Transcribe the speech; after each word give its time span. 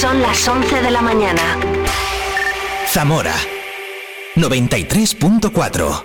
Son 0.00 0.22
las 0.22 0.46
11 0.46 0.80
de 0.80 0.90
la 0.92 1.02
mañana. 1.02 1.42
Zamora 2.86 3.34
93.4 4.36 6.04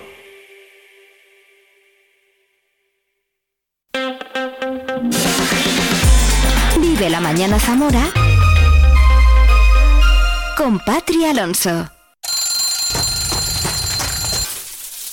Vive 6.80 7.08
la 7.08 7.20
mañana 7.20 7.60
Zamora 7.60 8.10
con 10.56 10.80
Patri 10.80 11.24
Alonso. 11.26 11.88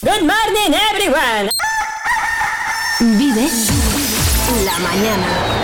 Good 0.02 0.24
morning, 0.24 0.74
everyone. 0.92 1.52
Vive 3.00 3.48
la 4.66 4.80
mañana. 4.80 5.61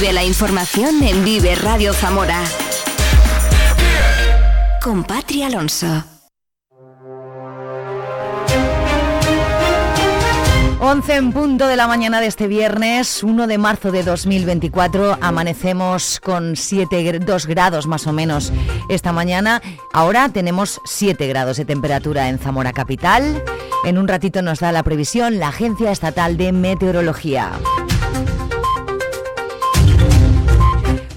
Vive 0.00 0.14
la 0.14 0.24
información 0.24 1.02
en 1.02 1.22
Vive 1.26 1.54
Radio 1.56 1.92
Zamora. 1.92 2.42
Con 4.82 5.04
Patri 5.04 5.42
Alonso. 5.42 6.04
11 10.80 11.14
en 11.16 11.32
punto 11.34 11.66
de 11.66 11.76
la 11.76 11.86
mañana 11.86 12.22
de 12.22 12.28
este 12.28 12.48
viernes, 12.48 13.22
1 13.22 13.46
de 13.46 13.58
marzo 13.58 13.92
de 13.92 14.02
2024. 14.02 15.18
Amanecemos 15.20 16.18
con 16.20 16.56
7, 16.56 17.18
2 17.18 17.46
grados 17.46 17.86
más 17.86 18.06
o 18.06 18.14
menos 18.14 18.54
esta 18.88 19.12
mañana. 19.12 19.60
Ahora 19.92 20.30
tenemos 20.30 20.80
7 20.86 21.26
grados 21.26 21.58
de 21.58 21.66
temperatura 21.66 22.30
en 22.30 22.38
Zamora 22.38 22.72
Capital. 22.72 23.44
En 23.84 23.98
un 23.98 24.08
ratito 24.08 24.40
nos 24.40 24.60
da 24.60 24.72
la 24.72 24.82
previsión 24.82 25.38
la 25.38 25.48
Agencia 25.48 25.90
Estatal 25.90 26.38
de 26.38 26.52
Meteorología. 26.52 27.52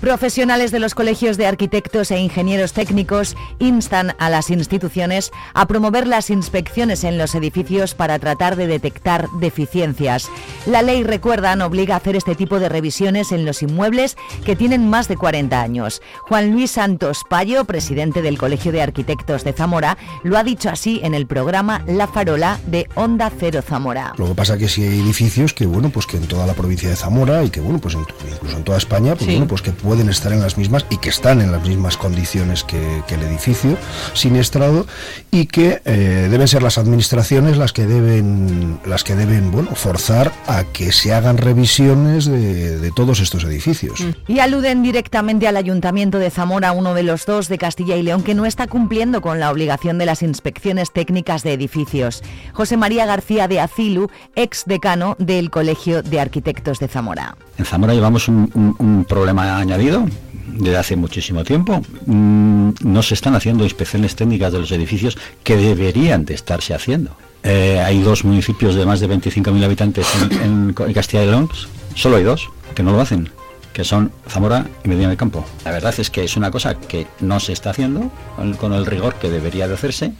Profesionales 0.03 0.71
de 0.71 0.79
los 0.79 0.95
colegios 0.95 1.37
de 1.37 1.47
arquitectos 1.47 2.11
e 2.11 2.19
ingenieros 2.19 2.73
técnicos 2.73 3.37
instan 3.59 4.13
a 4.19 4.29
las 4.29 4.49
instituciones 4.49 5.31
a 5.53 5.65
promover 5.65 6.07
las 6.07 6.29
inspecciones 6.29 7.05
en 7.05 7.17
los 7.17 7.35
edificios 7.35 7.95
para 7.95 8.19
tratar 8.19 8.57
de 8.57 8.67
detectar 8.67 9.29
deficiencias. 9.39 10.27
La 10.65 10.81
ley, 10.81 11.03
recuerdan, 11.05 11.61
obliga 11.61 11.93
a 11.93 11.99
hacer 11.99 12.17
este 12.17 12.35
tipo 12.35 12.59
de 12.59 12.67
revisiones 12.67 13.31
en 13.31 13.45
los 13.45 13.63
inmuebles 13.63 14.17
que 14.43 14.57
tienen 14.57 14.89
más 14.89 15.07
de 15.07 15.15
40 15.15 15.61
años. 15.61 16.01
Juan 16.23 16.51
Luis 16.51 16.71
Santos 16.71 17.21
Payo, 17.29 17.63
presidente 17.63 18.21
del 18.21 18.37
Colegio 18.37 18.73
de 18.73 18.81
Arquitectos 18.81 19.45
de 19.45 19.53
Zamora, 19.53 19.97
lo 20.23 20.37
ha 20.37 20.43
dicho 20.43 20.69
así 20.69 20.99
en 21.01 21.13
el 21.13 21.27
programa 21.27 21.81
La 21.87 22.07
Farola 22.07 22.59
de 22.67 22.89
Onda 22.95 23.31
Cero 23.39 23.61
Zamora. 23.65 24.11
Lo 24.17 24.27
que 24.27 24.35
pasa 24.35 24.57
que 24.57 24.67
si 24.67 24.83
hay 24.83 24.99
edificios 24.99 25.53
que 25.53 25.65
bueno, 25.65 25.91
pues 25.91 26.07
que 26.07 26.17
en 26.17 26.27
toda 26.27 26.45
la 26.45 26.55
provincia 26.55 26.89
de 26.89 26.97
Zamora 26.97 27.41
y 27.45 27.49
que 27.49 27.61
bueno, 27.61 27.79
pues 27.79 27.95
incluso 27.95 28.57
en 28.57 28.63
toda 28.65 28.77
España, 28.77 29.15
pues 29.15 29.27
Sí. 29.27 29.31
bueno, 29.31 29.47
pues 29.47 29.61
que 29.61 29.71
pueden 29.93 30.09
estar 30.09 30.33
en 30.33 30.41
las 30.41 30.57
mismas 30.57 30.87
y 30.89 30.97
que 30.97 31.09
están 31.09 31.39
en 31.39 31.51
las 31.51 31.67
mismas 31.67 31.97
condiciones 31.97 32.63
que, 32.63 33.03
el 33.13 33.21
edificio 33.21 33.77
siniestrado 34.15 34.87
y 35.29 35.45
que 35.45 35.83
eh, 35.85 36.29
deben 36.31 36.47
ser 36.47 36.63
las 36.63 36.79
administraciones 36.79 37.57
las 37.57 37.73
que 37.73 37.85
deben 37.85 38.79
las 38.87 39.03
que 39.03 39.15
deben 39.15 39.51
bueno 39.51 39.75
forzar 39.75 40.31
a 40.47 40.63
que 40.63 40.91
se 40.91 41.13
hagan 41.13 41.37
revisiones 41.37 42.25
de, 42.25 42.79
de 42.79 42.91
todos 42.91 43.19
estos 43.19 43.43
edificios. 43.43 44.03
Y 44.27 44.39
aluden 44.39 44.81
directamente 44.81 45.47
al 45.47 45.57
Ayuntamiento 45.57 46.17
de 46.17 46.31
Zamora, 46.31 46.71
uno 46.71 46.95
de 46.95 47.03
los 47.03 47.27
dos 47.27 47.47
de 47.49 47.59
Castilla 47.59 47.95
y 47.95 48.01
León, 48.01 48.23
que 48.23 48.33
no 48.33 48.47
está 48.47 48.65
cumpliendo 48.65 49.21
con 49.21 49.39
la 49.39 49.51
obligación 49.51 49.99
de 49.99 50.07
las 50.07 50.23
inspecciones 50.23 50.91
técnicas 50.91 51.43
de 51.43 51.53
edificios. 51.53 52.23
José 52.53 52.77
María 52.77 53.05
García 53.05 53.47
de 53.47 53.59
Acilu, 53.59 54.09
ex 54.35 54.63
decano 54.65 55.15
del 55.19 55.51
Colegio 55.51 56.01
de 56.01 56.19
Arquitectos 56.19 56.79
de 56.79 56.87
Zamora. 56.87 57.37
En 57.57 57.65
Zamora 57.65 57.93
llevamos 57.93 58.27
un, 58.27 59.05
problema 59.07 59.57
añadido 59.57 60.05
desde 60.47 60.77
hace 60.77 60.95
muchísimo 60.95 61.43
tiempo. 61.43 61.81
Mm, 62.05 62.71
No 62.81 63.03
se 63.03 63.13
están 63.13 63.35
haciendo 63.35 63.63
inspecciones 63.63 64.15
técnicas 64.15 64.51
de 64.51 64.59
los 64.59 64.71
edificios 64.71 65.17
que 65.43 65.55
deberían 65.57 66.25
de 66.25 66.33
estarse 66.33 66.73
haciendo. 66.73 67.15
Eh, 67.43 67.81
hay 67.85 68.01
dos 68.01 68.23
municipios 68.23 68.75
de 68.75 68.85
más 68.85 68.99
de 69.01 69.09
25.000 69.09 69.63
habitantes 69.63 70.07
en, 70.41 70.73
en 70.77 70.93
Castilla 70.93 71.23
y 71.23 71.27
León, 71.27 71.49
solo 71.93 72.15
hay 72.15 72.23
dos 72.23 72.49
que 72.73 72.83
no 72.83 72.93
lo 72.93 73.01
hacen, 73.01 73.29
que 73.73 73.83
son 73.83 74.11
Zamora 74.29 74.65
y 74.85 74.87
Medina 74.87 75.09
del 75.09 75.17
Campo. 75.17 75.43
La 75.65 75.71
verdad 75.71 75.93
es 75.97 76.09
que 76.09 76.23
es 76.23 76.37
una 76.37 76.51
cosa 76.51 76.75
que 76.75 77.07
no 77.19 77.39
se 77.39 77.51
está 77.51 77.71
haciendo 77.71 78.11
con 78.59 78.73
el 78.73 78.85
rigor 78.85 79.15
que 79.15 79.29
debería 79.29 79.67
de 79.67 79.73
hacerse 79.73 80.13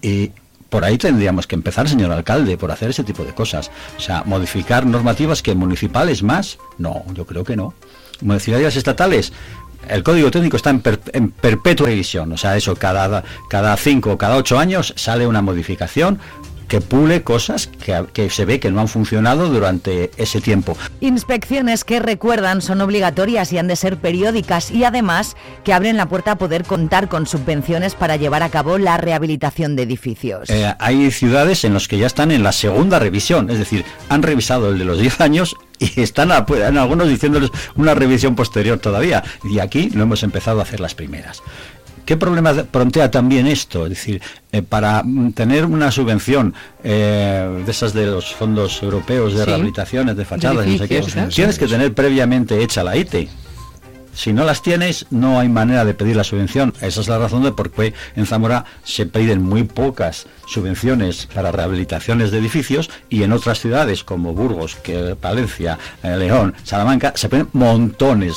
y 0.00 0.30
por 0.70 0.84
ahí 0.84 0.98
tendríamos 0.98 1.46
que 1.46 1.54
empezar, 1.54 1.88
señor 1.88 2.10
alcalde, 2.12 2.56
por 2.58 2.70
hacer 2.72 2.90
ese 2.90 3.04
tipo 3.04 3.24
de 3.24 3.32
cosas. 3.34 3.70
O 3.96 4.00
sea, 4.00 4.22
modificar 4.24 4.84
normativas 4.86 5.42
que 5.42 5.54
municipales 5.54 6.22
más. 6.22 6.58
No, 6.78 7.04
yo 7.14 7.24
creo 7.26 7.44
que 7.44 7.56
no. 7.56 7.74
Municipalidades 8.20 8.76
estatales. 8.76 9.32
El 9.88 10.02
código 10.02 10.30
técnico 10.32 10.56
está 10.56 10.70
en, 10.70 10.80
per- 10.80 11.00
en 11.12 11.30
perpetua 11.30 11.86
revisión. 11.86 12.32
O 12.32 12.36
sea, 12.36 12.56
eso 12.56 12.74
cada, 12.74 13.22
cada 13.48 13.76
cinco 13.76 14.12
o 14.12 14.18
cada 14.18 14.36
ocho 14.36 14.58
años 14.58 14.92
sale 14.96 15.26
una 15.26 15.42
modificación 15.42 16.18
que 16.68 16.80
pule 16.80 17.22
cosas 17.22 17.66
que, 17.66 18.04
que 18.12 18.30
se 18.30 18.44
ve 18.44 18.58
que 18.60 18.70
no 18.70 18.80
han 18.80 18.88
funcionado 18.88 19.48
durante 19.48 20.10
ese 20.16 20.40
tiempo. 20.40 20.76
Inspecciones 21.00 21.84
que 21.84 22.00
recuerdan 22.00 22.60
son 22.62 22.80
obligatorias 22.80 23.52
y 23.52 23.58
han 23.58 23.68
de 23.68 23.76
ser 23.76 23.96
periódicas 23.98 24.70
y 24.70 24.84
además 24.84 25.36
que 25.64 25.72
abren 25.72 25.96
la 25.96 26.08
puerta 26.08 26.32
a 26.32 26.36
poder 26.38 26.64
contar 26.64 27.08
con 27.08 27.26
subvenciones 27.26 27.94
para 27.94 28.16
llevar 28.16 28.42
a 28.42 28.48
cabo 28.48 28.78
la 28.78 28.96
rehabilitación 28.96 29.76
de 29.76 29.82
edificios. 29.84 30.50
Eh, 30.50 30.74
hay 30.78 31.10
ciudades 31.10 31.64
en 31.64 31.74
las 31.74 31.88
que 31.88 31.98
ya 31.98 32.06
están 32.06 32.30
en 32.32 32.42
la 32.42 32.52
segunda 32.52 32.98
revisión, 32.98 33.48
es 33.50 33.58
decir, 33.58 33.84
han 34.08 34.22
revisado 34.22 34.70
el 34.70 34.78
de 34.78 34.84
los 34.84 34.98
10 34.98 35.20
años 35.20 35.54
y 35.78 36.00
están 36.00 36.32
a- 36.32 36.46
en 36.48 36.78
algunos 36.78 37.08
diciéndoles 37.08 37.50
una 37.76 37.94
revisión 37.94 38.34
posterior 38.34 38.78
todavía. 38.78 39.22
Y 39.44 39.58
aquí 39.58 39.90
lo 39.90 40.02
hemos 40.02 40.22
empezado 40.22 40.60
a 40.60 40.62
hacer 40.64 40.80
las 40.80 40.94
primeras. 40.94 41.42
¿Qué 42.06 42.16
problema 42.16 42.52
de- 42.54 42.64
plantea 42.64 43.10
también 43.10 43.46
esto? 43.46 43.84
Es 43.84 43.90
decir, 43.90 44.22
eh, 44.52 44.62
para 44.62 45.02
tener 45.34 45.66
una 45.66 45.90
subvención 45.90 46.54
eh, 46.84 47.62
de 47.66 47.70
esas 47.70 47.92
de 47.92 48.06
los 48.06 48.32
fondos 48.34 48.82
europeos 48.82 49.32
de 49.34 49.40
Sí. 49.40 49.44
rehabilitaciones 49.46 50.16
de 50.16 50.24
fachadas, 50.24 50.66
no 50.66 50.78
sé 50.78 50.88
qué, 50.88 51.04
tienes 51.34 51.58
que 51.58 51.66
tener 51.66 51.92
previamente 51.92 52.62
hecha 52.62 52.82
la 52.84 52.96
ITE. 52.96 53.28
Si 54.14 54.32
no 54.32 54.44
las 54.44 54.62
tienes, 54.62 55.04
no 55.10 55.38
hay 55.40 55.50
manera 55.50 55.84
de 55.84 55.92
pedir 55.92 56.16
la 56.16 56.24
subvención. 56.24 56.72
Esa 56.80 57.02
es 57.02 57.08
la 57.08 57.18
razón 57.18 57.42
de 57.42 57.52
por 57.52 57.70
qué 57.70 57.92
en 58.14 58.24
Zamora 58.24 58.64
se 58.82 59.04
piden 59.04 59.42
muy 59.42 59.64
pocas 59.64 60.26
subvenciones 60.46 61.26
para 61.34 61.52
rehabilitaciones 61.52 62.30
de 62.30 62.38
edificios 62.38 62.88
y 63.10 63.24
en 63.24 63.32
otras 63.32 63.60
ciudades 63.60 64.04
como 64.04 64.32
Burgos, 64.32 64.76
que, 64.76 65.16
Palencia, 65.20 65.78
eh, 66.02 66.16
León, 66.16 66.54
Salamanca, 66.64 67.12
se 67.14 67.28
piden 67.28 67.48
montones. 67.52 68.36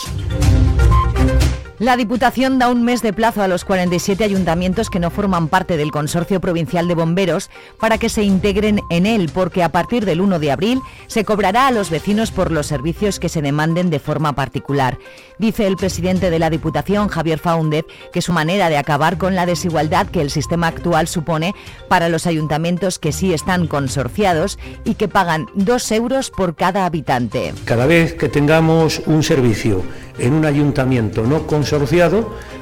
La 1.80 1.96
Diputación 1.96 2.60
da 2.60 2.68
un 2.68 2.84
mes 2.84 3.02
de 3.02 3.14
plazo 3.14 3.42
a 3.42 3.48
los 3.48 3.64
47 3.64 4.22
ayuntamientos 4.26 4.90
que 4.90 5.00
no 5.00 5.10
forman 5.10 5.48
parte 5.48 5.78
del 5.78 5.92
Consorcio 5.92 6.42
Provincial 6.42 6.90
de 6.90 6.94
Bomberos 6.94 7.50
para 7.80 7.98
que 7.98 8.10
se 8.10 8.22
integren 8.22 8.82
en 8.90 9.06
él, 9.06 9.32
porque 9.34 9.64
a 9.64 9.72
partir 9.72 10.04
del 10.04 10.20
1 10.20 10.40
de 10.40 10.52
abril 10.52 10.82
se 11.08 11.24
cobrará 11.24 11.68
a 11.68 11.72
los 11.72 11.90
vecinos 11.90 12.32
por 12.32 12.52
los 12.52 12.68
servicios 12.68 13.18
que 13.18 13.30
se 13.30 13.42
demanden 13.42 13.90
de 13.90 14.00
forma 14.00 14.34
particular. 14.34 14.98
Dice 15.38 15.68
el 15.68 15.78
presidente 15.78 16.30
de 16.30 16.40
la 16.40 16.50
Diputación, 16.50 17.08
Javier 17.08 17.40
Faúndez, 17.40 17.86
que 18.12 18.22
su 18.22 18.34
manera 18.34 18.68
de 18.68 18.76
acabar 18.76 19.18
con 19.18 19.34
la 19.34 19.46
desigualdad 19.46 20.08
que 20.08 20.20
el 20.20 20.32
sistema 20.32 20.68
actual 20.68 21.08
supone 21.08 21.56
para 21.88 22.10
los 22.10 22.28
ayuntamientos 22.28 23.00
que 23.00 23.14
sí 23.14 23.34
están 23.34 23.68
consorciados 23.68 24.60
y 24.84 24.96
que 24.96 25.08
pagan 25.08 25.46
dos 25.54 25.90
euros 25.94 26.30
por 26.30 26.58
cada 26.58 26.86
habitante. 26.86 27.54
Cada 27.64 27.86
vez 27.86 28.16
que 28.16 28.28
tengamos 28.28 29.02
un 29.06 29.24
servicio 29.24 29.82
en 30.18 30.34
un 30.34 30.46
ayuntamiento 30.46 31.24
no 31.24 31.48
consorciado, 31.48 31.69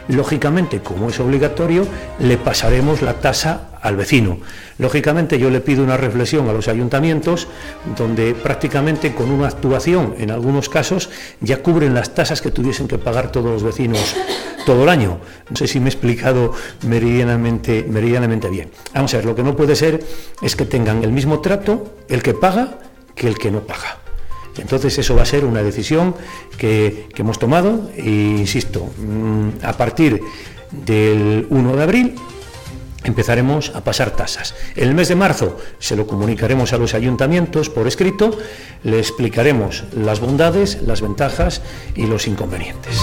lógicamente, 0.08 0.82
como 0.82 1.10
es 1.10 1.20
obligatorio, 1.20 1.86
le 2.20 2.38
pasaremos 2.38 3.02
la 3.02 3.14
tasa 3.14 3.70
al 3.82 3.96
vecino. 3.96 4.40
Lógicamente, 4.80 5.40
yo 5.40 5.50
le 5.50 5.62
pido 5.62 5.84
una 5.84 5.98
reflexión 5.98 6.48
a 6.50 6.54
los 6.54 6.68
ayuntamientos 6.68 7.48
donde 7.98 8.36
prácticamente 8.36 9.14
con 9.14 9.32
una 9.32 9.48
actuación, 9.48 10.16
en 10.18 10.32
algunos 10.32 10.70
casos, 10.70 11.10
ya 11.42 11.62
cubren 11.64 11.94
las 11.94 12.14
tasas 12.14 12.42
que 12.42 12.52
tuviesen 12.52 12.88
que 12.88 12.98
pagar 12.98 13.32
todos 13.32 13.52
los 13.52 13.64
vecinos 13.64 14.16
todo 14.66 14.84
el 14.84 14.90
año. 14.90 15.20
No 15.50 15.56
sé 15.56 15.68
si 15.68 15.80
me 15.80 15.86
he 15.86 15.90
explicado 15.90 16.54
meridianamente, 16.86 17.86
meridianamente 17.90 18.50
bien. 18.50 18.70
Vamos 18.94 19.14
a 19.14 19.18
ver, 19.18 19.26
lo 19.26 19.36
que 19.36 19.44
no 19.44 19.56
puede 19.56 19.76
ser 19.76 20.04
es 20.42 20.56
que 20.56 20.66
tengan 20.66 21.04
el 21.04 21.12
mismo 21.12 21.40
trato 21.40 21.96
el 22.10 22.22
que 22.22 22.34
paga 22.34 22.80
que 23.16 23.28
el 23.28 23.38
que 23.38 23.52
no 23.52 23.62
paga. 23.62 24.07
Entonces 24.58 24.98
eso 24.98 25.16
va 25.16 25.24
a 25.24 25.26
ser 25.26 25.46
una 25.46 25.64
decisión 25.64 26.16
que, 26.58 27.08
hemos 27.16 27.40
tomado 27.40 27.90
e 27.96 28.10
insisto, 28.10 28.86
mm, 28.98 29.64
a 29.64 29.74
partir 29.74 30.22
del 30.72 31.48
1 31.50 31.76
de 31.76 31.84
abril 31.84 32.16
empezaremos 33.04 33.72
a 33.74 33.84
pasar 33.84 34.12
tasas. 34.12 34.54
El 34.76 34.94
mes 34.94 35.08
de 35.08 35.16
marzo 35.16 35.58
se 35.80 35.96
lo 35.96 36.06
comunicaremos 36.08 36.74
a 36.74 36.78
los 36.78 36.94
ayuntamientos 36.94 37.70
por 37.70 37.88
escrito, 37.88 38.38
le 38.84 39.00
explicaremos 39.00 39.86
las 39.94 40.20
bondades, 40.20 40.82
las 40.82 41.02
ventajas 41.02 41.62
y 41.96 42.06
los 42.06 42.28
inconvenientes. 42.28 43.00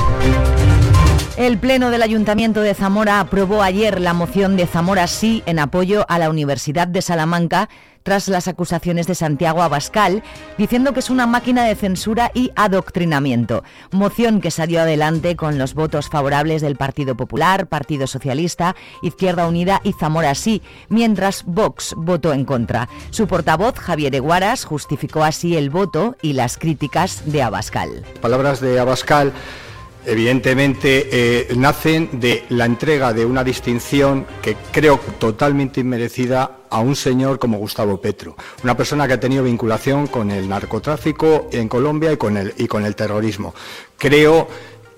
El 1.37 1.59
Pleno 1.59 1.91
del 1.91 2.03
Ayuntamiento 2.03 2.61
de 2.61 2.75
Zamora 2.75 3.19
aprobó 3.19 3.61
ayer 3.61 4.01
la 4.01 4.15
moción 4.15 4.57
de 4.57 4.69
Zamora 4.69 5.09
Sí 5.09 5.43
en 5.47 5.59
apoyo 5.59 6.07
a 6.09 6.21
la 6.21 6.31
Universidad 6.31 6.87
de 6.87 7.03
Salamanca 7.03 7.69
tras 8.05 8.29
las 8.29 8.47
acusaciones 8.47 9.09
de 9.09 9.17
Santiago 9.17 9.63
Abascal, 9.63 10.23
diciendo 10.59 10.93
que 10.93 11.01
es 11.01 11.11
una 11.11 11.27
máquina 11.27 11.65
de 11.65 11.75
censura 11.75 12.31
y 12.35 12.53
adoctrinamiento. 12.55 13.65
Moción 13.91 14.41
que 14.41 14.53
salió 14.53 14.83
adelante 14.83 15.35
con 15.35 15.59
los 15.59 15.75
votos 15.75 16.09
favorables 16.09 16.63
del 16.63 16.77
Partido 16.77 17.17
Popular, 17.17 17.67
Partido 17.67 18.07
Socialista, 18.07 18.77
Izquierda 19.03 19.49
Unida 19.49 19.81
y 19.83 19.93
Zamora 19.95 20.37
Sí, 20.37 20.63
mientras 20.89 21.45
Vox 21.47 21.95
votó 21.97 22.33
en 22.33 22.45
contra. 22.45 22.89
Su 23.11 23.27
portavoz, 23.27 23.77
Javier 23.77 24.15
Eguaras, 24.15 24.65
justificó 24.65 25.25
así 25.25 25.57
el 25.57 25.71
voto 25.71 26.17
y 26.23 26.35
las 26.35 26.59
críticas 26.59 27.23
de 27.25 27.43
Abascal. 27.43 28.05
Palabras 28.21 28.61
de 28.61 28.79
Abascal 28.79 29.33
evidentemente 30.07 31.09
eh, 31.11 31.49
nacen 31.57 32.09
de 32.21 32.45
la 32.51 32.65
entrega 32.65 33.13
de 33.13 33.25
una 33.25 33.45
distinción 33.45 34.27
que 34.43 34.57
creo 34.73 34.99
totalmente 35.19 35.81
inmerecida 35.81 36.59
a 36.71 36.81
un 36.81 36.97
señor 36.97 37.39
como 37.39 37.59
Gustavo 37.59 38.01
Petro, 38.01 38.37
una 38.63 38.77
persona 38.77 39.07
que 39.07 39.15
ha 39.15 39.21
tenido 39.21 39.45
vinculación 39.45 40.07
con 40.09 40.31
el 40.31 40.49
narcotráfico 40.49 41.49
en 41.53 41.69
Colombia 41.69 42.13
y 42.13 42.17
con 42.17 42.37
el, 42.37 42.55
y 42.59 42.67
con 42.67 42.85
el 42.85 42.97
terrorismo. 42.97 43.55
Creo 43.97 44.49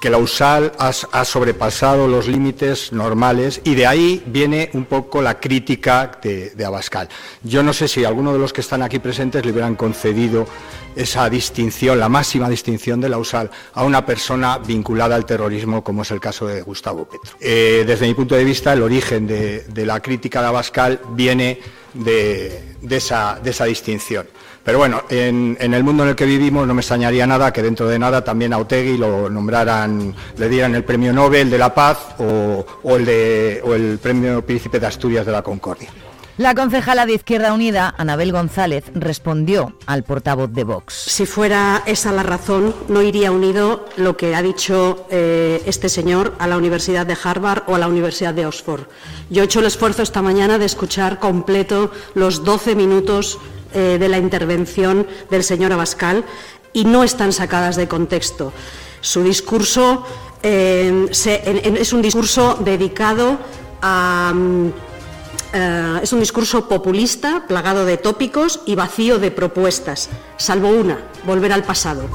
que 0.00 0.10
la 0.10 0.18
USAL 0.18 0.72
ha, 0.78 1.24
sobrepasado 1.24 2.06
los 2.06 2.28
límites 2.28 2.92
normales 2.92 3.60
y 3.64 3.74
de 3.74 3.86
ahí 3.86 4.22
viene 4.26 4.70
un 4.74 4.84
poco 4.84 5.22
la 5.22 5.40
crítica 5.40 6.18
de, 6.22 6.50
de, 6.50 6.64
Abascal. 6.64 7.08
Yo 7.42 7.62
no 7.62 7.72
sé 7.72 7.88
si 7.88 8.04
alguno 8.04 8.32
de 8.32 8.38
los 8.38 8.52
que 8.52 8.60
están 8.60 8.82
aquí 8.82 8.98
presentes 8.98 9.44
le 9.44 9.52
hubieran 9.52 9.74
concedido 9.74 10.46
esa 10.96 11.28
distinción, 11.28 12.00
la 12.00 12.08
máxima 12.08 12.48
distinción 12.48 13.00
de 13.00 13.10
la 13.10 13.18
USAL 13.18 13.50
a 13.74 13.84
una 13.84 14.04
persona 14.04 14.58
vinculada 14.58 15.14
al 15.14 15.26
terrorismo, 15.26 15.84
como 15.84 16.02
es 16.02 16.10
el 16.10 16.20
caso 16.20 16.46
de 16.46 16.62
Gustavo 16.62 17.04
Petro. 17.04 17.36
Eh, 17.40 17.84
desde 17.86 18.06
mi 18.06 18.14
punto 18.14 18.34
de 18.34 18.44
vista, 18.44 18.72
el 18.72 18.82
origen 18.82 19.26
de, 19.26 19.64
la 19.84 20.00
crítica 20.00 20.40
de 20.40 20.48
Abascal 20.48 21.00
viene 21.10 21.60
de, 22.04 22.76
esa, 22.90 23.40
distinción. 23.66 24.26
Pero 24.64 24.78
bueno, 24.78 25.02
en, 25.08 25.56
el 25.60 25.84
mundo 25.84 26.02
en 26.02 26.10
el 26.10 26.16
que 26.16 26.24
vivimos 26.24 26.66
no 26.66 26.74
me 26.74 26.80
extrañaría 26.80 27.26
nada 27.26 27.52
que 27.52 27.62
dentro 27.62 27.86
de 27.88 27.98
nada 27.98 28.24
también 28.24 28.52
a 28.52 28.58
Otegui 28.58 28.96
lo 28.96 29.30
nombraran, 29.30 30.14
le 30.36 30.48
dieran 30.48 30.74
el 30.74 30.84
premio 30.84 31.12
Nobel 31.12 31.50
de 31.50 31.58
la 31.58 31.72
Paz 31.72 31.98
o, 32.18 32.96
el, 32.96 33.04
de, 33.04 33.60
o 33.64 33.74
el 33.74 33.98
premio 33.98 34.44
Príncipe 34.44 34.80
de 34.80 34.86
Asturias 34.86 35.24
de 35.24 35.32
la 35.32 35.42
Concordia. 35.42 35.90
La 36.38 36.54
concejala 36.54 37.06
de 37.06 37.14
Izquierda 37.14 37.54
Unida, 37.54 37.94
Anabel 37.96 38.30
González, 38.30 38.84
respondió 38.94 39.72
al 39.86 40.04
portavoz 40.04 40.52
de 40.52 40.64
Vox. 40.64 40.92
Si 40.92 41.24
fuera 41.24 41.82
esa 41.86 42.12
la 42.12 42.22
razón, 42.22 42.74
no 42.88 43.00
iría 43.00 43.32
unido 43.32 43.86
lo 43.96 44.18
que 44.18 44.34
ha 44.34 44.42
dicho 44.42 45.06
eh, 45.08 45.62
este 45.64 45.88
señor 45.88 46.34
a 46.38 46.46
la 46.46 46.58
Universidad 46.58 47.06
de 47.06 47.16
Harvard 47.24 47.62
o 47.66 47.74
a 47.74 47.78
la 47.78 47.88
Universidad 47.88 48.34
de 48.34 48.44
Oxford. 48.44 48.82
Yo 49.30 49.40
he 49.40 49.46
hecho 49.46 49.60
el 49.60 49.66
esfuerzo 49.66 50.02
esta 50.02 50.20
mañana 50.20 50.58
de 50.58 50.66
escuchar 50.66 51.20
completo 51.20 51.90
los 52.12 52.44
12 52.44 52.74
minutos 52.74 53.38
eh, 53.72 53.96
de 53.98 54.08
la 54.10 54.18
intervención 54.18 55.06
del 55.30 55.42
señor 55.42 55.72
Abascal 55.72 56.22
y 56.74 56.84
no 56.84 57.02
están 57.02 57.32
sacadas 57.32 57.76
de 57.76 57.88
contexto. 57.88 58.52
Su 59.00 59.22
discurso 59.22 60.04
eh, 60.42 61.08
es 61.10 61.92
un 61.94 62.02
discurso 62.02 62.58
dedicado 62.62 63.38
a 63.80 64.34
mm, 64.34 64.72
eh, 65.52 66.00
es 66.02 66.12
un 66.12 66.20
discurso 66.20 66.68
populista, 66.68 67.44
plagado 67.46 67.84
de 67.84 67.96
tópicos 67.96 68.60
y 68.66 68.74
vacío 68.74 69.18
de 69.18 69.30
propuestas, 69.30 70.08
salvo 70.36 70.68
una, 70.68 70.98
volver 71.24 71.52
al 71.52 71.64
pasado. 71.64 72.08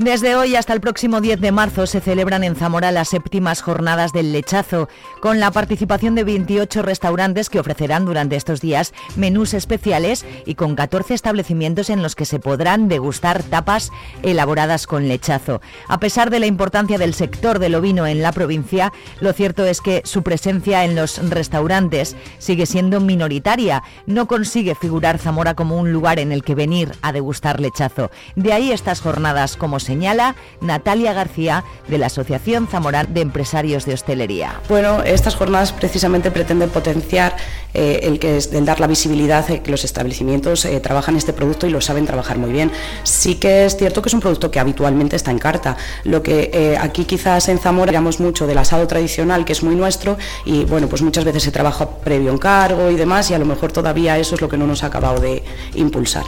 Desde 0.00 0.34
hoy 0.34 0.56
hasta 0.56 0.72
el 0.72 0.80
próximo 0.80 1.20
10 1.20 1.42
de 1.42 1.52
marzo 1.52 1.86
se 1.86 2.00
celebran 2.00 2.42
en 2.42 2.56
Zamora 2.56 2.90
las 2.90 3.10
séptimas 3.10 3.60
jornadas 3.60 4.14
del 4.14 4.32
lechazo, 4.32 4.88
con 5.20 5.40
la 5.40 5.50
participación 5.50 6.14
de 6.14 6.24
28 6.24 6.80
restaurantes 6.80 7.50
que 7.50 7.60
ofrecerán 7.60 8.06
durante 8.06 8.36
estos 8.36 8.62
días 8.62 8.94
menús 9.16 9.52
especiales 9.52 10.24
y 10.46 10.54
con 10.54 10.74
14 10.74 11.12
establecimientos 11.12 11.90
en 11.90 12.02
los 12.02 12.14
que 12.14 12.24
se 12.24 12.38
podrán 12.38 12.88
degustar 12.88 13.42
tapas 13.42 13.92
elaboradas 14.22 14.86
con 14.86 15.06
lechazo. 15.06 15.60
A 15.86 16.00
pesar 16.00 16.30
de 16.30 16.40
la 16.40 16.46
importancia 16.46 16.96
del 16.96 17.12
sector 17.12 17.58
del 17.58 17.74
ovino 17.74 18.06
en 18.06 18.22
la 18.22 18.32
provincia, 18.32 18.94
lo 19.20 19.34
cierto 19.34 19.66
es 19.66 19.82
que 19.82 20.00
su 20.06 20.22
presencia 20.22 20.86
en 20.86 20.96
los 20.96 21.18
restaurantes 21.28 22.16
sigue 22.38 22.64
siendo 22.64 23.00
minoritaria. 23.00 23.82
No 24.06 24.26
consigue 24.26 24.74
figurar 24.74 25.18
Zamora 25.18 25.52
como 25.52 25.76
un 25.76 25.92
lugar 25.92 26.18
en 26.20 26.32
el 26.32 26.42
que 26.42 26.54
venir 26.54 26.92
a 27.02 27.12
degustar 27.12 27.60
lechazo. 27.60 28.10
De 28.34 28.54
ahí 28.54 28.72
estas 28.72 29.02
jornadas 29.02 29.58
como 29.58 29.78
se 29.78 29.89
señala 29.90 30.36
Natalia 30.60 31.12
García 31.12 31.64
de 31.88 31.98
la 31.98 32.06
Asociación 32.06 32.68
Zamorán 32.68 33.12
de 33.12 33.22
Empresarios 33.22 33.86
de 33.86 33.94
Hostelería. 33.94 34.60
Bueno, 34.68 35.02
estas 35.02 35.34
jornadas 35.34 35.72
precisamente 35.72 36.30
pretenden 36.30 36.70
potenciar 36.70 37.34
eh, 37.74 37.98
el 38.04 38.20
que 38.20 38.36
es 38.36 38.52
dar 38.64 38.78
la 38.78 38.86
visibilidad 38.86 39.44
de 39.48 39.62
que 39.62 39.70
los 39.72 39.82
establecimientos 39.84 40.64
eh, 40.64 40.78
trabajan 40.78 41.16
este 41.16 41.32
producto 41.32 41.66
y 41.66 41.70
lo 41.70 41.80
saben 41.80 42.06
trabajar 42.06 42.38
muy 42.38 42.52
bien. 42.52 42.70
Sí 43.02 43.34
que 43.34 43.64
es 43.64 43.76
cierto 43.76 44.00
que 44.00 44.10
es 44.10 44.14
un 44.14 44.20
producto 44.20 44.52
que 44.52 44.60
habitualmente 44.60 45.16
está 45.16 45.32
en 45.32 45.40
carta. 45.40 45.76
Lo 46.04 46.22
que 46.22 46.50
eh, 46.54 46.76
aquí 46.78 47.04
quizás 47.04 47.48
en 47.48 47.58
Zamora 47.58 47.90
llamamos 47.90 48.20
mucho 48.20 48.46
del 48.46 48.58
asado 48.58 48.86
tradicional, 48.86 49.44
que 49.44 49.54
es 49.54 49.64
muy 49.64 49.74
nuestro, 49.74 50.18
y 50.44 50.66
bueno, 50.66 50.86
pues 50.86 51.02
muchas 51.02 51.24
veces 51.24 51.42
se 51.42 51.50
trabaja 51.50 51.88
previo 51.88 52.30
encargo 52.30 52.90
y 52.90 52.94
demás, 52.94 53.28
y 53.32 53.34
a 53.34 53.38
lo 53.38 53.44
mejor 53.44 53.72
todavía 53.72 54.18
eso 54.18 54.36
es 54.36 54.40
lo 54.40 54.48
que 54.48 54.56
no 54.56 54.68
nos 54.68 54.84
ha 54.84 54.86
acabado 54.86 55.18
de 55.18 55.42
impulsar. 55.74 56.24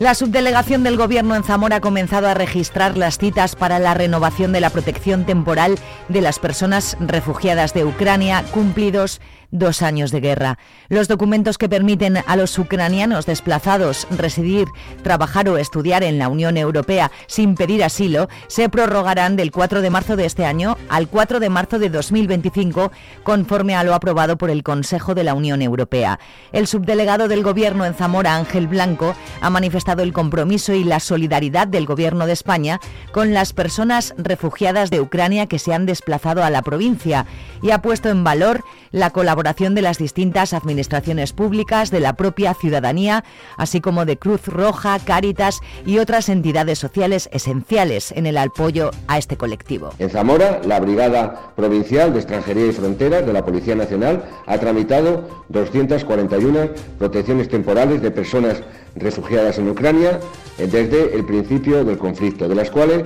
La 0.00 0.14
subdelegación 0.14 0.82
del 0.82 0.96
Gobierno 0.96 1.36
en 1.36 1.44
Zamora 1.44 1.76
ha 1.76 1.80
comenzado 1.82 2.26
a 2.26 2.32
registrar 2.32 2.96
las 2.96 3.18
citas 3.18 3.54
para 3.54 3.78
la 3.78 3.92
renovación 3.92 4.50
de 4.50 4.62
la 4.62 4.70
protección 4.70 5.26
temporal 5.26 5.78
de 6.08 6.22
las 6.22 6.38
personas 6.38 6.96
refugiadas 7.00 7.74
de 7.74 7.84
Ucrania 7.84 8.42
cumplidos 8.50 9.20
dos 9.50 9.82
años 9.82 10.10
de 10.10 10.20
guerra. 10.20 10.58
Los 10.88 11.08
documentos 11.08 11.58
que 11.58 11.68
permiten 11.68 12.18
a 12.26 12.36
los 12.36 12.58
ucranianos 12.58 13.26
desplazados 13.26 14.06
residir, 14.10 14.68
trabajar 15.02 15.48
o 15.48 15.58
estudiar 15.58 16.02
en 16.02 16.18
la 16.18 16.28
Unión 16.28 16.56
Europea 16.56 17.10
sin 17.26 17.54
pedir 17.54 17.84
asilo 17.84 18.28
se 18.48 18.68
prorrogarán 18.68 19.36
del 19.36 19.50
4 19.50 19.80
de 19.80 19.90
marzo 19.90 20.16
de 20.16 20.26
este 20.26 20.44
año 20.44 20.76
al 20.88 21.08
4 21.08 21.40
de 21.40 21.48
marzo 21.48 21.78
de 21.78 21.90
2025, 21.90 22.92
conforme 23.22 23.74
a 23.74 23.84
lo 23.84 23.94
aprobado 23.94 24.36
por 24.36 24.50
el 24.50 24.62
Consejo 24.62 25.14
de 25.14 25.24
la 25.24 25.34
Unión 25.34 25.62
Europea. 25.62 26.18
El 26.52 26.66
subdelegado 26.66 27.28
del 27.28 27.42
Gobierno 27.42 27.84
en 27.84 27.94
Zamora, 27.94 28.36
Ángel 28.36 28.66
Blanco, 28.66 29.14
ha 29.40 29.50
manifestado 29.50 30.02
el 30.02 30.12
compromiso 30.12 30.72
y 30.74 30.84
la 30.84 31.00
solidaridad 31.00 31.66
del 31.66 31.86
Gobierno 31.86 32.26
de 32.26 32.32
España 32.32 32.80
con 33.12 33.34
las 33.34 33.52
personas 33.52 34.14
refugiadas 34.16 34.90
de 34.90 35.00
Ucrania 35.00 35.46
que 35.46 35.58
se 35.58 35.74
han 35.74 35.86
desplazado 35.86 36.42
a 36.44 36.50
la 36.50 36.62
provincia 36.62 37.26
y 37.62 37.70
ha 37.70 37.82
puesto 37.82 38.08
en 38.08 38.24
valor 38.24 38.64
la 38.92 39.10
colaboración 39.10 39.74
de 39.74 39.82
las 39.82 39.98
distintas 39.98 40.52
administraciones 40.52 41.32
públicas, 41.32 41.90
de 41.90 42.00
la 42.00 42.14
propia 42.14 42.54
ciudadanía, 42.54 43.24
así 43.56 43.80
como 43.80 44.04
de 44.04 44.18
Cruz 44.18 44.46
Roja, 44.46 44.98
Cáritas 44.98 45.60
y 45.86 45.98
otras 45.98 46.28
entidades 46.28 46.78
sociales 46.78 47.28
esenciales 47.32 48.12
en 48.12 48.26
el 48.26 48.36
apoyo 48.36 48.90
a 49.06 49.18
este 49.18 49.36
colectivo. 49.36 49.90
En 49.98 50.10
Zamora, 50.10 50.60
la 50.64 50.80
Brigada 50.80 51.52
Provincial 51.56 52.12
de 52.12 52.20
Extranjería 52.20 52.66
y 52.66 52.72
Fronteras 52.72 53.26
de 53.26 53.32
la 53.32 53.44
Policía 53.44 53.74
Nacional 53.74 54.24
ha 54.46 54.58
tramitado 54.58 55.44
241 55.48 56.70
protecciones 56.98 57.48
temporales 57.48 58.02
de 58.02 58.10
personas 58.10 58.62
refugiadas 58.96 59.58
en 59.58 59.68
Ucrania 59.68 60.20
desde 60.58 61.14
el 61.14 61.24
principio 61.24 61.84
del 61.84 61.98
conflicto, 61.98 62.48
de 62.48 62.54
las 62.54 62.70
cuales 62.70 63.04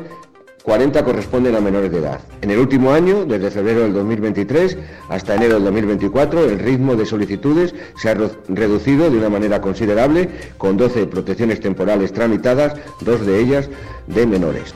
40 0.64 1.04
corresponden 1.04 1.54
a 1.54 1.61
menores 1.61 1.92
de 1.92 1.99
edad. 1.99 2.21
En 2.40 2.50
el 2.50 2.59
último 2.59 2.92
año, 2.92 3.26
desde 3.26 3.50
febrero 3.50 3.80
del 3.80 3.92
2023 3.92 4.78
hasta 5.11 5.35
enero 5.35 5.54
del 5.54 5.64
2024, 5.64 6.42
el 6.47 6.59
ritmo 6.59 6.97
de 6.97 7.04
solicitudes 7.04 7.75
se 7.99 8.09
ha 8.09 8.14
reducido 8.49 9.11
de 9.11 9.18
una 9.18 9.28
manera 9.28 9.61
considerable, 9.61 10.30
con 10.56 10.78
12 10.78 11.06
protecciones 11.06 11.61
temporales 11.61 12.14
tramitadas, 12.14 12.76
dos 13.02 13.26
de 13.26 13.40
ellas 13.40 13.68
de 14.06 14.26
menores. 14.26 14.75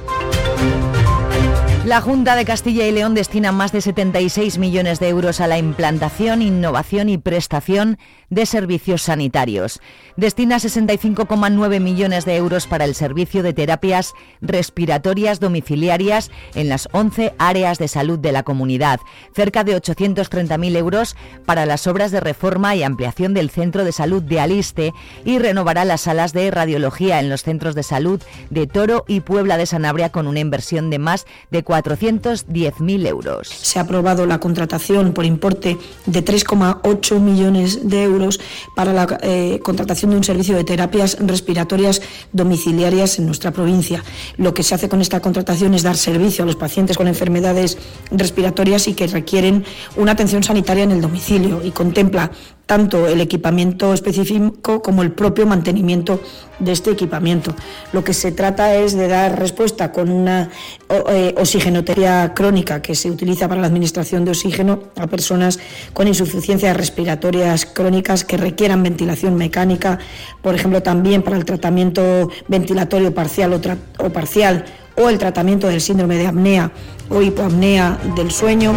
La 1.86 2.02
Junta 2.02 2.36
de 2.36 2.44
Castilla 2.44 2.86
y 2.86 2.92
León 2.92 3.14
destina 3.14 3.50
más 3.50 3.72
de 3.72 3.80
76 3.80 4.58
millones 4.58 5.00
de 5.00 5.08
euros 5.08 5.40
a 5.40 5.46
la 5.46 5.56
implantación, 5.56 6.42
innovación 6.42 7.08
y 7.08 7.16
prestación 7.16 7.96
de 8.30 8.46
servicios 8.46 9.02
sanitarios. 9.02 9.80
Destina 10.16 10.56
65,9 10.56 11.80
millones 11.80 12.24
de 12.24 12.36
euros 12.36 12.66
para 12.66 12.84
el 12.84 12.94
servicio 12.94 13.42
de 13.42 13.52
terapias 13.52 14.14
respiratorias 14.40 15.40
domiciliarias 15.40 16.30
en 16.54 16.68
las 16.68 16.88
11 16.92 17.34
áreas 17.38 17.78
de 17.78 17.88
salud 17.88 18.18
de 18.18 18.32
la 18.32 18.42
comunidad, 18.42 19.00
cerca 19.34 19.64
de 19.64 19.76
830.000 19.76 20.76
euros 20.76 21.16
para 21.46 21.66
las 21.66 21.86
obras 21.86 22.10
de 22.10 22.20
reforma 22.20 22.76
y 22.76 22.82
ampliación 22.82 23.34
del 23.34 23.50
centro 23.50 23.84
de 23.84 23.92
salud 23.92 24.22
de 24.22 24.40
Aliste 24.40 24.92
y 25.24 25.38
renovará 25.38 25.84
las 25.84 26.02
salas 26.02 26.32
de 26.32 26.50
radiología 26.50 27.20
en 27.20 27.28
los 27.28 27.42
centros 27.42 27.74
de 27.74 27.82
salud 27.82 28.22
de 28.50 28.66
Toro 28.66 29.04
y 29.08 29.20
Puebla 29.20 29.56
de 29.56 29.66
Sanabria 29.66 30.10
con 30.10 30.26
una 30.26 30.40
inversión 30.40 30.90
de 30.90 30.98
más 30.98 31.26
de 31.50 31.64
4 31.64 31.88
410.000 31.88 33.06
euros. 33.06 33.48
Se 33.48 33.78
ha 33.78 33.82
aprobado 33.82 34.26
la 34.26 34.40
contratación 34.40 35.12
por 35.12 35.24
importe 35.24 35.78
de 36.06 36.24
3,8 36.24 37.20
millones 37.20 37.88
de 37.88 38.02
euros 38.02 38.17
para 38.74 38.92
la 38.92 39.18
eh, 39.22 39.60
contratación 39.62 40.10
de 40.10 40.16
un 40.16 40.24
servicio 40.24 40.56
de 40.56 40.64
terapias 40.64 41.16
respiratorias 41.20 42.02
domiciliarias 42.32 43.18
en 43.18 43.26
nuestra 43.26 43.50
provincia. 43.50 44.02
Lo 44.36 44.54
que 44.54 44.62
se 44.62 44.74
hace 44.74 44.88
con 44.88 45.00
esta 45.00 45.20
contratación 45.20 45.74
es 45.74 45.82
dar 45.82 45.96
servicio 45.96 46.44
a 46.44 46.46
los 46.46 46.56
pacientes 46.56 46.96
con 46.96 47.08
enfermedades 47.08 47.78
respiratorias 48.10 48.88
y 48.88 48.94
que 48.94 49.06
requieren 49.06 49.64
una 49.96 50.12
atención 50.12 50.42
sanitaria 50.42 50.84
en 50.84 50.92
el 50.92 51.00
domicilio 51.00 51.60
y 51.64 51.70
contempla 51.70 52.30
tanto 52.66 53.08
el 53.08 53.22
equipamiento 53.22 53.94
específico 53.94 54.82
como 54.82 55.02
el 55.02 55.12
propio 55.12 55.46
mantenimiento 55.46 56.20
de 56.58 56.72
este 56.72 56.90
equipamiento. 56.90 57.54
Lo 57.92 58.04
que 58.04 58.12
se 58.12 58.30
trata 58.30 58.74
es 58.74 58.94
de 58.94 59.08
dar 59.08 59.38
respuesta 59.38 59.90
con 59.90 60.10
una 60.10 60.50
eh, 60.90 61.34
oxigenoterapia 61.38 62.34
crónica 62.34 62.82
que 62.82 62.94
se 62.94 63.10
utiliza 63.10 63.48
para 63.48 63.62
la 63.62 63.68
administración 63.68 64.24
de 64.26 64.32
oxígeno 64.32 64.80
a 64.96 65.06
personas 65.06 65.58
con 65.94 66.08
insuficiencias 66.08 66.76
respiratorias 66.76 67.64
crónicas 67.64 68.07
que 68.24 68.36
requieran 68.36 68.82
ventilación 68.82 69.36
mecánica, 69.36 69.98
por 70.42 70.54
ejemplo, 70.54 70.82
también 70.82 71.22
para 71.22 71.36
el 71.36 71.44
tratamiento 71.44 72.30
ventilatorio 72.48 73.14
parcial 73.14 73.52
o, 73.98 74.10
parcial 74.10 74.64
o 74.96 75.08
el 75.08 75.18
tratamiento 75.18 75.68
del 75.68 75.80
síndrome 75.80 76.16
de 76.16 76.26
apnea 76.26 76.72
o 77.10 77.22
hipoapnea 77.22 77.98
del 78.16 78.30
sueño. 78.30 78.74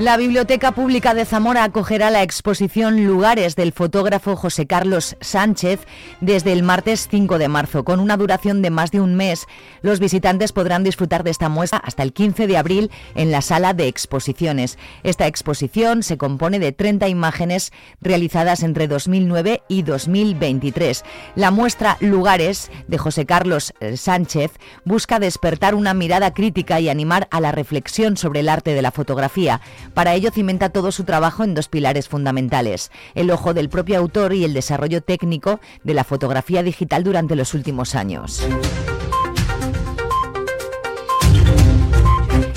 La 0.00 0.16
Biblioteca 0.16 0.72
Pública 0.72 1.12
de 1.12 1.26
Zamora 1.26 1.62
acogerá 1.62 2.10
la 2.10 2.22
exposición 2.22 3.04
Lugares 3.04 3.54
del 3.54 3.72
fotógrafo 3.72 4.34
José 4.34 4.66
Carlos 4.66 5.14
Sánchez 5.20 5.80
desde 6.22 6.52
el 6.52 6.62
martes 6.62 7.06
5 7.10 7.36
de 7.36 7.48
marzo. 7.48 7.84
Con 7.84 8.00
una 8.00 8.16
duración 8.16 8.62
de 8.62 8.70
más 8.70 8.92
de 8.92 9.02
un 9.02 9.14
mes, 9.14 9.46
los 9.82 10.00
visitantes 10.00 10.52
podrán 10.52 10.84
disfrutar 10.84 11.22
de 11.22 11.30
esta 11.30 11.50
muestra 11.50 11.80
hasta 11.80 12.02
el 12.02 12.14
15 12.14 12.46
de 12.46 12.56
abril 12.56 12.90
en 13.14 13.30
la 13.30 13.42
sala 13.42 13.74
de 13.74 13.88
exposiciones. 13.88 14.78
Esta 15.02 15.26
exposición 15.26 16.02
se 16.02 16.16
compone 16.16 16.60
de 16.60 16.72
30 16.72 17.06
imágenes 17.08 17.70
realizadas 18.00 18.62
entre 18.62 18.88
2009 18.88 19.64
y 19.68 19.82
2023. 19.82 21.04
La 21.34 21.50
muestra 21.50 21.98
Lugares 22.00 22.70
de 22.88 22.96
José 22.96 23.26
Carlos 23.26 23.74
eh, 23.80 23.98
Sánchez 23.98 24.52
busca 24.86 25.18
despertar 25.18 25.74
una 25.74 25.92
mirada 25.92 26.32
crítica 26.32 26.80
y 26.80 26.88
animar 26.88 27.28
a 27.30 27.42
la 27.42 27.52
reflexión 27.52 28.16
sobre 28.16 28.40
el 28.40 28.48
arte 28.48 28.72
de 28.72 28.80
la 28.80 28.92
fotografía 28.92 29.60
para 29.94 30.14
ello 30.14 30.30
cimenta 30.30 30.70
todo 30.70 30.92
su 30.92 31.04
trabajo 31.04 31.44
en 31.44 31.54
dos 31.54 31.68
pilares 31.68 32.08
fundamentales, 32.08 32.90
el 33.14 33.30
ojo 33.30 33.54
del 33.54 33.68
propio 33.68 33.98
autor 33.98 34.34
y 34.34 34.44
el 34.44 34.54
desarrollo 34.54 35.02
técnico 35.02 35.60
de 35.84 35.94
la 35.94 36.04
fotografía 36.04 36.62
digital 36.62 37.04
durante 37.04 37.36
los 37.36 37.54
últimos 37.54 37.94
años. 37.94 38.42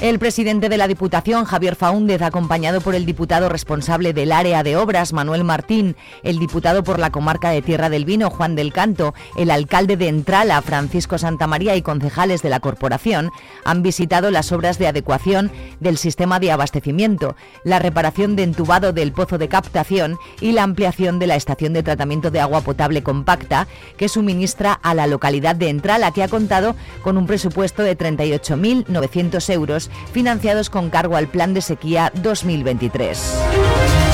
El 0.04 0.20
presidente 0.20 0.68
de 0.68 0.78
la 0.78 0.90
Diputación, 0.90 1.46
Javier 1.46 1.78
Faúndez, 1.78 2.22
acompañado 2.24 2.82
por 2.82 2.94
el 2.94 3.06
diputado 3.06 3.48
responsable 3.48 4.12
del 4.12 4.34
área 4.34 4.62
de 4.62 4.76
obras, 4.76 5.14
Manuel 5.14 5.46
Martín, 5.46 5.96
el 6.24 6.40
diputado 6.40 6.84
por 6.84 7.00
la 7.00 7.10
comarca 7.10 7.52
de 7.52 7.62
Tierra 7.62 7.90
del 7.90 8.04
Vino, 8.04 8.30
Juan 8.30 8.54
del 8.58 8.74
Canto, 8.74 9.14
el 9.38 9.50
alcalde 9.50 9.96
de 9.96 10.10
Entrala, 10.10 10.62
Francisco 10.62 11.18
Santamaría 11.18 11.78
y 11.78 11.82
concejales 11.82 12.42
de 12.42 12.50
la 12.50 12.60
corporación, 12.60 13.32
han 13.64 13.82
visitado 13.82 14.30
las 14.30 14.52
obras 14.52 14.78
de 14.78 14.88
adecuación 14.88 15.54
del 15.80 15.98
sistema 15.98 16.42
de 16.42 16.52
abastecimiento, 16.52 17.38
la 17.64 17.80
reparación 17.80 18.36
de 18.36 18.44
entubado 18.44 18.92
del 18.92 19.14
pozo 19.14 19.38
de 19.38 19.48
captación 19.48 20.18
y 20.42 20.52
la 20.52 20.64
ampliación 20.64 21.18
de 21.18 21.28
la 21.28 21.38
estación 21.38 21.72
de 21.72 21.82
tratamiento 21.82 22.30
de 22.30 22.42
agua 22.42 22.60
potable 22.60 23.04
compacta 23.04 23.70
que 23.96 24.10
suministra 24.10 24.74
a 24.74 24.96
la 24.96 25.08
localidad 25.08 25.56
de 25.56 25.70
Entrala, 25.70 26.12
que 26.12 26.24
ha 26.24 26.28
contado 26.28 26.76
con 27.04 27.18
un 27.18 27.26
presupuesto 27.26 27.84
de 27.84 27.98
38.900 27.98 29.50
euros 29.54 29.90
financiados 30.12 30.70
con 30.70 30.90
cargo 30.90 31.16
al 31.16 31.28
Plan 31.28 31.54
de 31.54 31.62
Sequía 31.62 32.12
2023. 32.16 34.13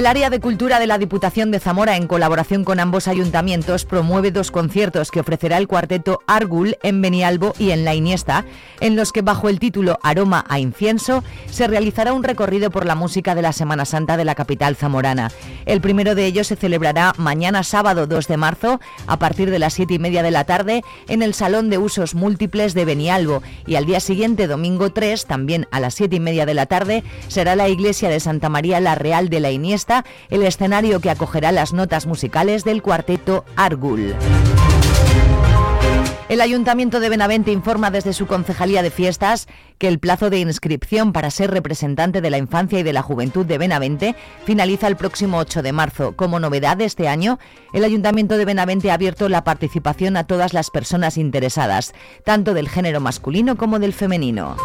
El 0.00 0.06
área 0.06 0.30
de 0.30 0.40
cultura 0.40 0.80
de 0.80 0.86
la 0.86 0.96
Diputación 0.96 1.50
de 1.50 1.60
Zamora, 1.60 1.94
en 1.98 2.06
colaboración 2.06 2.64
con 2.64 2.80
ambos 2.80 3.06
ayuntamientos, 3.06 3.84
promueve 3.84 4.30
dos 4.30 4.50
conciertos 4.50 5.10
que 5.10 5.20
ofrecerá 5.20 5.58
el 5.58 5.68
cuarteto 5.68 6.20
Argul 6.26 6.78
en 6.82 7.02
Benialbo 7.02 7.52
y 7.58 7.72
en 7.72 7.84
La 7.84 7.94
Iniesta, 7.94 8.46
en 8.80 8.96
los 8.96 9.12
que 9.12 9.20
bajo 9.20 9.50
el 9.50 9.60
título 9.60 9.98
Aroma 10.02 10.46
a 10.48 10.58
Incienso 10.58 11.22
se 11.50 11.66
realizará 11.66 12.14
un 12.14 12.24
recorrido 12.24 12.70
por 12.70 12.86
la 12.86 12.94
música 12.94 13.34
de 13.34 13.42
la 13.42 13.52
Semana 13.52 13.84
Santa 13.84 14.16
de 14.16 14.24
la 14.24 14.34
capital 14.34 14.74
zamorana. 14.74 15.32
El 15.66 15.82
primero 15.82 16.14
de 16.14 16.24
ellos 16.24 16.46
se 16.46 16.56
celebrará 16.56 17.12
mañana 17.18 17.62
sábado 17.62 18.06
2 18.06 18.26
de 18.26 18.38
marzo 18.38 18.80
a 19.06 19.18
partir 19.18 19.50
de 19.50 19.58
las 19.58 19.74
7 19.74 19.92
y 19.92 19.98
media 19.98 20.22
de 20.22 20.30
la 20.30 20.44
tarde 20.44 20.82
en 21.08 21.20
el 21.20 21.34
Salón 21.34 21.68
de 21.68 21.76
Usos 21.76 22.14
Múltiples 22.14 22.72
de 22.72 22.86
Benialbo 22.86 23.42
y 23.66 23.74
al 23.74 23.84
día 23.84 24.00
siguiente, 24.00 24.46
domingo 24.46 24.94
3, 24.94 25.26
también 25.26 25.66
a 25.70 25.78
las 25.78 25.92
7 25.92 26.16
y 26.16 26.20
media 26.20 26.46
de 26.46 26.54
la 26.54 26.64
tarde, 26.64 27.04
será 27.28 27.54
la 27.54 27.68
iglesia 27.68 28.08
de 28.08 28.18
Santa 28.18 28.48
María 28.48 28.80
la 28.80 28.94
Real 28.94 29.28
de 29.28 29.40
La 29.40 29.50
Iniesta 29.50 29.89
el 30.28 30.42
escenario 30.42 31.00
que 31.00 31.10
acogerá 31.10 31.52
las 31.52 31.72
notas 31.72 32.06
musicales 32.06 32.64
del 32.64 32.82
cuarteto 32.82 33.44
Argul. 33.56 34.14
El 36.30 36.40
Ayuntamiento 36.40 37.00
de 37.00 37.08
Benavente 37.08 37.50
informa 37.50 37.90
desde 37.90 38.12
su 38.12 38.28
Concejalía 38.28 38.84
de 38.84 38.92
Fiestas 38.92 39.48
que 39.78 39.88
el 39.88 39.98
plazo 39.98 40.30
de 40.30 40.38
inscripción 40.38 41.12
para 41.12 41.28
ser 41.28 41.50
representante 41.50 42.20
de 42.20 42.30
la 42.30 42.38
infancia 42.38 42.78
y 42.78 42.84
de 42.84 42.92
la 42.92 43.02
juventud 43.02 43.44
de 43.44 43.58
Benavente 43.58 44.14
finaliza 44.44 44.86
el 44.86 44.94
próximo 44.94 45.38
8 45.38 45.62
de 45.62 45.72
marzo. 45.72 46.14
Como 46.14 46.38
novedad 46.38 46.76
de 46.76 46.84
este 46.84 47.08
año, 47.08 47.40
el 47.72 47.82
Ayuntamiento 47.82 48.38
de 48.38 48.44
Benavente 48.44 48.92
ha 48.92 48.94
abierto 48.94 49.28
la 49.28 49.42
participación 49.42 50.16
a 50.16 50.22
todas 50.22 50.52
las 50.54 50.70
personas 50.70 51.16
interesadas, 51.18 51.94
tanto 52.24 52.54
del 52.54 52.68
género 52.68 53.00
masculino 53.00 53.56
como 53.56 53.80
del 53.80 53.92
femenino. 53.92 54.56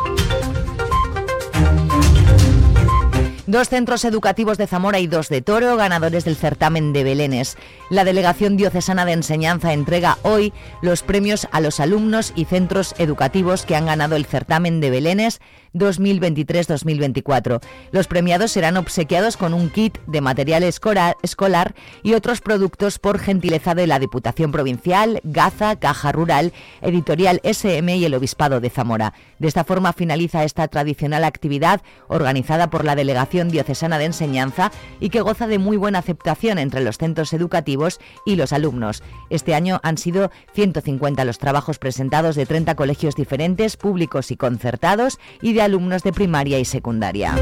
Dos 3.48 3.70
centros 3.70 4.06
educativos 4.06 4.58
de 4.58 4.66
Zamora 4.66 4.98
y 4.98 5.06
dos 5.06 5.30
de 5.30 5.44
Toro, 5.44 5.78
ganadores 5.78 6.25
del 6.25 6.36
certamen 6.36 6.94
de 6.94 7.04
Belénes. 7.04 7.58
La 7.92 8.04
Delegación 8.04 8.58
Diocesana 8.58 9.06
de 9.06 9.12
Enseñanza 9.12 9.72
entrega 9.72 10.18
hoy 10.24 10.52
los 10.82 11.04
premios 11.04 11.48
a 11.52 11.62
los 11.62 11.80
alumnos 11.80 12.34
y 12.36 12.46
centros 12.46 12.96
educativos 12.98 13.64
que 13.64 13.75
han 13.75 13.86
ganado 13.86 14.16
el 14.16 14.25
certamen 14.25 14.82
de 14.82 14.90
Belénes 14.90 15.42
2023-2024. 15.75 17.62
Los 17.91 18.08
premiados 18.08 18.51
serán 18.51 18.77
obsequiados 18.77 19.38
con 19.38 19.53
un 19.53 19.70
kit 19.70 19.98
de 20.08 20.22
material 20.22 20.63
escolar 20.63 21.75
y 22.03 22.13
otros 22.13 22.41
productos 22.41 22.98
por 23.00 23.20
gentileza 23.20 23.75
de 23.75 23.88
la 23.88 24.00
Diputación 24.00 24.51
Provincial, 24.51 25.22
Gaza, 25.24 25.75
Caja 25.77 26.12
Rural, 26.12 26.53
Editorial 26.82 27.41
SM 27.44 27.96
y 27.96 28.05
el 28.05 28.15
Obispado 28.15 28.60
de 28.60 28.70
Zamora. 28.70 29.13
De 29.39 29.48
esta 29.48 29.63
forma 29.63 29.94
finaliza 29.94 30.44
esta 30.44 30.67
tradicional 30.67 31.24
actividad 31.24 31.82
organizada 32.08 32.70
por 32.70 32.86
la 32.86 32.96
Delegación 32.96 33.50
Diocesana 33.50 33.98
de 33.98 34.05
Enseñanza 34.05 34.72
y 35.00 35.10
que 35.10 35.22
goza 35.22 35.48
de 35.48 35.60
muy 35.60 35.77
buena 35.77 36.00
aceptación 36.00 36.58
entre 36.58 36.82
los 36.82 36.98
centros 36.98 37.34
educativos 37.34 38.00
y 38.25 38.36
los 38.36 38.53
alumnos. 38.53 39.03
Este 39.29 39.53
año 39.53 39.79
han 39.84 39.98
sido 39.98 40.32
150 40.53 41.25
los 41.25 41.38
trabajos 41.38 41.79
presentados 41.79 42.36
de 42.36 42.46
30 42.46 42.75
colegios 42.75 43.15
diferentes, 43.15 43.77
públicos 43.77 44.32
y 44.32 44.38
concertados, 44.38 45.20
y 45.41 45.53
de 45.53 45.62
alumnos 45.65 46.03
de 46.03 46.13
primaria 46.13 46.60
y 46.60 46.65
secundaria. 46.65 47.36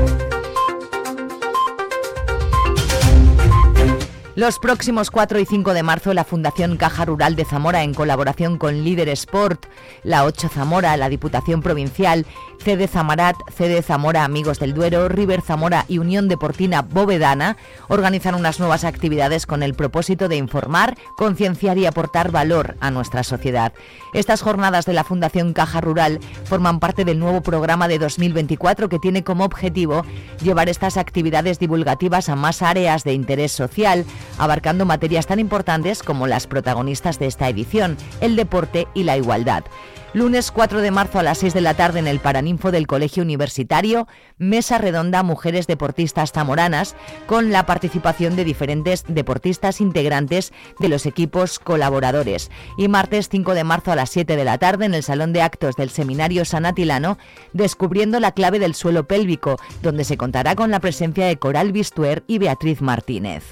Los 4.36 4.58
próximos 4.58 5.12
4 5.12 5.38
y 5.40 5.46
5 5.46 5.76
de 5.76 5.84
marzo, 5.84 6.12
la 6.12 6.24
Fundación 6.24 6.76
Caja 6.76 7.06
Rural 7.06 7.36
de 7.36 7.46
Zamora, 7.46 7.84
en 7.84 7.94
colaboración 7.94 8.58
con 8.58 8.84
Líder 8.84 9.08
Sport, 9.10 9.68
la 10.02 10.26
8 10.26 10.50
Zamora, 10.50 10.98
la 10.98 11.08
Diputación 11.08 11.62
Provincial, 11.62 12.26
CD 12.58 12.88
Zamarat, 12.88 13.36
CD 13.56 13.84
Zamora 13.84 14.24
Amigos 14.24 14.58
del 14.58 14.74
Duero, 14.74 15.08
River 15.08 15.42
Zamora 15.42 15.86
y 15.88 16.00
Unión 16.00 16.30
Deportina 16.30 16.82
Bovedana, 16.82 17.58
organizan 17.90 18.34
unas 18.34 18.60
nuevas 18.60 18.86
actividades 18.86 19.46
con 19.46 19.62
el 19.62 19.76
propósito 19.76 20.28
de 20.28 20.38
informar, 20.38 20.98
concienciar 21.16 21.78
y 21.78 21.86
aportar 21.86 22.32
valor 22.32 22.76
a 22.80 22.90
nuestra 22.90 23.24
sociedad. 23.24 23.72
Estas 24.14 24.42
jornadas 24.42 24.86
de 24.86 24.94
la 24.94 25.04
Fundación 25.04 25.54
Caja 25.54 25.82
Rural 25.82 26.20
forman 26.46 26.80
parte 26.80 27.04
del 27.04 27.20
nuevo 27.20 27.42
programa 27.42 27.88
de 27.88 27.98
2024 27.98 28.88
que 28.88 29.00
tiene 29.00 29.24
como 29.24 29.44
objetivo 29.44 30.06
llevar 30.42 30.70
estas 30.70 30.98
actividades 30.98 31.58
divulgativas 31.58 32.30
a 32.30 32.36
más 32.36 32.62
áreas 32.62 33.04
de 33.04 33.14
interés 33.14 33.52
social, 33.52 34.06
abarcando 34.38 34.86
materias 34.86 35.26
tan 35.26 35.40
importantes 35.40 36.04
como 36.04 36.28
las 36.28 36.46
protagonistas 36.46 37.18
de 37.18 37.26
esta 37.26 37.50
edición, 37.50 37.98
el 38.22 38.36
deporte 38.36 38.88
y 38.94 39.04
la 39.04 39.18
igualdad. 39.18 39.64
Lunes 40.14 40.52
4 40.52 40.82
de 40.82 40.92
marzo 40.92 41.18
a 41.18 41.24
las 41.24 41.40
6 41.40 41.56
de 41.56 41.62
la 41.62 41.74
tarde 41.74 41.98
en 41.98 42.06
el 42.06 42.20
Paraninfo 42.20 42.72
del 42.72 42.86
Colegio 42.86 43.24
Universitario, 43.24 44.08
mesa 44.38 44.78
redonda 44.78 45.24
Mujeres 45.24 45.66
Deportistas 45.66 46.32
Zamoranas, 46.32 46.96
con 47.26 47.52
la 47.52 47.66
participación 47.66 48.36
de 48.36 48.46
diferentes 48.46 49.06
deportistas 49.08 49.82
integrantes 49.82 50.54
de 50.80 50.88
los 50.88 51.08
equipos 51.08 51.58
colaboradores. 51.58 52.52
Y 52.78 52.90
martes 52.90 53.28
5 53.28 53.56
de 53.56 53.64
marzo 53.64 53.92
a 53.92 53.96
las 53.96 54.12
7 54.12 54.36
de 54.36 54.46
la 54.46 54.60
tarde 54.60 54.86
en 54.86 54.94
el 54.94 55.02
Salón 55.02 55.34
de 55.34 55.42
Actos 55.42 55.76
del 55.78 55.90
Seminario 55.90 56.46
Sanatilano, 56.46 57.18
descubriendo 57.54 58.20
la 58.20 58.34
clave 58.34 58.60
del 58.60 58.76
suelo 58.76 59.08
pélvico, 59.08 59.58
donde 59.82 60.04
se 60.04 60.18
contará 60.18 60.56
con 60.56 60.70
la 60.70 60.80
presencia 60.80 61.26
de 61.26 61.38
Coral 61.38 61.72
Bistuer 61.72 62.24
y 62.28 62.38
Beatriz 62.38 62.82
Martínez. 62.82 63.46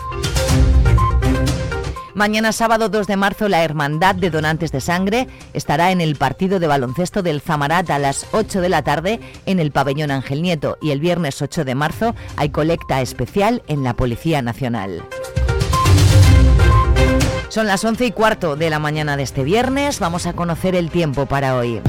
Mañana 2.13 2.51
sábado 2.51 2.89
2 2.89 3.07
de 3.07 3.15
marzo 3.15 3.47
la 3.47 3.63
Hermandad 3.63 4.15
de 4.15 4.29
Donantes 4.29 4.71
de 4.71 4.81
Sangre 4.81 5.27
estará 5.53 5.91
en 5.91 6.01
el 6.01 6.15
partido 6.15 6.59
de 6.59 6.67
baloncesto 6.67 7.23
del 7.23 7.41
Zamarat 7.41 7.89
a 7.89 7.99
las 7.99 8.25
8 8.31 8.61
de 8.61 8.69
la 8.69 8.83
tarde 8.83 9.19
en 9.45 9.59
el 9.59 9.71
pabellón 9.71 10.11
Ángel 10.11 10.41
Nieto 10.41 10.77
y 10.81 10.91
el 10.91 10.99
viernes 10.99 11.41
8 11.41 11.63
de 11.63 11.75
marzo 11.75 12.15
hay 12.35 12.49
colecta 12.49 13.01
especial 13.01 13.63
en 13.67 13.83
la 13.83 13.93
Policía 13.93 14.41
Nacional. 14.41 15.03
Son 17.49 17.67
las 17.67 17.83
11 17.83 18.05
y 18.05 18.11
cuarto 18.11 18.55
de 18.55 18.69
la 18.69 18.79
mañana 18.79 19.17
de 19.17 19.23
este 19.23 19.43
viernes. 19.43 19.99
Vamos 19.99 20.25
a 20.25 20.33
conocer 20.33 20.75
el 20.75 20.89
tiempo 20.89 21.25
para 21.25 21.55
hoy. 21.55 21.81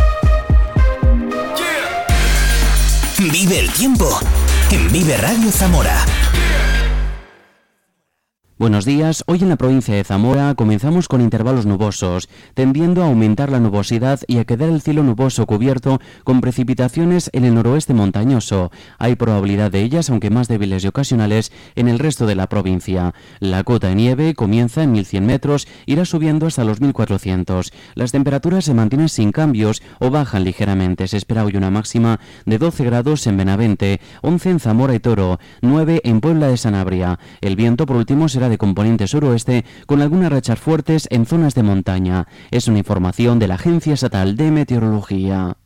Vive 3.18 3.60
el 3.60 3.70
tiempo 3.70 4.18
en 4.70 4.90
Vive 4.90 5.16
Radio 5.16 5.52
Zamora. 5.52 6.04
Buenos 8.62 8.84
días. 8.84 9.24
Hoy 9.26 9.40
en 9.42 9.48
la 9.48 9.56
provincia 9.56 9.92
de 9.92 10.04
Zamora 10.04 10.54
comenzamos 10.54 11.08
con 11.08 11.20
intervalos 11.20 11.66
nubosos, 11.66 12.28
tendiendo 12.54 13.02
a 13.02 13.06
aumentar 13.06 13.50
la 13.50 13.58
nubosidad 13.58 14.20
y 14.28 14.38
a 14.38 14.44
quedar 14.44 14.68
el 14.68 14.80
cielo 14.80 15.02
nuboso 15.02 15.46
cubierto 15.46 15.98
con 16.22 16.40
precipitaciones 16.40 17.28
en 17.32 17.44
el 17.44 17.56
noroeste 17.56 17.92
montañoso. 17.92 18.70
Hay 19.00 19.16
probabilidad 19.16 19.72
de 19.72 19.80
ellas, 19.80 20.10
aunque 20.10 20.30
más 20.30 20.46
débiles 20.46 20.84
y 20.84 20.86
ocasionales, 20.86 21.50
en 21.74 21.88
el 21.88 21.98
resto 21.98 22.24
de 22.24 22.36
la 22.36 22.48
provincia. 22.48 23.14
La 23.40 23.64
cota 23.64 23.88
de 23.88 23.96
nieve 23.96 24.34
comienza 24.34 24.84
en 24.84 24.92
1100 24.92 25.26
metros, 25.26 25.66
irá 25.86 26.04
subiendo 26.04 26.46
hasta 26.46 26.62
los 26.62 26.80
1400. 26.80 27.72
Las 27.96 28.12
temperaturas 28.12 28.64
se 28.64 28.74
mantienen 28.74 29.08
sin 29.08 29.32
cambios 29.32 29.82
o 29.98 30.10
bajan 30.10 30.44
ligeramente. 30.44 31.08
Se 31.08 31.16
espera 31.16 31.44
hoy 31.44 31.56
una 31.56 31.72
máxima 31.72 32.20
de 32.46 32.58
12 32.58 32.84
grados 32.84 33.26
en 33.26 33.38
Benavente, 33.38 34.00
11 34.20 34.50
en 34.50 34.60
Zamora 34.60 34.94
y 34.94 35.00
Toro, 35.00 35.40
9 35.62 36.02
en 36.04 36.20
Puebla 36.20 36.46
de 36.46 36.56
Sanabria. 36.56 37.18
El 37.40 37.56
viento, 37.56 37.86
por 37.86 37.96
último, 37.96 38.28
será 38.28 38.51
de 38.52 38.58
componente 38.58 39.06
suroeste 39.06 39.64
con 39.86 40.02
algunas 40.02 40.30
rachas 40.30 40.58
fuertes 40.58 41.08
en 41.10 41.24
zonas 41.24 41.54
de 41.54 41.62
montaña. 41.62 42.28
Es 42.50 42.68
una 42.68 42.78
información 42.78 43.38
de 43.38 43.48
la 43.48 43.54
Agencia 43.54 43.94
Estatal 43.94 44.36
de 44.36 44.50
Meteorología. 44.50 45.56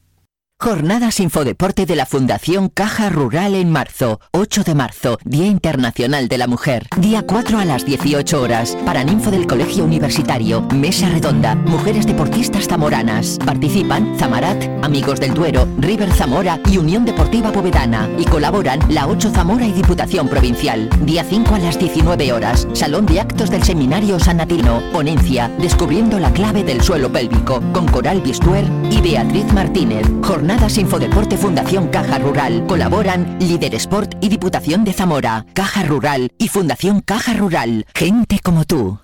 Jornadas 0.58 1.20
Infodeporte 1.20 1.84
de 1.84 1.96
la 1.96 2.06
Fundación 2.06 2.70
Caja 2.70 3.10
Rural 3.10 3.54
en 3.54 3.70
marzo. 3.70 4.20
8 4.30 4.64
de 4.64 4.74
marzo, 4.74 5.18
Día 5.22 5.46
Internacional 5.46 6.28
de 6.28 6.38
la 6.38 6.46
Mujer. 6.46 6.86
Día 6.96 7.22
4 7.26 7.58
a 7.58 7.66
las 7.66 7.84
18 7.84 8.40
horas. 8.40 8.74
Paraninfo 8.86 9.30
del 9.30 9.46
Colegio 9.46 9.84
Universitario. 9.84 10.62
Mesa 10.74 11.10
Redonda. 11.10 11.54
Mujeres 11.54 12.06
deportistas 12.06 12.68
zamoranas. 12.68 13.38
Participan 13.44 14.18
Zamarat, 14.18 14.64
Amigos 14.82 15.20
del 15.20 15.34
Duero, 15.34 15.68
River 15.76 16.10
Zamora 16.10 16.58
y 16.72 16.78
Unión 16.78 17.04
Deportiva 17.04 17.52
Povedana. 17.52 18.08
Y 18.18 18.24
colaboran 18.24 18.80
la 18.88 19.08
8 19.08 19.32
Zamora 19.34 19.66
y 19.66 19.72
Diputación 19.72 20.26
Provincial. 20.26 20.88
Día 21.02 21.22
5 21.22 21.54
a 21.54 21.58
las 21.58 21.78
19 21.78 22.32
horas. 22.32 22.66
Salón 22.72 23.04
de 23.04 23.20
Actos 23.20 23.50
del 23.50 23.62
Seminario 23.62 24.18
Sanatino. 24.18 24.82
Ponencia. 24.90 25.50
Descubriendo 25.58 26.18
la 26.18 26.32
clave 26.32 26.64
del 26.64 26.80
suelo 26.80 27.12
pélvico. 27.12 27.60
Con 27.74 27.86
Coral 27.88 28.22
Bistuer 28.22 28.64
y 28.90 29.02
Beatriz 29.02 29.52
Martínez. 29.52 30.06
Jornadas 30.46 30.78
Infodeporte 30.78 31.36
Fundación 31.36 31.88
Caja 31.88 32.20
Rural. 32.20 32.64
Colaboran 32.68 33.36
Líder 33.40 33.74
Sport 33.74 34.14
y 34.20 34.28
Diputación 34.28 34.84
de 34.84 34.92
Zamora. 34.92 35.44
Caja 35.54 35.82
Rural 35.82 36.30
y 36.38 36.46
Fundación 36.46 37.00
Caja 37.00 37.34
Rural. 37.34 37.84
Gente 37.92 38.38
como 38.38 38.64
tú. 38.64 39.00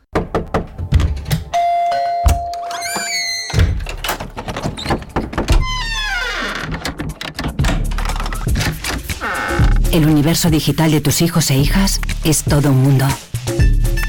El 9.90 10.06
universo 10.06 10.48
digital 10.48 10.92
de 10.92 11.00
tus 11.00 11.22
hijos 11.22 11.50
e 11.50 11.56
hijas 11.56 12.00
es 12.22 12.44
todo 12.44 12.70
un 12.70 12.84
mundo. 12.84 13.08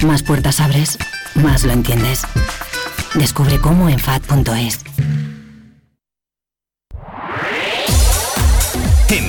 Más 0.06 0.22
puertas 0.22 0.60
abres, 0.60 1.00
más 1.34 1.64
lo 1.64 1.74
entiendes. 1.74 2.22
Descubre 3.16 3.58
cómo 3.60 3.90
en 3.90 3.98
FAD.es. 3.98 4.93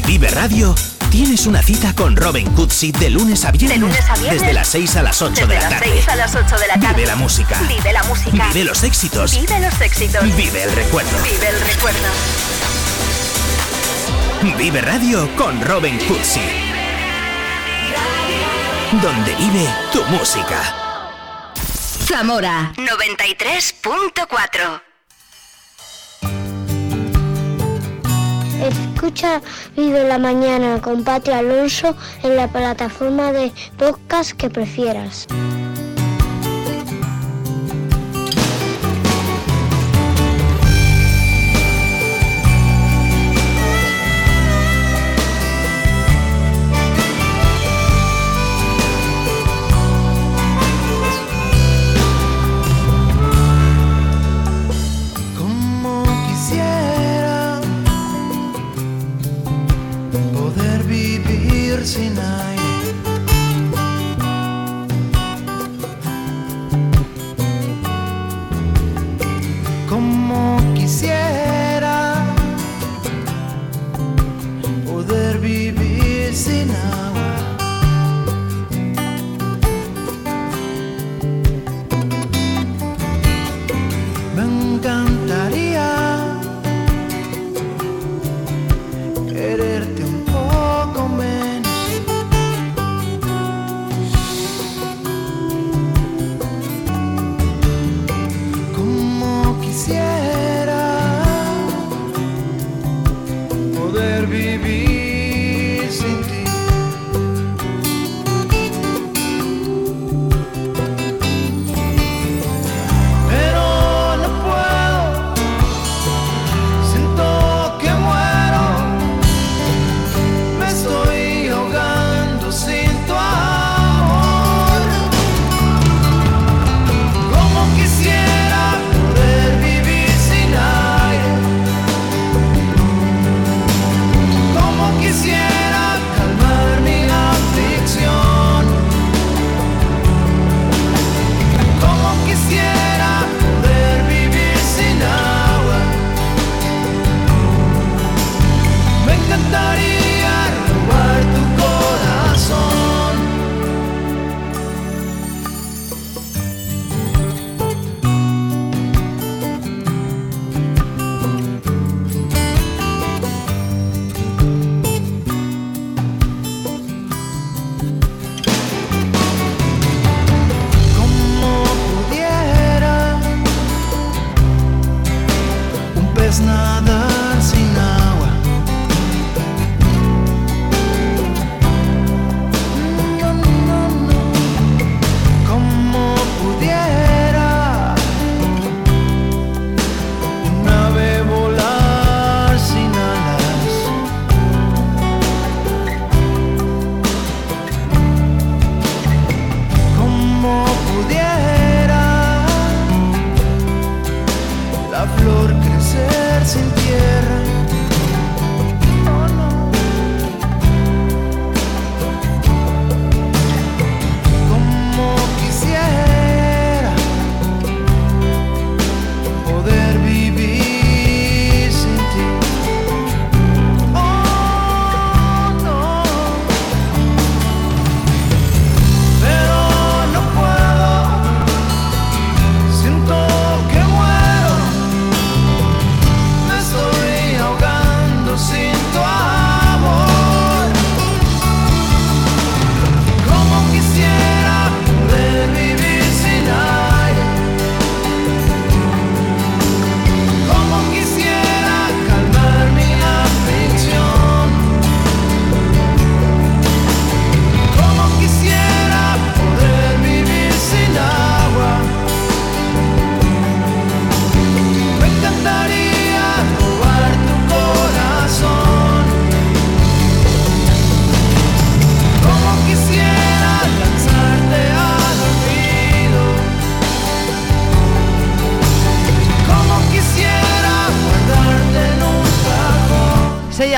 Vive 0.07 0.29
Radio 0.29 0.75
tienes 1.11 1.47
una 1.47 1.63
cita 1.63 1.95
con 1.95 2.15
Robin 2.15 2.53
Cutsi 2.53 2.93
de 2.93 3.09
lunes 3.09 3.47
a 3.47 3.51
viernes. 3.51 3.81
De 3.81 3.87
lunes 3.87 4.11
a 4.11 4.15
viernes. 4.17 4.43
Desde 4.43 4.53
las 4.53 4.69
6 4.69 4.97
a 4.97 5.03
las 5.03 5.23
8 5.23 5.33
Desde 5.33 5.47
de 5.47 5.55
la 5.55 5.61
las 5.63 5.71
tarde. 5.71 5.93
6 5.95 6.09
a 6.09 6.17
las 6.17 6.35
8 6.35 6.59
de 6.59 6.67
la 6.67 6.75
tarde. 6.75 6.95
Vive 6.95 7.07
la 7.07 7.17
música. 7.17 7.59
Vive 7.67 7.93
la 7.93 8.03
música. 8.03 8.49
Vive 8.49 8.65
los 8.65 8.83
éxitos. 8.83 9.41
Vive 9.41 9.61
los 9.61 9.81
éxitos. 9.81 10.37
Vive 10.37 10.63
el 10.63 10.73
recuerdo. 10.73 11.11
Vive 11.23 11.49
el 11.49 11.59
recuerdo. 11.61 12.09
Vive 14.59 14.83
Radio 14.83 15.35
con 15.37 15.59
Robin 15.63 15.97
Cutsi. 16.01 16.43
Donde 19.01 19.35
vive 19.37 19.67
tu 19.91 20.05
música. 20.05 20.75
Zamora 22.07 22.75
93.4 22.77 24.94
Escucha 28.65 29.43
Vive 29.77 30.09
la 30.09 30.19
Mañana 30.19 30.81
con 30.81 31.05
Pati 31.05 31.31
Alonso 31.31 31.95
en 32.23 32.37
la 32.37 32.49
plataforma 32.49 33.31
de 33.31 33.53
podcast 33.77 34.33
que 34.33 34.49
prefieras. 34.49 35.27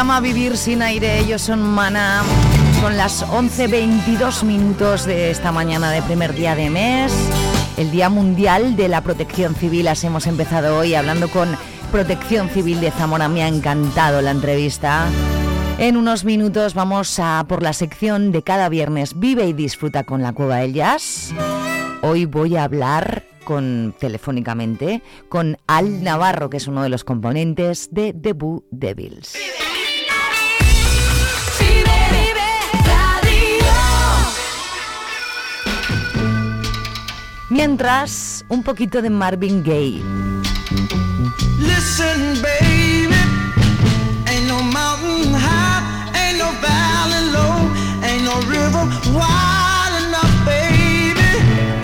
Llama 0.07 0.21
Vivir 0.21 0.57
sin 0.57 0.83
aire, 0.83 1.19
ellos 1.19 1.43
son 1.43 1.61
Mana. 1.61 2.23
Son 2.81 2.97
las 2.97 3.27
11.22 3.27 4.45
minutos 4.45 5.05
de 5.05 5.33
esta 5.33 5.51
mañana 5.51 5.91
de 5.91 6.01
primer 6.01 6.33
día 6.33 6.55
de 6.55 6.71
mes, 6.71 7.13
el 7.77 7.91
Día 7.91 8.09
Mundial 8.09 8.77
de 8.77 8.87
la 8.87 9.01
Protección 9.01 9.57
Civil. 9.57 9.89
Hemos 10.01 10.29
empezado 10.29 10.79
hoy 10.79 10.95
hablando 10.95 11.29
con 11.29 11.57
Protección 11.91 12.49
Civil 12.51 12.81
de 12.81 12.93
Zamora. 12.93 13.29
Me 13.29 13.43
ha 13.43 13.49
encantado 13.49 14.23
la 14.23 14.31
entrevista. 14.31 15.09
En 15.79 15.97
unos 15.97 16.25
minutos 16.25 16.75
vamos 16.75 17.19
a 17.19 17.45
por 17.49 17.65
la 17.65 17.73
sección 17.73 18.31
de 18.31 18.43
cada 18.43 18.69
viernes 18.69 19.19
Vive 19.19 19.49
y 19.49 19.55
disfruta 19.55 20.05
con 20.05 20.23
la 20.23 20.33
Cueva 20.33 20.59
del 20.59 20.73
Jazz. 20.73 21.33
Hoy 22.03 22.27
voy 22.27 22.55
a 22.55 22.63
hablar 22.63 23.25
con 23.43 23.93
telefónicamente 23.99 25.03
con 25.29 25.57
Al 25.67 26.05
Navarro, 26.05 26.49
que 26.49 26.59
es 26.59 26.69
uno 26.69 26.85
de 26.85 26.91
los 26.91 27.03
componentes 27.03 27.89
de 27.91 28.13
The 28.13 28.35
Boo 28.35 28.65
Devils. 28.71 29.37
Mientras, 37.49 38.45
un 38.49 38.65
poquito 38.65 39.01
de 39.01 39.09
Marvin 39.09 39.63
Gaye. 39.63 40.03
Listen, 41.61 42.43
baby, 42.43 43.15
ain't 44.27 44.49
no 44.49 44.61
mountain 44.63 45.33
high, 45.33 46.11
ain't 46.19 46.39
no 46.39 46.51
valley 46.61 47.23
low, 47.31 47.71
ain't 48.03 48.25
no 48.25 48.35
river 48.51 48.85
wide 49.15 49.95
enough, 50.03 50.35
baby. 50.45 51.23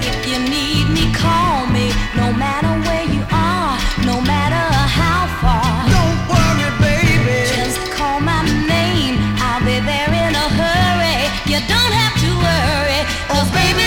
If 0.02 0.26
you 0.26 0.38
need 0.50 0.90
me, 0.90 1.12
call 1.14 1.66
me. 1.68 1.92
No 2.16 2.32
matter 2.32 2.72
where 2.82 3.06
you 3.06 3.22
are, 3.30 3.78
no 4.04 4.20
matter 4.20 4.66
how 4.98 5.30
far. 5.40 5.86
Don't 5.94 6.18
worry, 6.26 6.70
baby. 6.82 7.46
Just 7.54 7.78
call 7.94 8.18
my 8.18 8.42
name. 8.66 9.14
I'll 9.38 9.60
be 9.60 9.78
there 9.78 10.10
in 10.10 10.34
a 10.34 10.48
hurry. 10.58 11.30
You 11.46 11.62
don't 11.70 11.94
have 12.02 12.18
to 12.18 12.30
worry. 12.34 13.00
Cause 13.30 13.48
baby, 13.54 13.86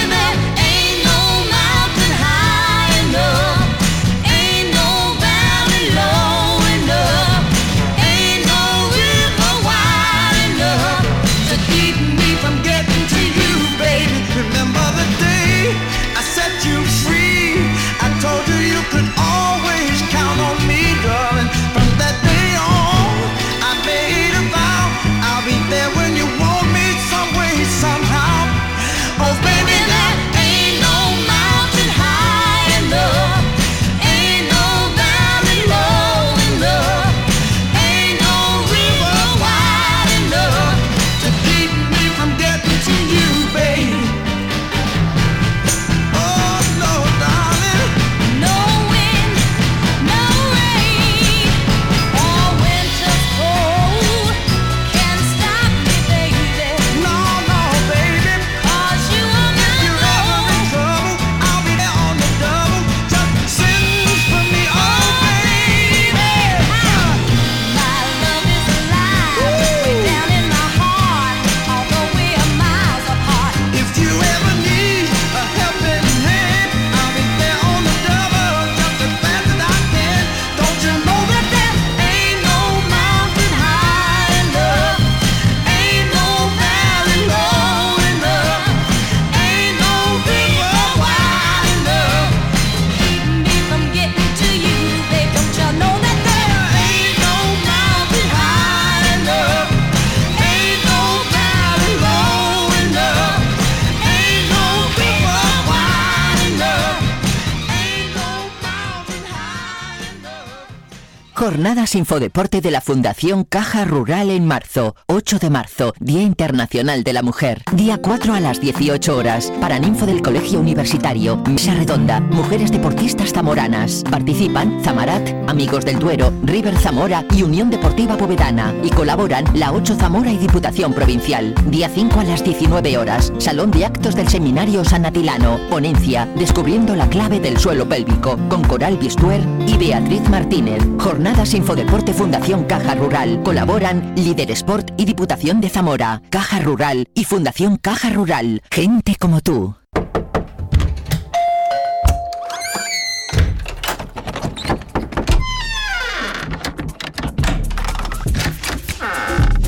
Jornadas 111.36 111.96
Infodeporte 111.96 112.62
de 112.62 112.72
la 112.72 112.80
Fundación 112.80 113.44
Caja 113.44 113.84
Rural 113.84 114.30
en 114.30 114.46
marzo. 114.46 114.96
8 115.08 115.38
de 115.40 115.50
marzo, 115.50 115.94
Día 116.00 116.22
Internacional 116.22 117.04
de 117.04 117.12
la 117.12 117.24
Mujer. 117.24 117.62
Día 117.74 117.98
4 118.02 118.34
a 118.36 118.40
las 118.40 118.62
18 118.62 119.18
horas. 119.18 119.52
Para 119.60 119.78
Ninfo 119.78 120.06
del 120.06 120.22
Colegio 120.22 120.62
Universitario. 120.62 121.36
Mesa 121.50 121.74
Redonda. 121.74 122.22
Mujeres 122.22 122.72
deportistas 122.72 123.34
zamoranas. 123.34 124.06
Participan 124.10 124.82
Zamarat, 124.82 125.30
Amigos 125.50 125.84
del 125.84 126.00
Duero, 126.00 126.32
River 126.44 126.78
Zamora 126.78 127.26
y 127.36 127.44
Unión 127.44 127.70
Deportiva 127.70 128.16
Povedana. 128.16 128.74
Y 128.82 128.90
colaboran 128.92 129.44
la 129.56 129.74
8 129.74 129.98
Zamora 130.00 130.32
y 130.32 130.38
Diputación 130.38 130.94
Provincial. 130.94 131.54
Día 131.66 131.90
5 131.94 132.22
a 132.22 132.24
las 132.24 132.46
19 132.46 132.98
horas. 132.98 133.34
Salón 133.40 133.72
de 133.72 133.84
Actos 133.86 134.16
del 134.16 134.30
Seminario 134.30 134.86
San 134.86 135.06
Atilano. 135.06 135.60
Ponencia 135.70 136.30
Descubriendo 136.38 136.96
la 136.96 137.10
clave 137.10 137.42
del 137.42 137.58
suelo 137.58 137.90
pélvico. 137.90 138.38
Con 138.48 138.64
Coral 138.64 138.98
Bistuer 138.98 139.42
y 139.68 139.78
Beatriz 139.78 140.30
Martínez. 140.30 140.82
Jornadas 141.26 141.56
Infodeporte 141.56 142.14
Fundación 142.14 142.66
Caja 142.66 142.94
Rural. 142.94 143.42
Colaboran 143.42 144.14
Líder 144.16 144.52
Sport 144.52 144.92
y 144.96 145.06
Diputación 145.06 145.60
de 145.60 145.70
Zamora. 145.70 146.22
Caja 146.30 146.60
Rural 146.60 147.10
y 147.16 147.24
Fundación 147.24 147.78
Caja 147.78 148.12
Rural. 148.12 148.62
Gente 148.70 149.16
como 149.20 149.42
tú. 149.42 149.76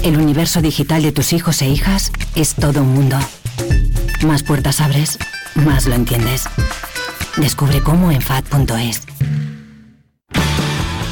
El 0.03 0.19
universo 0.19 0.61
digital 0.61 1.01
de 1.01 1.11
tus 1.11 1.33
hijos 1.33 1.63
e 1.63 1.69
hijas 1.69 2.11
es 2.35 2.53
todo 2.53 2.83
un 2.83 2.93
mundo. 2.93 3.17
Más 4.27 4.43
puertas 4.43 4.79
abres, 4.79 5.17
más 5.55 5.87
lo 5.87 5.95
entiendes. 5.95 6.43
Descubre 7.35 7.81
cómo 7.81 8.11
en 8.11 8.21
FAD.es. 8.21 9.07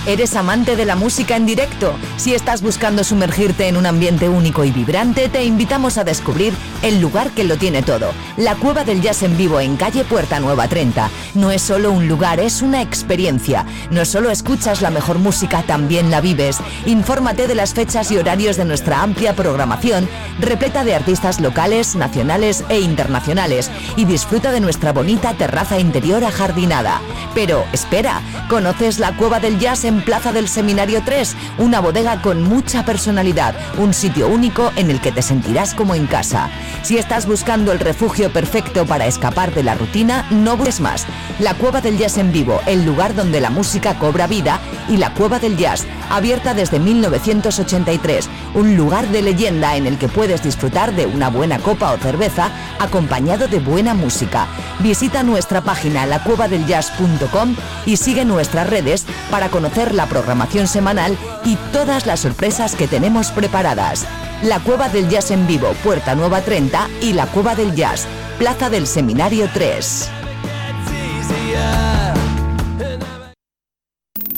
¿Eres 0.07 0.35
amante 0.35 0.75
de 0.75 0.85
la 0.85 0.95
música 0.95 1.35
en 1.35 1.47
directo? 1.47 1.95
Si 2.17 2.35
estás 2.35 2.61
buscando 2.61 3.03
sumergirte 3.03 3.67
en 3.67 3.75
un 3.75 3.87
ambiente 3.87 4.29
único 4.29 4.63
y 4.63 4.69
vibrante, 4.69 5.29
te 5.29 5.43
invitamos 5.43 5.97
a 5.97 6.03
descubrir 6.03 6.53
el 6.83 7.01
lugar 7.01 7.31
que 7.31 7.43
lo 7.43 7.57
tiene 7.57 7.81
todo. 7.81 8.11
La 8.37 8.53
Cueva 8.55 8.83
del 8.83 9.01
Jazz 9.01 9.23
en 9.23 9.35
vivo 9.35 9.59
en 9.59 9.77
calle 9.77 10.03
Puerta 10.03 10.39
Nueva 10.39 10.67
30. 10.67 11.09
No 11.33 11.49
es 11.49 11.63
solo 11.63 11.91
un 11.91 12.07
lugar, 12.07 12.39
es 12.39 12.61
una 12.61 12.83
experiencia. 12.83 13.65
No 13.89 14.05
solo 14.05 14.29
escuchas 14.29 14.83
la 14.83 14.91
mejor 14.91 15.17
música, 15.17 15.63
también 15.63 16.11
la 16.11 16.21
vives. 16.21 16.59
Infórmate 16.85 17.47
de 17.47 17.55
las 17.55 17.73
fechas 17.73 18.11
y 18.11 18.17
horarios 18.17 18.57
de 18.57 18.65
nuestra 18.65 19.01
amplia 19.01 19.35
programación, 19.35 20.07
repleta 20.39 20.83
de 20.83 20.93
artistas 20.93 21.39
locales, 21.39 21.95
nacionales 21.95 22.63
e 22.69 22.79
internacionales. 22.79 23.71
Y 23.95 24.05
disfruta 24.05 24.51
de 24.51 24.59
nuestra 24.59 24.93
bonita 24.93 25.33
terraza 25.33 25.79
interior 25.79 26.23
ajardinada. 26.23 27.01
Pero 27.33 27.65
espera, 27.73 28.21
¿conoces 28.49 28.99
la 28.99 29.17
Cueva 29.17 29.39
del 29.39 29.57
Jazz 29.57 29.83
en 29.83 29.94
Plaza 30.01 30.33
del 30.33 30.49
Seminario 30.49 31.01
3? 31.05 31.35
Una 31.57 31.79
bodega 31.79 32.21
con 32.21 32.43
mucha 32.43 32.83
personalidad, 32.83 33.55
un 33.77 33.93
sitio 33.93 34.27
único 34.27 34.71
en 34.75 34.91
el 34.91 34.99
que 34.99 35.11
te 35.11 35.21
sentirás 35.21 35.73
como 35.73 35.95
en 35.95 36.05
casa. 36.07 36.49
Si 36.83 36.97
estás 36.97 37.25
buscando 37.25 37.71
el 37.71 37.79
refugio 37.79 38.31
perfecto 38.31 38.85
para 38.85 39.07
escapar 39.07 39.53
de 39.53 39.63
la 39.63 39.75
rutina, 39.75 40.25
no 40.29 40.57
busques 40.57 40.79
más. 40.79 41.05
La 41.39 41.53
Cueva 41.53 41.81
del 41.81 41.97
Jazz 41.97 42.17
en 42.17 42.31
vivo, 42.31 42.59
el 42.65 42.85
lugar 42.85 43.13
donde 43.13 43.39
la 43.39 43.49
música 43.49 43.99
cobra 43.99 44.27
vida, 44.27 44.59
y 44.89 44.97
la 44.97 45.13
Cueva 45.13 45.39
del 45.39 45.57
Jazz, 45.57 45.85
abierta 46.09 46.53
desde 46.53 46.79
1983, 46.79 48.29
un 48.53 48.75
lugar 48.75 49.07
de 49.09 49.21
leyenda 49.21 49.75
en 49.75 49.87
el 49.87 49.97
que 49.97 50.07
puedes 50.07 50.43
disfrutar 50.43 50.93
de 50.95 51.05
una 51.05 51.29
buena 51.29 51.59
copa 51.59 51.91
o 51.91 51.97
cerveza 51.97 52.49
acompañado 52.79 53.47
de 53.47 53.59
buena 53.59 53.93
música. 53.93 54.47
Visita 54.79 55.23
nuestra 55.23 55.61
página 55.61 56.05
lacuevadeljazz.com 56.05 57.55
y 57.85 57.97
sigue 57.97 58.25
nuestras 58.25 58.69
redes 58.69 59.05
para 59.31 59.49
conocer 59.49 59.84
la 59.93 60.07
programación 60.07 60.67
semanal 60.67 61.17
y 61.43 61.55
todas 61.71 62.05
las 62.05 62.21
sorpresas 62.21 62.75
que 62.75 62.87
tenemos 62.87 63.31
preparadas. 63.31 64.05
La 64.43 64.59
Cueva 64.59 64.89
del 64.89 65.09
Jazz 65.09 65.31
en 65.31 65.47
vivo, 65.47 65.73
Puerta 65.83 66.15
Nueva 66.15 66.41
30 66.41 66.89
y 67.01 67.13
la 67.13 67.27
Cueva 67.27 67.55
del 67.55 67.75
Jazz, 67.75 68.07
Plaza 68.37 68.69
del 68.69 68.87
Seminario 68.87 69.49
3. 69.53 70.09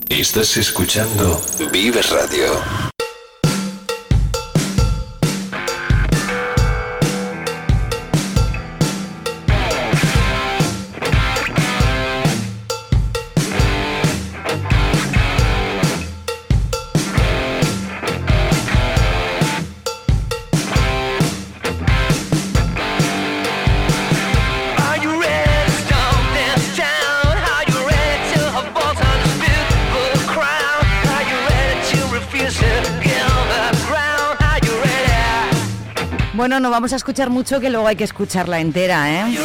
Estás 0.09 0.57
escuchando 0.57 1.39
Vive 1.71 2.01
Radio. 2.01 2.86
No 36.59 36.69
vamos 36.69 36.93
a 36.93 36.95
escuchar 36.95 37.29
mucho, 37.29 37.59
que 37.59 37.69
luego 37.69 37.87
hay 37.87 37.95
que 37.95 38.03
escucharla 38.03 38.59
entera, 38.59 39.11
¿eh? 39.11 39.37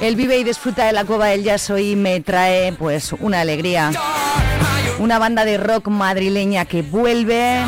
El 0.00 0.16
vive 0.16 0.38
y 0.38 0.44
disfruta 0.44 0.86
de 0.86 0.92
la 0.92 1.04
Cueva 1.04 1.28
del 1.28 1.44
Jazz 1.44 1.70
hoy 1.70 1.96
me 1.96 2.20
trae 2.20 2.72
pues 2.72 3.12
una 3.12 3.40
alegría. 3.40 3.90
Una 4.98 5.18
banda 5.18 5.44
de 5.44 5.58
rock 5.58 5.88
madrileña 5.88 6.64
que 6.64 6.82
vuelve. 6.82 7.62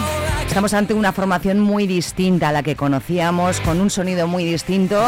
Estamos 0.47 0.75
ante 0.75 0.95
una 0.95 1.13
formación 1.13 1.61
muy 1.61 1.87
distinta 1.87 2.51
a 2.51 2.53
la 2.53 2.63
que 2.63 2.77
conocíamos, 2.77 3.61
con 3.61 3.81
un 3.81 3.91
sonido 3.91 4.27
muy 4.27 4.45
distinto. 4.45 5.03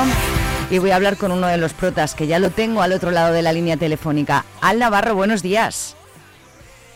Y 0.70 0.78
voy 0.78 0.90
a 0.90 0.96
hablar 0.96 1.16
con 1.16 1.30
uno 1.30 1.46
de 1.46 1.58
los 1.58 1.72
protas, 1.72 2.14
que 2.14 2.26
ya 2.26 2.38
lo 2.38 2.50
tengo 2.50 2.82
al 2.82 2.92
otro 2.92 3.10
lado 3.10 3.32
de 3.32 3.42
la 3.42 3.52
línea 3.52 3.76
telefónica. 3.76 4.44
Al 4.60 4.78
Navarro, 4.78 5.14
buenos 5.14 5.42
días. 5.42 5.96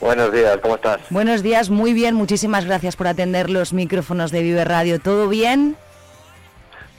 Buenos 0.01 0.33
días, 0.33 0.59
¿cómo 0.63 0.77
estás? 0.77 1.01
Buenos 1.11 1.43
días, 1.43 1.69
muy 1.69 1.93
bien, 1.93 2.15
muchísimas 2.15 2.65
gracias 2.65 2.97
por 2.97 3.07
atender 3.07 3.51
los 3.51 3.73
micrófonos 3.75 4.31
de 4.33 4.43
Vive 4.43 4.65
Radio. 4.65 4.99
¿Todo 4.99 5.29
bien? 5.29 5.77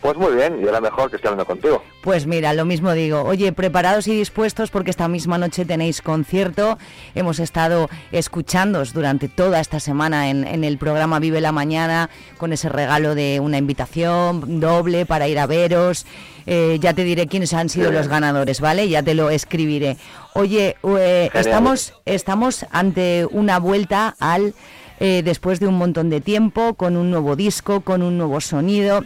Pues 0.02 0.18
muy 0.18 0.34
bien, 0.34 0.60
y 0.60 0.68
era 0.68 0.82
mejor 0.82 1.12
que 1.12 1.18
estoy 1.18 1.30
hablando 1.30 1.46
contigo. 1.46 1.84
Pues 2.02 2.26
mira, 2.26 2.54
lo 2.54 2.66
mismo 2.66 2.92
digo. 2.94 3.22
Oye, 3.22 3.54
preparados 3.54 4.08
y 4.08 4.16
dispuestos 4.16 4.72
porque 4.72 4.90
esta 4.90 5.08
misma 5.08 5.38
noche 5.38 5.64
tenéis 5.64 6.02
concierto. 6.02 6.80
Hemos 7.14 7.40
estado 7.40 7.88
escuchándoos 8.12 8.94
durante 8.94 9.28
toda 9.28 9.60
esta 9.60 9.80
semana 9.80 10.32
en, 10.32 10.48
en 10.48 10.64
el 10.64 10.80
programa 10.80 11.20
Vive 11.20 11.40
la 11.40 11.52
Mañana 11.52 12.10
con 12.40 12.52
ese 12.52 12.68
regalo 12.68 13.14
de 13.14 13.40
una 13.40 13.60
invitación 13.60 14.60
doble 14.60 15.06
para 15.06 15.28
ir 15.28 15.38
a 15.38 15.46
veros. 15.46 16.08
Eh, 16.48 16.80
ya 16.82 16.96
te 16.96 17.04
diré 17.04 17.28
quiénes 17.28 17.54
han 17.54 17.70
sido 17.70 17.92
los 17.92 18.08
ganadores, 18.08 18.60
¿vale? 18.60 18.90
Ya 18.90 19.04
te 19.04 19.14
lo 19.14 19.30
escribiré. 19.30 19.98
Oye, 20.34 20.78
eh, 20.84 21.30
estamos, 21.36 21.94
estamos 22.06 22.66
ante 22.72 23.28
una 23.30 23.60
vuelta 23.60 24.16
al... 24.20 24.56
eh, 25.00 25.24
después 25.24 25.60
de 25.60 25.68
un 25.68 25.76
montón 25.76 26.10
de 26.10 26.22
tiempo, 26.22 26.76
con 26.76 26.96
un 26.96 27.10
nuevo 27.10 27.36
disco, 27.36 27.82
con 27.82 28.04
un 28.04 28.18
nuevo 28.18 28.40
sonido. 28.40 29.04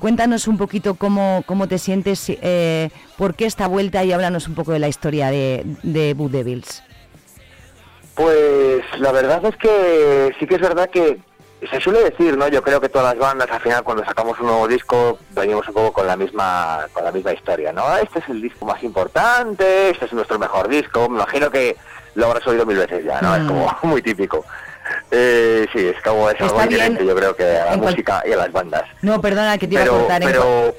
Cuéntanos 0.00 0.48
un 0.48 0.56
poquito 0.58 0.94
cómo, 0.94 1.44
cómo 1.46 1.68
te 1.68 1.78
sientes, 1.78 2.24
eh, 2.28 2.90
por 3.18 3.34
qué 3.34 3.44
esta 3.46 3.66
vuelta 3.68 4.02
y 4.02 4.12
háblanos 4.12 4.48
un 4.48 4.54
poco 4.54 4.72
de 4.72 4.78
la 4.78 4.88
historia 4.88 5.30
de, 5.30 5.64
de 5.82 6.14
Devils. 6.14 6.82
Pues 8.14 8.82
la 8.98 9.12
verdad 9.12 9.44
es 9.44 9.56
que 9.56 10.34
sí 10.38 10.46
que 10.46 10.56
es 10.56 10.60
verdad 10.60 10.90
que 10.90 11.18
se 11.70 11.80
suele 11.80 12.02
decir, 12.02 12.36
¿no? 12.36 12.48
Yo 12.48 12.62
creo 12.62 12.80
que 12.80 12.88
todas 12.88 13.14
las 13.14 13.18
bandas 13.18 13.50
al 13.50 13.60
final 13.60 13.82
cuando 13.84 14.04
sacamos 14.04 14.38
un 14.40 14.46
nuevo 14.46 14.66
disco 14.66 15.18
venimos 15.30 15.68
un 15.68 15.74
poco 15.74 15.92
con 15.92 16.06
la 16.06 16.16
misma 16.16 16.86
con 16.92 17.04
la 17.04 17.12
misma 17.12 17.32
historia, 17.32 17.72
¿no? 17.72 17.96
Este 17.98 18.18
es 18.20 18.28
el 18.28 18.40
disco 18.40 18.64
más 18.64 18.82
importante, 18.82 19.90
este 19.90 20.06
es 20.06 20.12
nuestro 20.14 20.38
mejor 20.38 20.68
disco. 20.68 21.08
Me 21.08 21.16
imagino 21.16 21.50
que 21.50 21.76
lo 22.14 22.26
habrás 22.26 22.46
oído 22.46 22.64
mil 22.66 22.78
veces 22.78 23.04
ya, 23.04 23.20
¿no? 23.20 23.36
Es 23.36 23.42
Mm. 23.42 23.48
como 23.48 23.76
muy 23.82 24.00
típico. 24.02 24.44
Eh, 25.10 25.66
sí, 25.72 25.86
es 25.86 26.00
como 26.02 26.30
es 26.30 26.40
algo 26.40 26.64
inherente, 26.64 27.04
yo 27.04 27.14
creo 27.14 27.34
que 27.34 27.44
a 27.44 27.66
la 27.66 27.74
en 27.74 27.80
música 27.80 28.22
y 28.26 28.32
a 28.32 28.36
las 28.36 28.52
bandas. 28.52 28.84
No, 29.02 29.20
perdona, 29.20 29.58
que 29.58 29.66
te 29.66 29.74
iba 29.74 29.82
a 29.82 29.86
cortar. 29.86 30.22
pero... 30.22 30.74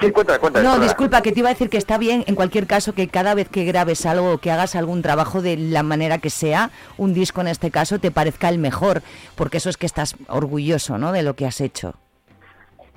Sí, 0.00 0.10
cuéntame, 0.12 0.38
cuéntame. 0.38 0.64
No, 0.64 0.70
perdona. 0.72 0.86
disculpa, 0.86 1.22
que 1.22 1.32
te 1.32 1.40
iba 1.40 1.48
a 1.48 1.52
decir 1.52 1.68
que 1.68 1.76
está 1.76 1.98
bien, 1.98 2.24
en 2.26 2.34
cualquier 2.34 2.66
caso, 2.66 2.94
que 2.94 3.08
cada 3.08 3.34
vez 3.34 3.48
que 3.48 3.64
grabes 3.64 4.06
algo 4.06 4.32
o 4.32 4.38
que 4.38 4.50
hagas 4.50 4.76
algún 4.76 5.02
trabajo 5.02 5.42
de 5.42 5.56
la 5.56 5.82
manera 5.82 6.18
que 6.18 6.30
sea, 6.30 6.70
un 6.96 7.12
disco 7.12 7.40
en 7.40 7.48
este 7.48 7.70
caso, 7.70 7.98
te 7.98 8.10
parezca 8.10 8.48
el 8.48 8.58
mejor, 8.58 9.02
porque 9.34 9.58
eso 9.58 9.68
es 9.68 9.76
que 9.76 9.86
estás 9.86 10.16
orgulloso, 10.28 10.96
¿no?, 10.96 11.12
de 11.12 11.22
lo 11.22 11.34
que 11.34 11.46
has 11.46 11.60
hecho. 11.60 11.94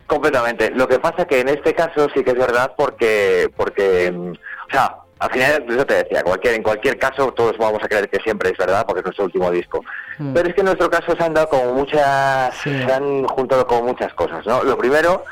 Completamente. 0.08 0.70
Lo 0.72 0.88
que 0.88 1.00
pasa 1.00 1.26
que 1.26 1.40
en 1.40 1.50
este 1.50 1.74
caso 1.74 2.08
sí 2.14 2.24
que 2.24 2.32
es 2.32 2.38
verdad 2.38 2.74
porque, 2.78 3.50
porque, 3.56 4.12
mm, 4.12 4.32
o 4.32 4.72
sea, 4.72 4.98
al 5.20 5.32
final, 5.32 5.66
eso 5.70 5.86
te 5.86 5.94
decía, 6.04 6.22
cualquier, 6.24 6.56
en 6.56 6.64
cualquier 6.64 6.98
caso 7.00 7.32
todos 7.34 7.58
vamos 7.58 7.82
a 7.84 7.88
creer 7.88 8.10
que 8.10 8.20
siempre 8.20 8.50
es 8.50 8.58
verdad 8.58 8.86
porque 8.86 9.00
es 9.00 9.06
nuestro 9.06 9.26
último 9.26 9.50
disco. 9.52 9.82
Mm. 10.18 10.34
Pero 10.34 10.50
es 10.50 10.54
que 10.56 10.62
en 10.62 10.66
nuestro 10.66 10.90
caso 10.90 11.16
se 11.16 11.24
han 11.24 11.34
dado 11.34 11.48
como 11.50 11.74
muchas, 11.74 12.56
se 12.58 12.84
han 12.92 13.24
juntado 13.26 13.66
como 13.66 13.84
muchas 13.84 14.14
cosas, 14.14 14.46
¿no? 14.46 14.64
Lo 14.64 14.78
primero, 14.78 15.24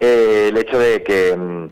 eh, 0.00 0.46
el 0.50 0.56
hecho 0.58 0.78
de 0.78 1.02
que 1.02 1.34
mm, 1.36 1.66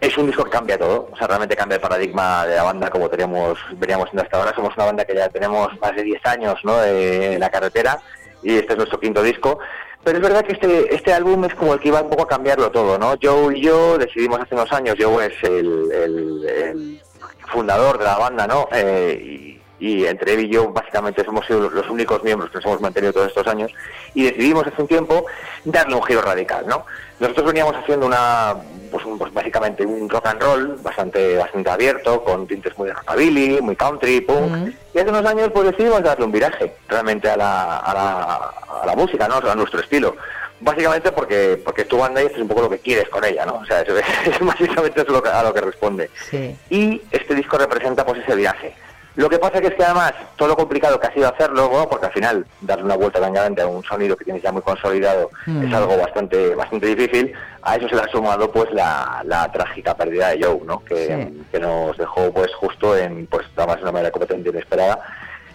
es 0.00 0.16
un 0.16 0.26
disco 0.26 0.44
que 0.44 0.50
cambia 0.50 0.78
todo, 0.78 1.08
o 1.12 1.16
sea, 1.16 1.26
realmente 1.26 1.54
cambia 1.56 1.74
el 1.76 1.80
paradigma 1.82 2.46
de 2.46 2.56
la 2.56 2.62
banda 2.62 2.88
como 2.88 3.08
teníamos, 3.10 3.58
veníamos 3.76 4.06
siendo 4.08 4.22
hasta 4.22 4.38
ahora. 4.38 4.54
Somos 4.54 4.74
una 4.76 4.86
banda 4.86 5.04
que 5.04 5.14
ya 5.14 5.28
tenemos 5.28 5.68
más 5.80 5.94
de 5.96 6.02
10 6.04 6.24
años, 6.26 6.54
¿no? 6.64 6.78
De, 6.78 7.34
en 7.34 7.40
la 7.40 7.50
carretera 7.50 7.98
y 8.42 8.56
este 8.56 8.72
es 8.72 8.76
nuestro 8.78 9.00
quinto 9.00 9.22
disco. 9.22 9.58
Pero 10.04 10.18
es 10.18 10.22
verdad 10.22 10.44
que 10.44 10.52
este, 10.52 10.94
este 10.94 11.12
álbum 11.12 11.44
es 11.44 11.54
como 11.56 11.74
el 11.74 11.80
que 11.80 11.88
iba 11.88 12.00
un 12.00 12.08
poco 12.08 12.22
a 12.22 12.28
cambiarlo 12.28 12.70
todo, 12.70 12.96
¿no? 12.96 13.14
Joe 13.20 13.58
y 13.58 13.62
yo 13.62 13.98
decidimos 13.98 14.40
hace 14.40 14.54
unos 14.54 14.72
años, 14.72 14.94
Joe 14.98 15.26
es 15.26 15.42
el, 15.42 15.90
el- 15.92 16.48
el 16.48 17.02
fundador 17.48 17.98
de 17.98 18.04
la 18.04 18.16
banda, 18.18 18.46
¿no? 18.46 18.68
Eh, 18.72 19.20
y, 19.22 19.58
y 19.80 20.06
entre 20.06 20.34
él 20.34 20.40
y 20.40 20.48
yo 20.48 20.70
básicamente 20.72 21.22
hemos 21.22 21.46
sido 21.46 21.70
los- 21.70 21.88
únicos 21.88 22.22
miembros 22.24 22.50
que 22.50 22.56
nos 22.56 22.64
hemos 22.66 22.80
mantenido 22.80 23.12
todos 23.12 23.28
estos 23.28 23.46
años 23.46 23.70
y 24.12 24.24
decidimos 24.24 24.66
hace 24.66 24.82
un 24.82 24.88
tiempo 24.88 25.24
darle 25.64 25.94
un 25.94 26.02
giro 26.02 26.20
radical, 26.20 26.66
¿no? 26.66 26.84
Nosotros 27.20 27.46
veníamos 27.46 27.76
haciendo 27.76 28.06
una, 28.06 28.56
pues, 28.90 29.04
un- 29.04 29.18
pues 29.18 29.32
básicamente 29.32 29.86
un 29.86 30.08
rock 30.08 30.26
and 30.26 30.42
roll 30.42 30.78
bastante, 30.82 31.36
bastante 31.36 31.70
abierto, 31.70 32.24
con 32.24 32.46
tintes 32.48 32.76
muy 32.76 32.88
de 32.88 32.94
rockabilly, 32.94 33.60
muy 33.60 33.76
country, 33.76 34.20
punk, 34.20 34.74
y 34.94 34.98
hace 34.98 35.10
unos 35.10 35.24
años 35.26 35.50
pues 35.54 35.70
decidimos 35.70 36.02
darle 36.02 36.24
un 36.24 36.32
viraje 36.32 36.74
realmente 36.88 37.30
a 37.30 37.36
la, 37.36 37.76
a 37.78 37.94
la, 37.94 38.80
a 38.82 38.86
la 38.86 38.96
música, 38.96 39.28
¿no? 39.28 39.36
a 39.36 39.54
nuestro 39.54 39.78
estilo. 39.80 40.16
Básicamente 40.60 41.12
porque 41.12 41.60
porque 41.64 41.84
tu 41.84 41.98
banda 41.98 42.20
y 42.22 42.26
esto 42.26 42.36
es 42.38 42.42
un 42.42 42.48
poco 42.48 42.62
lo 42.62 42.70
que 42.70 42.78
quieres 42.80 43.08
con 43.08 43.24
ella, 43.24 43.46
¿no? 43.46 43.54
O 43.56 43.64
sea, 43.66 43.80
eso 43.82 43.96
es, 43.96 44.04
es 44.26 44.40
básicamente 44.40 45.02
eso 45.02 45.12
lo 45.12 45.22
que- 45.22 45.28
a 45.30 45.42
lo 45.42 45.54
que 45.54 45.60
responde. 45.60 46.10
Sí. 46.30 46.56
Y 46.70 47.00
este 47.12 47.34
disco 47.34 47.58
representa 47.58 48.04
pues 48.04 48.20
ese 48.22 48.34
viaje. 48.34 48.74
Lo 49.16 49.28
que 49.28 49.38
pasa 49.40 49.60
que 49.60 49.66
es 49.66 49.74
que 49.74 49.82
además 49.82 50.12
todo 50.36 50.46
lo 50.48 50.56
complicado 50.56 51.00
que 51.00 51.08
ha 51.08 51.12
sido 51.12 51.28
hacerlo, 51.28 51.68
¿no? 51.72 51.88
porque 51.88 52.06
al 52.06 52.12
final 52.12 52.46
darle 52.60 52.84
una 52.84 52.94
vuelta 52.96 53.18
tan 53.20 53.32
grande 53.32 53.62
a 53.62 53.66
un 53.66 53.82
sonido 53.82 54.16
que 54.16 54.24
tienes 54.24 54.42
ya 54.44 54.52
muy 54.52 54.62
consolidado 54.62 55.30
Mm. 55.46 55.64
es 55.66 55.74
algo 55.74 55.96
bastante 55.96 56.54
bastante 56.54 56.86
difícil. 56.94 57.32
A 57.62 57.74
eso 57.76 57.88
se 57.88 57.96
le 57.96 58.02
ha 58.02 58.08
sumado 58.08 58.50
pues 58.52 58.70
la, 58.72 59.22
la 59.24 59.50
trágica 59.50 59.94
pérdida 59.96 60.28
de 60.30 60.44
Joe, 60.44 60.60
¿no? 60.64 60.84
Que, 60.84 61.06
Sí. 61.06 61.42
que 61.50 61.58
nos 61.58 61.96
dejó 61.98 62.32
pues 62.32 62.54
justo 62.54 62.96
en 62.96 63.26
pues 63.26 63.44
además 63.56 63.76
de 63.78 63.82
una 63.82 63.92
manera 63.92 64.10
completamente 64.12 64.50
inesperada 64.50 65.00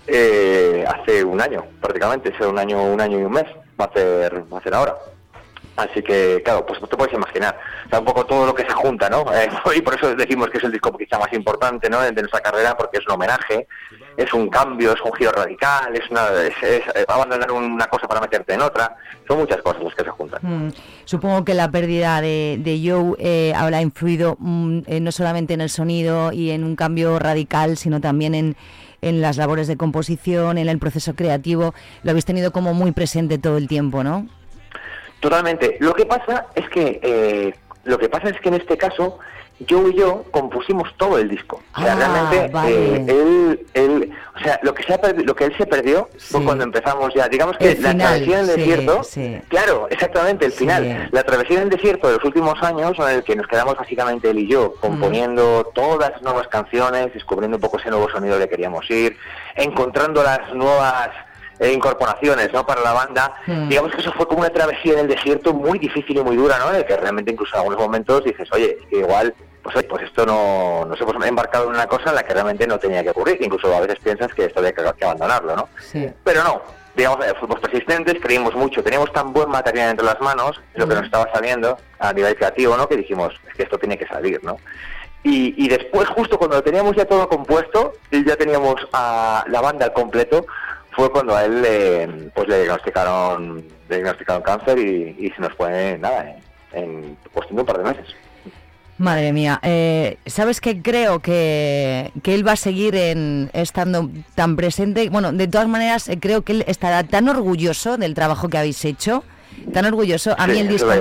eh, 0.08 0.84
hace 0.88 1.24
un 1.24 1.40
año 1.42 1.64
prácticamente, 1.82 2.34
hace 2.36 2.46
un 2.46 2.60
año 2.60 2.84
un 2.84 3.00
año 3.00 3.20
y 3.20 3.24
un 3.24 3.32
mes 3.32 3.46
va 3.80 3.86
a 3.86 3.88
hacer 3.88 4.44
va 4.52 4.58
a 4.58 4.64
ser 4.64 4.74
ahora. 4.74 4.96
Así 5.76 6.04
que, 6.04 6.42
claro, 6.46 6.66
pues 6.66 6.80
te 6.80 6.96
puedes 6.96 7.14
imaginar. 7.14 7.58
O 7.92 7.98
un 7.98 8.06
poco 8.06 8.26
todo 8.26 8.46
lo 8.46 8.54
que 8.54 8.64
se 8.64 8.74
junta, 8.74 9.10
¿no? 9.10 9.26
Eh, 9.34 9.50
y 9.76 9.82
por 9.82 9.96
eso 9.96 10.16
decimos 10.16 10.50
que 10.50 10.60
es 10.60 10.64
el 10.64 10.72
disco 10.72 10.96
quizá 10.96 11.18
más 11.18 11.34
importante, 11.34 11.90
¿no? 11.90 12.02
De 12.02 12.12
nuestra 12.12 12.40
carrera, 12.40 12.78
porque 12.78 13.00
es 13.00 13.08
un 13.08 13.14
homenaje, 13.14 13.68
es 14.16 14.32
un 14.34 14.48
cambio, 14.50 14.94
es 14.94 15.02
un 15.02 15.12
giro 15.14 15.32
radical, 15.32 15.96
es, 15.96 16.10
una, 16.12 16.28
es, 16.44 16.56
es, 16.62 16.82
eh, 16.96 17.06
abandonar 17.08 17.52
una 17.52 17.88
cosa 17.88 18.08
para 18.08 18.22
meterte 18.22 18.54
en 18.54 18.62
otra. 18.62 18.96
Son 19.28 19.40
muchas 19.40 19.62
cosas 19.62 19.84
las 19.84 19.96
que 19.96 20.04
se 20.04 20.10
juntan. 20.12 20.40
Mm, 20.44 20.72
Supongo 21.06 21.44
que 21.44 21.56
la 21.56 21.72
pérdida 21.72 22.22
de, 22.22 22.58
de 22.60 22.80
Joe 22.84 23.16
eh, 23.18 23.54
habrá 23.56 23.82
influido 23.82 24.36
mm, 24.40 24.80
eh, 24.86 25.00
no 25.00 25.12
solamente 25.12 25.54
en 25.56 25.62
el 25.62 25.70
sonido 25.70 26.32
y 26.32 26.52
en 26.52 26.64
un 26.64 26.76
cambio 26.76 27.18
radical, 27.18 27.78
sino 27.78 28.00
también 28.00 28.36
en, 28.36 28.56
en 29.04 29.22
las 29.22 29.38
labores 29.38 29.68
de 29.68 29.78
composición, 29.78 30.58
en 30.58 30.70
el 30.70 30.80
proceso 30.80 31.16
creativo. 31.16 31.74
Lo 32.04 32.12
habéis 32.12 32.26
tenido 32.26 32.52
como 32.52 32.74
muy 32.74 32.92
presente 32.92 33.38
todo 33.38 33.58
el 33.58 33.68
tiempo, 33.68 34.04
¿no? 34.04 34.28
Totalmente. 35.20 35.78
Lo 35.80 35.94
que 35.94 36.06
pasa 36.06 36.48
es 36.56 36.68
que 36.70 37.00
eh, 37.02 37.54
lo 37.86 37.98
que 37.98 38.10
pasa 38.10 38.30
es 38.30 38.40
que 38.40 38.50
en 38.50 38.56
este 38.56 38.78
caso 38.78 39.20
Joe 39.70 39.92
y 39.92 39.96
yo 39.98 40.24
compusimos 40.32 40.90
todo 40.98 41.18
el 41.20 41.30
disco. 41.30 41.62
O 41.78 41.82
sea, 41.82 41.94
Ah, 41.94 41.96
realmente 41.96 42.48
vale. 42.54 42.96
eh, 42.96 43.06
él, 43.08 43.66
él, 43.74 44.12
O 44.36 44.40
sea, 44.44 44.60
lo 44.64 44.74
que, 44.74 44.84
se 44.84 44.94
ha 44.94 45.00
perdi- 45.00 45.24
lo 45.24 45.36
que 45.36 45.46
él 45.46 45.54
se 45.58 45.66
perdió 45.68 46.10
fue 46.18 46.44
cuando 46.44 46.64
empezamos 46.64 47.14
ya. 47.14 47.30
Digamos 47.30 47.56
que 47.58 47.72
El 47.74 47.82
la 47.84 47.92
final, 47.92 48.08
travesía 48.08 48.40
en 48.40 48.50
el 48.50 48.56
sí, 48.56 48.60
desierto. 48.62 49.04
sí. 49.04 49.42
Claro, 49.48 49.88
exactamente, 49.92 50.46
el 50.48 50.52
final. 50.52 51.08
La 51.12 51.24
travesía 51.24 51.58
en 51.58 51.64
el 51.64 51.70
desierto 51.70 52.08
de 52.08 52.16
los 52.16 52.24
últimos 52.26 52.62
años, 52.64 52.98
en 52.98 53.08
el 53.10 53.24
que 53.24 53.36
nos 53.36 53.48
quedamos 53.48 53.78
básicamente 53.78 54.32
él 54.32 54.40
y 54.40 54.48
yo, 54.48 54.74
componiendo 54.82 55.70
todas 55.76 56.12
las 56.12 56.22
nuevas 56.24 56.48
canciones, 56.48 57.14
descubriendo 57.14 57.58
un 57.58 57.62
poco 57.62 57.78
ese 57.78 57.90
nuevo 57.92 58.10
sonido 58.10 58.38
que 58.40 58.50
queríamos 58.50 58.90
ir, 58.90 59.16
encontrando 59.56 60.24
las 60.24 60.54
nuevas 60.54 61.10
incorporaciones 61.72 62.52
¿no? 62.52 62.66
para 62.66 62.82
la 62.82 62.94
banda. 62.94 63.34
Mm. 63.48 63.70
Digamos 63.70 63.92
que 63.94 64.02
eso 64.02 64.12
fue 64.14 64.28
como 64.28 64.42
una 64.42 64.50
travesía 64.50 64.94
en 64.94 65.00
el 65.00 65.08
desierto 65.08 65.54
muy 65.54 65.80
difícil 65.80 66.18
y 66.18 66.24
muy 66.24 66.36
dura, 66.36 66.58
¿no? 66.60 66.70
En 66.70 66.78
el 66.78 66.86
que 66.86 66.98
realmente 66.98 67.32
incluso 67.32 67.56
en 67.56 67.60
algunos 67.60 67.80
momentos 67.80 68.24
dices, 68.24 68.50
oye, 68.52 68.78
es 68.80 68.88
que 68.88 68.98
igual, 68.98 69.34
pues, 69.62 69.76
oye, 69.76 69.88
pues 69.88 70.04
esto 70.04 70.26
no, 70.26 70.86
nos 70.86 71.00
hemos 71.00 71.26
embarcado 71.26 71.66
en 71.66 71.76
una 71.76 71.88
cosa 71.88 72.10
en 72.10 72.16
la 72.16 72.24
que 72.24 72.34
realmente 72.34 72.68
no 72.68 72.80
tenía 72.80 73.04
que 73.04 73.12
ocurrir, 73.12 73.38
que 73.38 73.46
incluso 73.46 73.74
a 73.74 73.80
veces 73.80 74.00
piensas 74.00 74.34
que 74.34 74.46
esto 74.46 74.60
había 74.60 74.74
que, 74.74 74.84
que 74.98 75.06
abandonarlo, 75.06 75.56
¿no? 75.56 75.70
Sí. 75.80 76.10
Pero 76.24 76.44
no, 76.44 76.62
digamos, 76.96 77.26
eh, 77.26 77.34
fuimos 77.40 77.60
persistentes, 77.60 78.16
creímos 78.22 78.54
mucho, 78.56 78.84
teníamos 78.84 79.12
tan 79.14 79.34
buen 79.34 79.50
material 79.50 79.92
entre 79.92 80.06
las 80.06 80.20
manos, 80.22 80.60
lo 80.76 80.88
que 80.88 80.96
nos 80.96 81.06
estaba 81.06 81.32
saliendo 81.34 81.78
a 82.00 82.14
nivel 82.14 82.36
creativo, 82.36 82.78
¿no? 82.78 82.88
Que 82.88 82.98
dijimos, 82.98 83.34
es 83.50 83.56
que 83.56 83.64
esto 83.64 83.78
tiene 83.78 83.98
que 83.98 84.08
salir, 84.08 84.44
¿no? 84.44 84.58
Y, 85.24 85.56
y 85.64 85.70
después, 85.70 86.10
justo 86.10 86.38
cuando 86.38 86.58
lo 86.58 86.64
teníamos 86.64 86.96
ya 86.96 87.06
todo 87.06 87.30
compuesto, 87.30 87.94
y 88.12 88.26
ya 88.26 88.36
teníamos 88.36 88.76
a 88.92 89.46
la 89.48 89.62
banda 89.62 89.86
al 89.86 89.94
completo, 89.94 90.46
fue 90.96 91.12
cuando 91.12 91.36
a 91.36 91.46
él 91.46 91.62
le, 91.62 92.08
pues 92.36 92.48
le 92.48 92.64
diagnosticaron, 92.64 93.64
le 93.90 93.96
diagnosticaron 93.96 94.42
cáncer 94.44 94.80
y, 94.80 95.16
y 95.20 95.30
se 95.32 95.42
nos 95.42 95.54
fue, 95.54 95.98
nada, 96.00 96.36
en, 96.72 96.84
en 96.84 97.18
cuestión 97.32 97.58
de 97.58 97.62
un 97.62 97.66
par 97.66 97.78
de 97.78 97.84
meses. 97.84 98.16
Madre 99.00 99.34
mía, 99.34 99.60
eh, 99.64 100.18
¿sabes 100.28 100.62
qué? 100.62 100.82
Creo 100.82 101.20
que, 101.20 102.12
que 102.22 102.36
él 102.36 102.48
va 102.48 102.52
a 102.54 102.56
seguir 102.56 102.96
en, 102.96 103.50
estando 103.54 104.10
tan 104.36 104.56
presente. 104.56 105.10
Bueno, 105.10 105.34
de 105.34 105.48
todas 105.48 105.68
maneras, 105.68 106.08
eh, 106.10 106.20
creo 106.20 106.44
que 106.44 106.54
él 106.54 106.64
estará 106.68 107.04
tan 107.04 107.28
orgulloso 107.28 107.98
del 107.98 108.14
trabajo 108.14 108.50
que 108.50 108.60
habéis 108.60 108.86
hecho, 108.86 109.24
tan 109.74 109.86
orgulloso. 109.86 110.36
A 110.38 110.46
mí 110.46 110.54
Sí, 110.54 110.60
el 110.60 110.68
disco, 110.68 110.92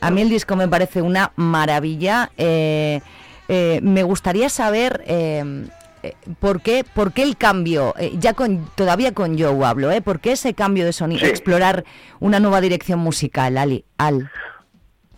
a 0.00 0.10
mí 0.10 0.22
el 0.22 0.28
disco 0.28 0.54
me 0.54 0.68
parece 0.68 1.02
una 1.02 1.32
maravilla. 1.34 2.30
Eh, 2.38 3.00
eh, 3.48 3.80
me 3.82 4.04
gustaría 4.04 4.48
saber 4.48 5.02
eh, 5.06 5.66
por 6.40 6.60
qué, 6.62 6.84
por 6.94 7.12
qué 7.12 7.22
el 7.22 7.36
cambio, 7.36 7.94
eh, 7.98 8.12
ya 8.18 8.34
con 8.34 8.66
todavía 8.74 9.12
con 9.12 9.38
Joe 9.38 9.64
hablo, 9.64 9.90
¿eh? 9.90 10.00
¿Por 10.02 10.20
qué 10.20 10.32
ese 10.32 10.54
cambio 10.54 10.84
de 10.84 10.92
sonido, 10.92 11.20
Sí. 11.20 11.26
explorar 11.26 11.84
una 12.20 12.40
nueva 12.40 12.60
dirección 12.60 12.98
musical, 12.98 13.56
Ali, 13.58 13.84
Al? 13.98 14.30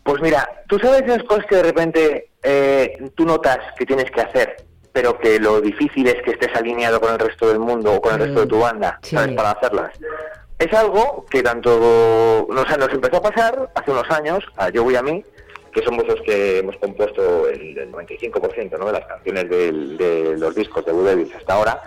Pues 0.02 0.20
mira, 0.20 0.48
tú 0.68 0.78
sabes 0.78 1.02
esas 1.02 1.22
cosas 1.24 1.46
que 1.46 1.56
de 1.56 1.62
repente 1.62 2.30
eh, 2.42 3.10
tú 3.14 3.24
notas 3.24 3.58
que 3.78 3.86
tienes 3.86 4.10
que 4.10 4.20
hacer, 4.20 4.56
pero 4.92 5.18
que 5.18 5.38
lo 5.40 5.60
difícil 5.62 6.06
es 6.06 6.22
que 6.22 6.32
estés 6.32 6.54
alineado 6.54 7.00
con 7.00 7.12
el 7.12 7.18
resto 7.18 7.48
del 7.48 7.58
mundo 7.58 7.94
o 7.94 8.00
con 8.00 8.14
el 8.14 8.20
resto 8.20 8.40
de 8.40 8.46
tu 8.46 8.58
banda, 8.58 8.98
sí. 9.02 9.16
¿sabes? 9.16 9.34
Para 9.34 9.52
hacerlas. 9.52 9.92
Es 10.58 10.72
algo 10.74 11.24
que 11.30 11.42
tanto 11.42 11.74
o 12.46 12.64
sea, 12.68 12.76
nos 12.76 12.90
empezó 12.90 13.16
a 13.16 13.22
pasar 13.22 13.70
hace 13.74 13.90
unos 13.90 14.08
años, 14.10 14.44
a 14.56 14.68
Joe 14.72 14.92
y 14.92 14.96
a 14.96 15.02
mí, 15.02 15.24
que 15.74 15.82
somos 15.82 16.06
los 16.06 16.20
que 16.22 16.58
hemos 16.58 16.76
compuesto 16.76 17.48
el, 17.48 17.76
el 17.76 17.92
95% 17.92 18.78
¿no? 18.78 18.86
de 18.86 18.92
las 18.92 19.06
canciones 19.06 19.50
del- 19.50 19.96
de 19.98 20.36
los 20.38 20.54
discos 20.54 20.86
de 20.86 20.92
Devils 20.92 21.34
hasta 21.34 21.54
ahora. 21.54 21.82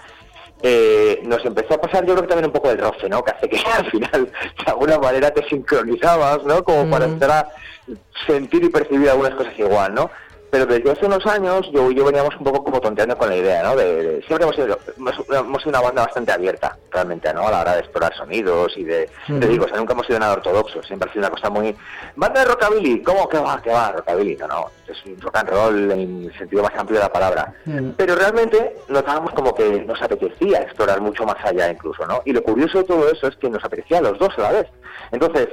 eh, 0.61 1.21
nos 1.23 1.45
empezó 1.45 1.75
a 1.75 1.81
pasar 1.81 2.03
yo 2.05 2.13
creo 2.13 2.23
que 2.23 2.29
también 2.29 2.47
un 2.47 2.51
poco 2.51 2.69
del 2.69 2.79
roce, 2.79 3.07
¿no? 3.07 3.23
Que 3.23 3.31
hace 3.31 3.47
que 3.47 3.57
al 3.77 3.85
final 3.91 4.25
de 4.25 4.71
alguna 4.71 4.97
manera 4.97 5.31
te 5.31 5.47
sincronizabas, 5.47 6.43
¿no? 6.45 6.63
Como 6.63 6.89
para 6.89 7.05
empezar 7.05 7.31
a 7.31 7.95
sentir 8.25 8.63
y 8.63 8.69
percibir 8.69 9.09
algunas 9.09 9.35
cosas 9.35 9.53
igual, 9.57 9.93
¿no? 9.93 10.09
Pero 10.49 10.65
desde 10.65 10.89
hace 10.91 11.05
unos 11.05 11.25
años 11.25 11.69
yo 11.73 11.91
y 11.91 11.95
yo 11.95 12.05
veníamos 12.05 12.33
un 12.37 12.45
poco 12.45 12.63
como 12.63 12.79
tonteando 12.79 13.17
con 13.17 13.27
la 13.29 13.35
idea, 13.35 13.63
¿no? 13.63 13.75
De, 13.75 14.01
de- 14.03 14.21
siempre 14.23 14.43
hemos 14.45 14.55
sido, 14.55 14.79
hemos, 14.97 15.61
sido 15.61 15.69
una 15.71 15.81
banda 15.81 16.05
bastante 16.05 16.31
abierta, 16.31 16.77
realmente, 16.89 17.33
¿no? 17.33 17.47
A 17.47 17.51
la 17.51 17.61
hora 17.61 17.73
de 17.73 17.79
explorar 17.81 18.15
sonidos 18.15 18.71
y 18.77 18.85
de... 18.85 19.09
Te 19.27 19.47
digo, 19.47 19.65
o 19.65 19.67
sea, 19.67 19.77
nunca 19.77 19.91
hemos 19.93 20.07
sido 20.07 20.19
nada 20.19 20.33
ortodoxo, 20.33 20.81
siempre 20.83 21.09
ha 21.09 21.13
sido 21.13 21.25
una 21.27 21.35
cosa 21.35 21.49
muy... 21.49 21.75
Banda 22.15 22.39
de 22.41 22.45
rockabilly, 22.47 23.01
¿cómo 23.03 23.27
que 23.27 23.37
va? 23.39 23.61
que 23.61 23.71
va? 23.71 23.91
Rockabilly, 23.91 24.37
no, 24.37 24.47
no. 24.47 24.71
Es 24.87 24.97
un 25.05 25.19
rock 25.19 25.35
and 25.35 25.49
roll 25.49 25.91
en 25.91 26.23
el 26.25 26.37
sentido 26.37 26.63
más 26.63 26.73
amplio 26.77 26.99
de 26.99 27.03
la 27.05 27.11
palabra. 27.11 27.53
Pero 27.97 28.15
realmente 28.15 28.77
notábamos 28.87 29.33
como 29.33 29.53
que 29.53 29.81
nos 29.83 30.01
apetecía 30.01 30.61
explorar 30.61 31.01
mucho 31.01 31.25
más 31.25 31.43
allá 31.43 31.69
incluso, 31.69 32.05
¿no? 32.07 32.21
Y 32.23 32.31
lo 32.31 32.41
curioso 32.41 32.77
de 32.77 32.83
todo 32.85 33.11
eso 33.11 33.27
es 33.27 33.35
que 33.35 33.49
nos 33.49 33.63
apetecía 33.65 33.97
a 33.97 34.01
los 34.01 34.17
dos 34.17 34.29
a 34.37 34.41
la 34.43 34.51
vez. 34.53 34.67
Entonces, 35.11 35.49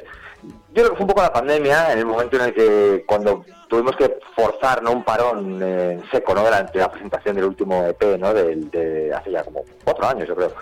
yo 0.49 0.83
creo 0.83 0.91
que 0.91 0.97
fue 0.97 1.03
un 1.05 1.09
poco 1.09 1.23
la 1.23 1.33
pandemia, 1.33 1.93
en 1.93 1.99
el 2.01 2.07
momento 2.07 2.37
en 2.37 2.43
el 2.43 2.55
que 2.55 3.05
cuando 3.07 3.45
tuvimos 3.69 3.95
que 3.97 4.19
forzar 4.37 4.83
¿no? 4.83 4.93
un 4.93 5.05
parón 5.05 5.63
eh, 5.63 5.93
en 5.93 6.11
seco 6.11 6.35
¿no? 6.35 6.45
de, 6.45 6.51
la, 6.51 6.63
de 6.65 6.89
presentación 6.89 7.37
del 7.37 7.45
último 7.45 7.85
EP, 7.85 8.19
¿no? 8.19 8.33
Del- 8.35 8.71
de 8.71 9.13
hace 9.15 9.31
ya 9.31 9.43
como 9.45 9.63
cuatro 9.85 10.07
años, 10.07 10.29
yo 10.29 10.35
creo, 10.35 10.53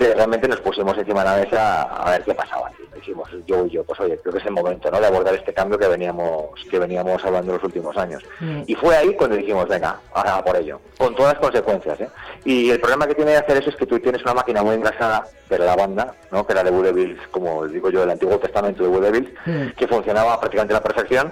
que 0.00 0.14
realmente 0.14 0.48
nos 0.48 0.60
pusimos 0.60 0.96
encima 0.96 1.22
de 1.22 1.30
la 1.30 1.44
mesa 1.44 1.82
a 1.82 2.10
ver 2.12 2.22
qué 2.24 2.34
pasaba. 2.34 2.72
Dijimos, 2.94 3.28
yo 3.46 3.66
y 3.66 3.70
yo, 3.70 3.84
pues 3.84 4.00
oye, 4.00 4.16
creo 4.16 4.32
que 4.32 4.38
es 4.38 4.46
el 4.46 4.52
momento 4.52 4.90
¿no? 4.90 4.98
de 4.98 5.06
abordar 5.06 5.34
este 5.34 5.52
cambio 5.52 5.78
que 5.78 5.86
veníamos 5.86 6.46
que 6.70 6.78
veníamos 6.78 7.22
hablando 7.22 7.52
en 7.52 7.56
los 7.56 7.64
últimos 7.64 7.94
años. 7.98 8.22
Y 8.66 8.74
fue 8.76 8.96
ahí 8.96 9.14
cuando 9.14 9.36
dijimos, 9.36 9.68
venga, 9.68 10.00
ahora 10.14 10.42
por 10.42 10.56
ello, 10.56 10.80
con 10.96 11.14
todas 11.14 11.34
las 11.34 11.42
consecuencias. 11.42 12.00
¿eh? 12.00 12.08
Y 12.46 12.70
el 12.70 12.80
problema 12.80 13.06
que 13.06 13.14
tiene 13.14 13.32
de 13.32 13.36
hacer 13.36 13.58
eso 13.58 13.68
es 13.68 13.76
que 13.76 13.84
tú 13.84 13.98
tienes 14.00 14.22
una 14.22 14.32
máquina 14.32 14.62
muy 14.62 14.74
engrasada, 14.74 15.26
que 15.46 15.54
era 15.56 15.66
la 15.66 15.76
banda, 15.76 16.14
¿no? 16.32 16.46
que 16.46 16.54
era 16.54 16.64
de 16.64 16.70
Blue 16.70 16.82
Devils, 16.82 17.20
como 17.30 17.66
digo 17.66 17.90
yo, 17.90 18.02
el 18.02 18.10
Antiguo 18.10 18.38
Testamento 18.38 18.82
de 18.82 18.88
Blue 18.88 19.00
Devils, 19.00 19.28
que 19.76 19.86
funcionaba 19.86 20.40
prácticamente 20.40 20.72
a 20.72 20.78
la 20.78 20.82
perfección. 20.82 21.30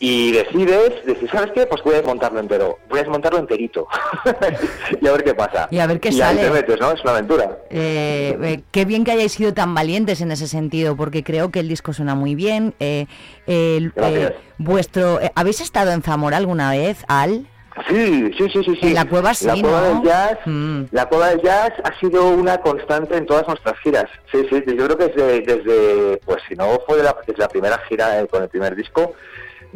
Y 0.00 0.32
decides, 0.32 1.04
decir, 1.06 1.30
¿sabes 1.30 1.52
qué? 1.52 1.66
Pues 1.66 1.82
voy 1.82 1.94
a 1.94 1.98
desmontarlo 1.98 2.40
entero, 2.40 2.78
voy 2.88 2.98
a 2.98 3.02
desmontarlo 3.02 3.38
enterito 3.38 3.86
y 5.00 5.06
a 5.06 5.12
ver 5.12 5.24
qué 5.24 5.34
pasa. 5.34 5.68
Y 5.70 5.78
a 5.78 5.86
ver 5.86 6.00
qué 6.00 6.08
y 6.08 6.12
sale. 6.12 6.40
ahí 6.40 6.46
te 6.48 6.52
metes, 6.52 6.80
¿no? 6.80 6.92
Es 6.92 7.00
una 7.02 7.12
aventura. 7.12 7.58
Eh, 7.70 8.36
eh, 8.42 8.60
qué 8.70 8.84
bien 8.84 9.04
que 9.04 9.12
hayáis 9.12 9.32
sido 9.32 9.54
tan 9.54 9.74
valientes 9.74 10.20
en 10.20 10.32
ese 10.32 10.46
sentido, 10.48 10.96
porque 10.96 11.22
creo 11.22 11.50
que 11.50 11.60
el 11.60 11.68
disco 11.68 11.92
suena 11.92 12.14
muy 12.14 12.34
bien. 12.34 12.74
Eh, 12.80 13.06
el- 13.46 13.92
eh, 13.96 14.36
vuestro, 14.58 15.20
eh, 15.20 15.30
¿Habéis 15.34 15.60
estado 15.60 15.92
en 15.92 16.02
Zamora 16.02 16.36
alguna 16.38 16.70
vez, 16.70 17.04
Al? 17.08 17.46
Sí, 17.88 18.30
sí, 18.38 18.48
sí, 18.52 18.62
sí. 18.64 18.76
sí. 18.80 18.86
En 18.88 18.94
la 18.94 19.04
cueva 19.04 19.34
sí, 19.34 19.46
La 19.46 19.54
cueva 19.60 19.80
¿no? 19.80 19.86
del 20.00 20.02
jazz, 20.04 20.38
Mm. 20.46 20.82
la 20.92 21.06
cueva 21.08 21.28
del 21.30 21.42
jazz 21.42 21.72
ha 21.82 21.98
sido 21.98 22.28
una 22.28 22.58
constante 22.58 23.16
en 23.16 23.26
todas 23.26 23.46
nuestras 23.48 23.76
giras. 23.80 24.06
Sí, 24.30 24.46
sí, 24.48 24.62
yo 24.76 24.86
creo 24.86 24.96
que 24.96 25.08
desde, 25.08 25.40
desde 25.40 26.20
pues 26.24 26.40
si 26.48 26.54
no 26.54 26.78
fue 26.86 26.98
de 26.98 27.02
la, 27.02 27.16
desde 27.26 27.40
la 27.42 27.48
primera 27.48 27.78
gira 27.88 28.20
eh, 28.20 28.28
con 28.28 28.44
el 28.44 28.48
primer 28.48 28.76
disco, 28.76 29.14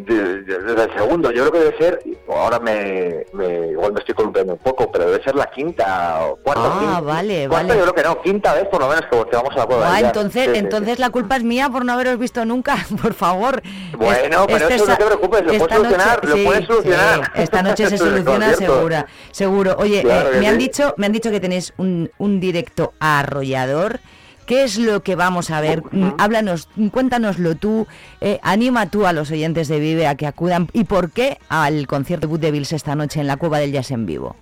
desde 0.07 0.85
el 0.85 0.93
segundo, 0.95 1.31
yo 1.33 1.49
creo 1.49 1.53
que 1.53 1.59
debe 1.59 1.77
ser, 1.79 2.03
ahora 2.29 2.61
me, 2.61 3.25
me- 3.33 3.69
igual 3.73 3.93
me 3.93 3.99
estoy 4.01 4.15
columpiando 4.15 4.53
un 4.53 4.59
poco, 4.61 4.91
pero 4.93 5.07
debe 5.11 5.23
ser 5.25 5.35
la 5.35 5.47
quinta 5.47 6.21
o 6.27 6.37
cuarta. 6.37 6.63
Ah, 6.67 6.79
quinta- 6.81 7.01
vale, 7.01 7.49
cuarta, 7.49 7.67
vale. 7.69 7.79
Yo 7.81 7.93
creo 7.93 7.95
que 7.95 8.03
no, 8.09 8.23
quinta 8.23 8.55
vez 8.55 8.65
por 8.69 8.81
lo 8.81 8.89
menos 8.89 9.05
que, 9.11 9.37
vamos 9.37 9.53
a 9.55 9.59
la 9.59 9.67
cueva 9.67 9.95
Ah, 9.95 10.01
entonces, 10.01 10.43
Sí, 10.45 10.49
sí, 10.51 10.53
sí. 10.55 10.59
entonces 10.61 10.99
la 11.01 11.11
culpa 11.11 11.37
es 11.37 11.43
mía 11.43 11.69
por 11.69 11.85
no 11.85 11.93
haberos 11.93 12.19
visto 12.19 12.45
nunca, 12.45 12.77
por 13.03 13.13
favor. 13.15 13.61
Bueno, 13.97 14.45
pero 14.47 14.59
Este 14.59 14.75
eso 14.77 14.87
no 14.87 14.97
te 14.97 15.05
preocupes, 15.05 15.41
lo 15.43 15.47
puedes 15.59 15.75
solucionar, 15.77 16.25
lo 16.25 16.45
puedes 16.45 16.67
solucionar. 16.67 17.25
sí, 17.35 17.43
esta 17.43 17.63
noche 17.63 17.87
se 17.89 17.99
soluciona 17.99 18.55
segura, 18.55 19.07
seguro. 19.33 19.77
Oye, 19.81 20.03
Claro 20.03 20.33
eh, 20.33 20.39
me 20.41 20.47
han 20.47 20.59
dicho, 20.59 20.95
me 20.97 21.07
han 21.07 21.13
dicho 21.13 21.31
que 21.31 21.41
tenéis 21.41 21.73
un, 21.77 22.11
un 22.19 22.39
directo 22.41 22.93
arrollador. 23.01 23.99
¿Qué 24.49 24.65
es 24.65 24.79
lo 24.79 25.03
que 25.03 25.15
vamos 25.15 25.51
a 25.51 25.61
ver? 25.61 25.83
Mm, 25.93 26.15
Háblanos, 26.19 26.69
cuéntanoslo 26.91 27.55
tú, 27.55 27.87
eh, 28.23 28.41
anima 28.43 28.89
tú 28.91 29.07
a 29.07 29.13
los 29.13 29.31
oyentes 29.31 29.69
de 29.69 29.79
Vive 29.79 30.07
a 30.07 30.15
que 30.15 30.27
acudan 30.27 30.69
y 30.73 30.85
por 30.85 31.11
qué 31.13 31.37
al 31.51 31.87
concierto 31.87 32.27
de 32.27 32.31
Good 32.31 32.41
Devils 32.41 32.73
esta 32.73 32.95
noche 32.95 33.21
en 33.21 33.27
la 33.27 33.37
Cueva 33.37 33.59
del 33.59 33.73
Jazz 33.73 33.91
en 33.91 34.07
vivo. 34.07 34.35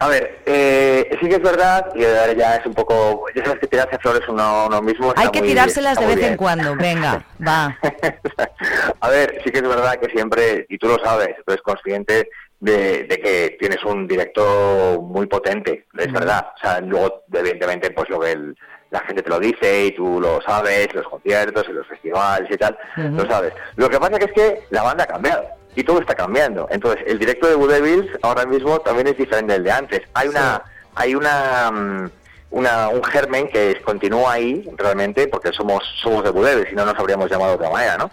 A 0.00 0.08
ver, 0.08 0.42
eh, 0.44 1.08
sí 1.20 1.26
que 1.28 1.36
es 1.36 1.42
verdad, 1.42 1.86
y 1.96 2.04
ahora 2.04 2.32
ya 2.34 2.56
es 2.56 2.66
un 2.66 2.74
poco, 2.74 3.24
ya 3.34 3.44
sabes 3.46 3.60
que 3.60 3.66
tirarse 3.66 3.98
flores 3.98 4.20
uno, 4.28 4.66
uno 4.68 4.82
mismo. 4.82 5.12
Hay 5.16 5.30
que 5.30 5.40
muy- 5.40 5.48
tirárselas 5.48 5.98
de 5.98 6.06
vez 6.06 6.22
en 6.22 6.36
cuando, 6.36 6.76
venga, 6.76 7.24
va. 7.44 7.76
A 9.00 9.08
ver, 9.08 9.40
sí 9.42 9.50
que 9.50 9.58
es 9.58 9.62
verdad 9.68 9.96
que 9.98 10.10
siempre, 10.10 10.66
y 10.68 10.76
tú 10.78 10.86
lo 10.86 10.98
sabes, 11.02 11.30
tú 11.44 11.52
eres 11.52 11.62
consciente 11.62 12.28
de, 12.60 13.04
de 13.04 13.18
que 13.20 13.56
tienes 13.58 13.82
un 13.84 14.06
directo 14.06 15.00
muy 15.02 15.26
potente, 15.26 15.86
es 15.96 16.12
verdad. 16.12 16.46
O 16.56 16.60
sea, 16.60 16.80
luego, 16.80 17.24
evidentemente, 17.32 17.90
pues 17.90 18.08
lo 18.10 18.20
que 18.20 18.32
el- 18.32 18.56
la 18.90 19.00
gente 19.00 19.22
te 19.22 19.28
lo 19.30 19.38
dice 19.38 19.86
y 19.86 19.92
tú 19.92 20.20
lo 20.20 20.40
sabes, 20.42 20.92
los 20.94 21.06
conciertos 21.08 21.66
y 21.68 21.72
los 21.72 21.86
festivales 21.86 22.50
y 22.50 22.56
tal, 22.56 22.76
lo 22.96 23.26
sabes. 23.28 23.52
Lo 23.76 23.88
que 23.90 23.98
pasa 24.00 24.18
que 24.18 24.24
es 24.26 24.32
que 24.32 24.62
la 24.70 24.82
banda 24.82 25.04
ha 25.04 25.06
cambiado 25.06 25.44
y 25.74 25.84
todo 25.84 26.00
está 26.00 26.14
cambiando. 26.14 26.66
Entonces, 26.70 27.02
el 27.06 27.18
directo 27.18 27.46
de 27.48 27.66
Devils 27.80 28.10
ahora 28.22 28.46
mismo 28.46 28.78
también 28.80 29.06
es 29.08 29.16
diferente 29.18 29.52
del 29.52 29.64
de 29.64 29.70
antes. 29.72 30.00
Hay 30.14 30.28
una, 30.28 30.62
hay 30.94 31.14
una, 31.14 31.70
mm, 31.70 32.10
una, 32.50 32.88
un 32.88 33.04
germen 33.04 33.48
que 33.48 33.72
es- 33.72 33.80
continúa 33.82 34.32
ahí 34.32 34.66
realmente 34.78 35.28
porque 35.28 35.52
somos, 35.52 35.84
somos 36.02 36.24
de 36.24 36.32
Devils, 36.32 36.70
si 36.70 36.74
no 36.74 36.86
nos 36.86 36.98
habríamos 36.98 37.30
llamado 37.30 37.50
de 37.50 37.56
otra 37.56 37.70
manera, 37.70 37.98
¿no? 37.98 38.10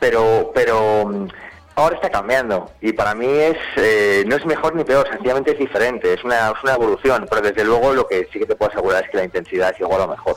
pero 0.00 0.50
pero 0.54 1.06
mm, 1.06 1.28
ahora 1.76 1.94
está 1.94 2.10
cambiando. 2.10 2.70
Y 2.80 2.92
para 2.92 3.14
mí 3.14 3.26
es 3.28 3.56
eh, 3.76 4.24
no 4.26 4.34
es 4.36 4.44
mejor 4.44 4.74
ni 4.74 4.82
peor 4.84 5.08
sencillamente 5.08 5.52
es 5.52 5.58
diferente 5.58 6.12
es 6.12 6.24
una, 6.24 6.48
es 6.48 6.62
una 6.64 6.74
evolución. 6.74 7.26
Pero 7.30 7.42
desde 7.42 7.64
luego 7.64 7.92
lo 7.94 8.06
que 8.08 8.28
sí 8.32 8.38
que 8.40 8.46
te 8.46 8.56
puedo 8.56 8.72
asegurar 8.72 9.04
es 9.04 9.10
que 9.10 9.18
la 9.18 9.24
intensidad 9.24 9.70
es 9.72 9.80
igual 9.80 10.00
o 10.00 10.08
mejor. 10.08 10.36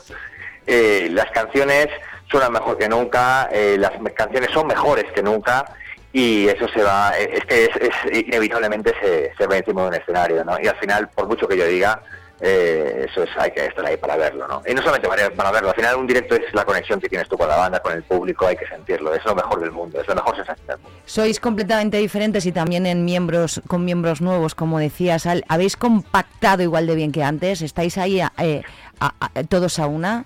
Eh, 0.66 1.08
las 1.10 1.30
canciones 1.32 1.88
suenan 2.30 2.52
mejor 2.52 2.78
que 2.78 2.88
nunca 2.88 3.48
eh, 3.50 3.76
las 3.78 3.90
canciones 4.14 4.50
son 4.52 4.66
mejores 4.68 5.04
que 5.12 5.22
nunca 5.22 5.64
y 6.12 6.46
eso 6.48 6.68
se 6.68 6.82
va 6.82 7.16
es 7.18 7.44
que 7.46 7.64
es, 7.64 7.70
es- 7.76 8.26
inevitablemente 8.26 8.92
se, 9.00 9.32
se 9.36 9.46
ve 9.46 9.58
encima 9.58 9.82
de 9.82 9.88
un 9.88 9.94
escenario 9.94 10.44
¿no? 10.44 10.56
y 10.60 10.66
al 10.68 10.76
final 10.76 11.08
por 11.08 11.26
mucho 11.26 11.48
que 11.48 11.56
yo 11.56 11.64
diga 11.66 12.00
eh, 12.40 13.06
eso 13.10 13.22
es, 13.22 13.30
hay 13.38 13.50
que 13.50 13.66
estar 13.66 13.84
ahí 13.84 13.96
para 13.96 14.16
verlo, 14.16 14.46
¿no? 14.48 14.62
Y 14.66 14.74
no 14.74 14.80
solamente 14.82 15.08
para, 15.36 15.50
verlo, 15.50 15.68
al 15.70 15.74
final 15.74 15.96
un 15.96 16.06
directo 16.06 16.34
es 16.36 16.52
la 16.54 16.64
conexión 16.64 17.00
que 17.00 17.08
tienes 17.08 17.28
tú 17.28 17.36
con 17.36 17.48
la 17.48 17.56
banda, 17.56 17.80
con 17.80 17.92
el 17.92 18.02
público, 18.02 18.46
hay 18.46 18.56
que 18.56 18.66
sentirlo, 18.66 19.12
es 19.14 19.24
lo 19.24 19.34
mejor 19.34 19.60
del 19.60 19.72
mundo, 19.72 20.00
es 20.00 20.08
la 20.08 20.14
mejor 20.14 20.36
sensación 20.36 20.66
del 20.66 20.78
mundo. 20.78 20.98
Sois 21.04 21.38
completamente 21.40 21.98
diferentes 21.98 22.46
y 22.46 22.52
también 22.52 22.86
en 22.86 23.04
miembros 23.04 23.60
con 23.66 23.84
miembros 23.84 24.20
nuevos, 24.20 24.54
como 24.54 24.78
decías. 24.78 25.26
¿Habéis 25.48 25.76
compactado 25.76 26.62
igual 26.62 26.86
de 26.86 26.94
bien 26.94 27.12
que 27.12 27.22
antes? 27.22 27.62
¿Estáis 27.62 27.98
ahí 27.98 28.20
eh, 28.20 28.62
a- 29.00 29.14
a- 29.20 29.42
todos 29.48 29.78
a 29.78 29.86
una? 29.86 30.24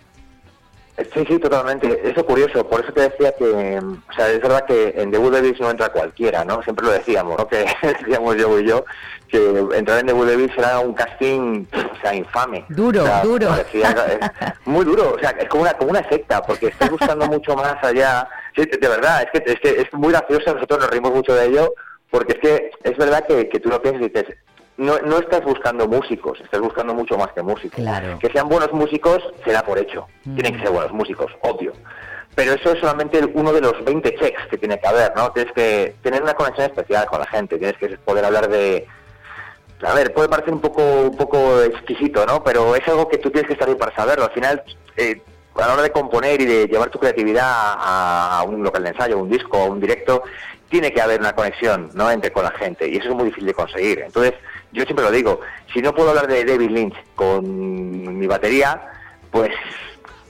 Sí, 1.12 1.24
sí, 1.26 1.38
totalmente. 1.40 1.88
Eso 2.08 2.20
es 2.20 2.22
curioso. 2.26 2.68
Por 2.68 2.80
eso 2.82 2.92
te 2.92 3.02
decía 3.08 3.32
que, 3.36 3.80
mm, 3.80 4.02
o 4.08 4.12
sea, 4.14 4.28
es 4.30 4.40
verdad 4.40 4.64
que 4.64 4.94
en 4.96 5.10
Debut 5.10 5.32
Davis 5.32 5.58
no 5.60 5.70
entra 5.70 5.88
cualquiera, 5.90 6.44
¿no? 6.44 6.62
Siempre 6.62 6.86
lo 6.86 6.92
decíamos, 6.92 7.36
¿no? 7.36 7.48
Que 7.48 7.66
decíamos 7.82 8.36
yo 8.36 8.58
y 8.60 8.66
yo 8.68 8.84
que 9.28 9.64
entrar 9.74 9.98
en 9.98 10.06
Debut 10.06 10.28
Davis 10.28 10.52
era 10.56 10.78
un 10.78 10.94
casting, 10.94 11.64
o 11.72 12.00
sea, 12.00 12.14
infame. 12.14 12.64
Duro, 12.68 13.02
O 13.02 13.06
sea, 13.06 13.22
duro. 13.22 13.48
parecía- 13.48 14.32
muy 14.66 14.84
duro. 14.84 15.14
O 15.14 15.18
sea, 15.18 15.30
es 15.30 15.48
como 15.48 15.62
una, 15.62 15.72
como 15.74 15.90
una 15.90 16.08
secta, 16.08 16.40
porque 16.42 16.68
estás 16.68 16.88
buscando 16.90 17.26
mucho 17.26 17.56
más 17.56 17.74
allá. 17.82 18.28
Sí, 18.54 18.64
de, 18.64 18.76
de 18.78 18.88
verdad, 18.88 19.22
es 19.24 19.30
que, 19.40 19.52
es 19.52 19.58
que 19.60 19.80
es 19.82 19.92
muy 19.94 20.12
gracioso. 20.12 20.54
Nosotros 20.54 20.78
nos 20.78 20.90
reímos 20.90 21.12
mucho 21.12 21.34
de 21.34 21.46
ello, 21.46 21.74
porque 22.10 22.34
es 22.34 22.38
que 22.38 22.70
es 22.84 22.96
verdad 22.96 23.24
que, 23.26 23.48
que 23.48 23.58
tú 23.58 23.68
lo 23.68 23.82
piensas 23.82 24.02
y 24.02 24.08
dices, 24.10 24.36
no, 24.76 24.98
no 24.98 25.18
estás 25.18 25.44
buscando 25.44 25.86
músicos, 25.86 26.40
estás 26.40 26.60
buscando 26.60 26.94
mucho 26.94 27.16
más 27.16 27.32
que 27.32 27.42
músicos. 27.42 27.80
Claro. 27.80 28.18
Que 28.18 28.28
sean 28.30 28.48
buenos 28.48 28.72
músicos 28.72 29.22
se 29.44 29.52
da 29.52 29.62
por 29.62 29.78
hecho. 29.78 30.06
Mm. 30.24 30.34
Tienen 30.34 30.54
que 30.54 30.60
ser 30.60 30.70
buenos 30.70 30.92
músicos, 30.92 31.32
obvio. 31.42 31.72
Pero 32.34 32.54
eso 32.54 32.72
es 32.72 32.80
solamente 32.80 33.20
uno 33.34 33.52
de 33.52 33.60
los 33.60 33.84
20 33.84 34.16
checks 34.16 34.46
que 34.50 34.58
tiene 34.58 34.78
que 34.80 34.86
haber, 34.88 35.14
¿no? 35.14 35.30
Tienes 35.30 35.52
que 35.52 35.94
tener 36.02 36.22
una 36.22 36.34
conexión 36.34 36.66
especial 36.66 37.06
con 37.06 37.20
la 37.20 37.26
gente, 37.26 37.58
tienes 37.58 37.78
que 37.78 37.96
poder 37.98 38.24
hablar 38.24 38.48
de... 38.48 38.86
A 39.82 39.94
ver, 39.94 40.12
puede 40.12 40.28
parecer 40.28 40.52
un 40.52 40.60
poco, 40.60 40.82
un 40.82 41.16
poco 41.16 41.62
exquisito, 41.62 42.26
¿no? 42.26 42.42
Pero 42.42 42.74
es 42.74 42.86
algo 42.88 43.08
que 43.08 43.18
tú 43.18 43.30
tienes 43.30 43.46
que 43.46 43.52
estar 43.52 43.68
ahí 43.68 43.74
para 43.76 43.94
saberlo. 43.94 44.24
Al 44.24 44.32
final, 44.32 44.62
eh, 44.96 45.20
a 45.54 45.66
la 45.66 45.74
hora 45.74 45.82
de 45.82 45.92
componer 45.92 46.40
y 46.40 46.46
de 46.46 46.66
llevar 46.66 46.90
tu 46.90 46.98
creatividad 46.98 47.44
a, 47.46 48.40
a 48.40 48.42
un 48.44 48.62
local 48.64 48.82
de 48.82 48.88
ensayo, 48.90 49.18
un 49.18 49.30
disco, 49.30 49.58
a 49.58 49.66
un 49.66 49.78
directo, 49.78 50.24
tiene 50.68 50.92
que 50.92 51.00
haber 51.00 51.20
una 51.20 51.34
conexión, 51.34 51.90
¿no? 51.94 52.10
Entre 52.10 52.32
con 52.32 52.42
la 52.42 52.50
gente 52.52 52.88
y 52.88 52.96
eso 52.96 53.10
es 53.10 53.14
muy 53.14 53.26
difícil 53.26 53.46
de 53.46 53.54
conseguir. 53.54 54.00
Entonces, 54.00 54.34
yo 54.74 54.82
siempre 54.84 55.04
lo 55.04 55.10
digo, 55.10 55.40
si 55.72 55.80
no 55.80 55.94
puedo 55.94 56.10
hablar 56.10 56.26
de 56.26 56.44
David 56.44 56.70
Lynch 56.70 56.94
con 57.14 58.18
mi 58.18 58.26
batería, 58.26 58.80
pues 59.30 59.50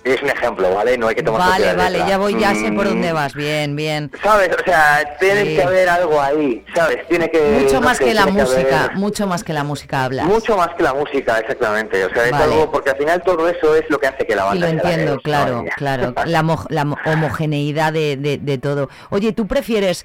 es 0.04 0.20
un 0.22 0.28
ejemplo, 0.28 0.70
¿vale? 0.74 0.98
No 0.98 1.08
hay 1.08 1.14
que 1.14 1.22
tomar 1.22 1.40
Vale, 1.48 1.72
vale, 1.72 1.92
letra. 1.92 2.08
ya 2.08 2.18
voy, 2.18 2.38
ya 2.38 2.54
sé 2.54 2.70
por 2.72 2.84
Mm, 2.84 2.88
dónde 2.90 3.12
vas. 3.14 3.32
Bien, 3.34 3.74
bien. 3.74 4.10
¿Sabes? 4.22 4.50
O 4.54 4.62
sea, 4.62 5.16
tiene 5.18 5.44
Sí. 5.46 5.56
que 5.56 5.62
haber 5.62 5.88
algo 5.88 6.20
ahí, 6.20 6.62
¿sabes? 6.74 7.08
Tiene 7.08 7.30
que... 7.30 7.40
Mucho 7.62 7.80
más 7.80 7.98
que 7.98 8.12
la 8.12 8.26
música, 8.26 8.90
mucho 8.96 9.26
más 9.26 9.42
que 9.42 9.54
la 9.54 9.64
música 9.64 10.04
hablas. 10.04 10.26
Mucho 10.26 10.58
más 10.58 10.68
que 10.76 10.82
la 10.82 10.92
música, 10.92 11.38
exactamente. 11.38 12.04
O 12.04 12.10
sea, 12.10 12.26
es 12.26 12.32
Vale. 12.32 12.44
algo, 12.44 12.70
porque 12.70 12.90
al 12.90 12.96
final 12.98 13.22
todo 13.22 13.48
eso 13.48 13.74
es 13.76 13.88
lo 13.88 13.98
que 13.98 14.08
hace 14.08 14.26
que 14.26 14.36
la 14.36 14.42
Y 14.42 14.46
banda 14.48 14.66
lo 14.66 14.72
la 14.74 14.82
entiendo, 14.82 15.12
es, 15.12 15.16
¿no? 15.16 15.22
claro, 15.22 15.64
claro. 15.74 16.14
La, 16.26 16.42
mo- 16.42 16.66
la 16.68 16.84
mo- 16.84 16.98
homogeneidad 17.06 17.90
de, 17.94 18.18
de- 18.18 18.36
de 18.36 18.58
todo. 18.58 18.90
Oye, 19.08 19.32
¿tú 19.32 19.46
prefieres 19.46 20.04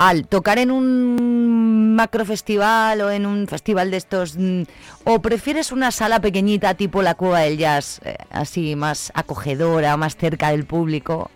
al 0.00 0.26
tocar 0.26 0.58
en 0.58 0.70
un 0.70 1.94
macrofestival 1.94 3.02
o 3.02 3.10
en 3.10 3.26
un 3.26 3.46
festival 3.46 3.90
de 3.90 3.98
estos 3.98 4.34
mm, 4.38 4.62
o 5.04 5.20
prefieres 5.20 5.72
una 5.72 5.90
sala 5.90 6.20
pequeñita 6.20 6.72
tipo 6.72 7.02
la 7.02 7.14
Cueva 7.14 7.40
del 7.40 7.58
Jazz, 7.58 8.00
eh, 8.06 8.16
así 8.30 8.76
más 8.76 9.12
acogedora, 9.14 9.98
más 9.98 10.16
cerca 10.16 10.52
del 10.52 10.64
público? 10.64 11.30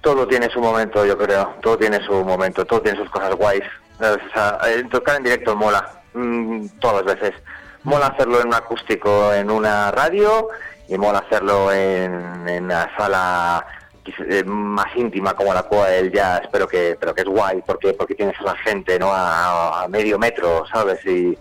Todo 0.00 0.26
tiene 0.26 0.50
su 0.50 0.60
momento, 0.60 1.06
yo 1.06 1.16
creo. 1.16 1.54
Todo 1.62 1.78
tiene 1.78 2.04
su 2.04 2.12
momento, 2.24 2.64
todo 2.64 2.82
tiene 2.82 2.98
sus 2.98 3.08
cosas 3.08 3.36
guays. 3.36 3.62
eh, 4.00 4.84
tocar 4.90 5.18
en 5.18 5.22
directo 5.22 5.54
mola, 5.54 6.00
mm, 6.12 6.66
todas 6.80 7.06
las 7.06 7.20
veces. 7.20 7.40
Mola 7.84 8.08
hacerlo 8.08 8.40
en 8.40 8.48
un 8.48 8.54
acústico 8.54 9.32
en 9.32 9.48
una 9.48 9.92
radio 9.92 10.48
y 10.88 10.98
mola 10.98 11.20
hacerlo 11.20 11.72
en, 11.72 12.12
una 12.64 12.90
sala 12.96 13.64
más 14.46 14.86
íntima 14.96 15.34
como 15.34 15.52
la 15.54 15.62
cueva 15.64 15.88
del 15.88 16.12
jazz, 16.12 16.42
pero 16.52 16.66
que, 16.68 16.96
pero 16.98 17.14
que 17.14 17.22
es 17.22 17.28
guay 17.28 17.62
porque, 17.66 17.92
porque 17.94 18.14
tienes 18.14 18.38
a 18.40 18.44
la 18.44 18.56
gente 18.56 18.98
¿no? 18.98 19.12
a, 19.12 19.82
a 19.84 19.88
medio 19.88 20.18
metro, 20.18 20.64
¿sabes? 20.72 21.04
Y, 21.06 21.36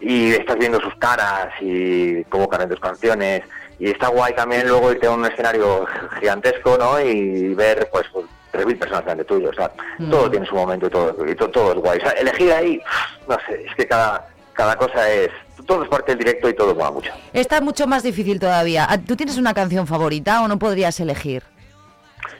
y 0.00 0.32
estás 0.32 0.56
viendo 0.58 0.80
sus 0.80 0.94
caras 0.96 1.48
y 1.60 2.24
cómo 2.24 2.48
cantan 2.48 2.68
tus 2.70 2.80
canciones 2.80 3.42
y 3.78 3.90
está 3.90 4.08
guay 4.08 4.34
también 4.34 4.68
luego 4.68 4.92
irte 4.92 5.06
a 5.06 5.12
un 5.12 5.24
escenario 5.24 5.86
gigantesco 6.20 6.76
¿no? 6.78 7.00
y 7.00 7.54
ver 7.54 7.88
pues 7.92 8.06
3.000 8.52 8.78
personas 8.78 9.04
delante 9.04 9.24
tuyo, 9.24 9.50
o 9.50 9.54
sea, 9.54 9.70
Mm. 9.98 10.10
todo 10.10 10.30
tiene 10.30 10.44
su 10.46 10.54
momento 10.54 10.86
y 10.86 10.90
todo, 10.90 11.26
y 11.26 11.34
to- 11.34 11.48
todo 11.50 11.72
es 11.72 11.78
guay, 11.78 11.98
o 11.98 12.02
sea, 12.02 12.10
elegir 12.12 12.52
ahí, 12.52 12.80
no 13.28 13.36
sé, 13.46 13.64
es 13.66 13.74
que 13.74 13.86
cada, 13.86 14.28
cada 14.52 14.76
cosa 14.76 15.08
es, 15.10 15.30
todo 15.66 15.82
es 15.84 15.88
parte 15.88 16.12
del 16.12 16.18
directo 16.18 16.48
y 16.50 16.54
todo 16.54 16.74
mola 16.74 16.90
mucho. 16.90 17.12
Está 17.32 17.60
mucho 17.62 17.86
más 17.86 18.02
difícil 18.02 18.38
todavía. 18.40 18.86
Ah, 18.90 18.98
¿Tú 18.98 19.16
tienes 19.16 19.38
una 19.38 19.54
canción 19.54 19.86
favorita 19.86 20.42
o 20.42 20.48
no 20.48 20.58
podrías 20.58 20.98
elegir? 21.00 21.42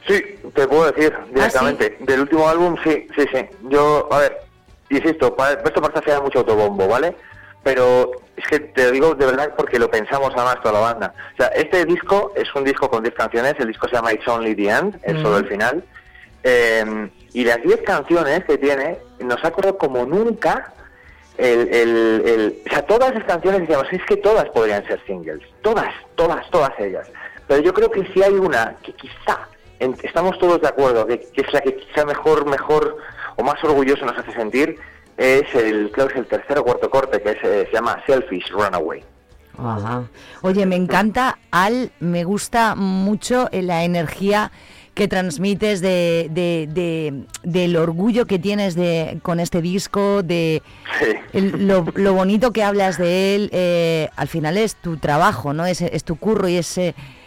Sí, 0.07 0.21
te 0.55 0.67
puedo 0.67 0.91
decir 0.91 1.15
directamente. 1.33 1.97
Del 2.01 2.21
último 2.21 2.49
álbum, 2.49 2.77
sí, 2.83 3.07
sí, 3.17 3.25
sí. 3.33 3.47
Yo, 3.69 4.09
a 4.11 4.19
ver, 4.19 4.39
insisto, 4.91 5.35
pa- 5.37 5.53
esto 5.53 5.81
parece 5.81 5.99
hacer 6.01 6.23
mucho 6.23 6.41
autobombo, 6.41 6.89
¿vale? 6.89 7.15
Pero 7.63 8.11
es 8.37 8.45
que 8.49 8.59
te 8.59 8.87
lo 8.87 8.91
digo 8.91 9.15
de 9.15 9.27
verdad 9.27 9.53
porque 9.57 9.79
lo 9.79 9.89
pensamos 9.91 10.33
además 10.35 10.57
toda 10.61 10.73
la 10.75 10.81
banda. 10.81 11.15
O 11.35 11.37
sea, 11.37 11.47
este 11.49 11.85
disco 11.85 12.33
es 12.35 12.53
un 12.55 12.65
disco 12.65 12.91
con 12.91 13.03
10 13.05 13.15
canciones, 13.15 13.55
el 13.61 13.69
disco 13.69 13.87
se 13.89 13.95
llama 13.95 14.13
It's 14.13 14.27
Only 14.27 14.55
the 14.57 14.69
End, 14.69 14.99
es 15.05 15.15
Mm. 15.15 15.23
solo 15.23 15.37
el 15.39 15.47
final. 15.49 15.85
Eh, 16.43 17.09
y 17.35 17.45
las 17.45 17.63
10 17.63 17.83
canciones 17.83 18.45
que 18.45 18.59
tiene, 18.59 18.99
nos 19.21 19.43
ha 19.45 19.49
acordado 19.49 19.79
como 19.79 20.05
nunca 20.05 20.73
el, 21.39 21.69
el, 21.73 22.23
el- 22.27 22.63
o 22.67 22.71
sea, 22.71 22.83
todas 22.83 23.15
las 23.15 23.25
canciones 23.25 23.61
decíamos, 23.61 23.87
es 23.93 24.05
que 24.05 24.17
todas 24.17 24.49
podrían 24.51 24.85
ser 24.87 25.01
singles, 25.07 25.41
todas, 25.63 25.95
todas, 26.17 26.51
todas 26.51 26.73
ellas. 26.81 27.09
Pero 27.47 27.63
yo 27.63 27.73
creo 27.73 27.91
que 27.91 28.05
si 28.13 28.23
hay 28.23 28.33
una 28.35 28.75
que 28.83 28.93
quizá 28.93 29.39
en- 29.83 29.97
estamos 30.03 30.39
todos 30.39 30.61
de 30.61 30.69
acuerdo, 30.69 31.07
que, 31.07 31.19
que 31.21 31.41
es 31.43 31.53
la 31.53 31.61
que 31.61 31.77
quizá 31.77 32.05
mejor, 32.05 32.47
mejor 32.47 32.97
o 33.37 33.43
más 33.43 33.63
orgulloso 33.65 34.05
nos 34.07 34.17
hace 34.19 34.33
sentir, 34.33 34.77
es 35.17 35.43
el, 35.55 35.91
creo 35.93 36.07
que 36.09 36.15
es 36.15 36.19
el 36.21 36.27
tercer 36.27 36.59
o 36.59 36.65
cuarto 36.65 36.89
corte, 36.91 37.21
que 37.23 37.31
es, 37.31 37.39
eh, 37.45 37.67
se 37.69 37.73
llama 37.73 38.03
Selfish 38.07 38.51
Runaway. 38.51 39.03
Ajá. 39.59 40.05
Oye, 40.41 40.65
me 40.65 40.77
encanta, 40.77 41.39
Al, 41.51 41.93
me 42.01 42.25
gusta 42.25 42.75
mucho 42.75 43.49
eh, 43.53 43.61
la 43.63 43.85
energía 43.85 44.51
que 44.95 45.09
transmites 45.09 45.81
de, 45.81 46.29
de- 46.31 46.69
de- 46.71 47.25
del 47.43 47.77
orgullo 47.77 48.27
que 48.27 48.39
tienes 48.39 48.75
de 48.75 49.19
con 49.23 49.41
este 49.41 49.61
disco, 49.63 50.23
de 50.23 50.63
el- 51.33 51.67
lo, 51.67 51.85
lo 51.95 52.13
bonito 52.15 52.53
que 52.53 52.63
hablas 52.63 52.97
de 52.99 53.35
él. 53.35 53.51
eh, 53.53 54.09
al 54.17 54.29
final 54.29 54.57
es 54.59 54.77
tu 54.77 54.97
trabajo, 54.97 55.53
¿no? 55.53 55.65
Es, 55.67 55.81
es 55.83 56.05
tu 56.05 56.17
curro 56.17 56.49
y 56.49 56.57
es 56.57 56.79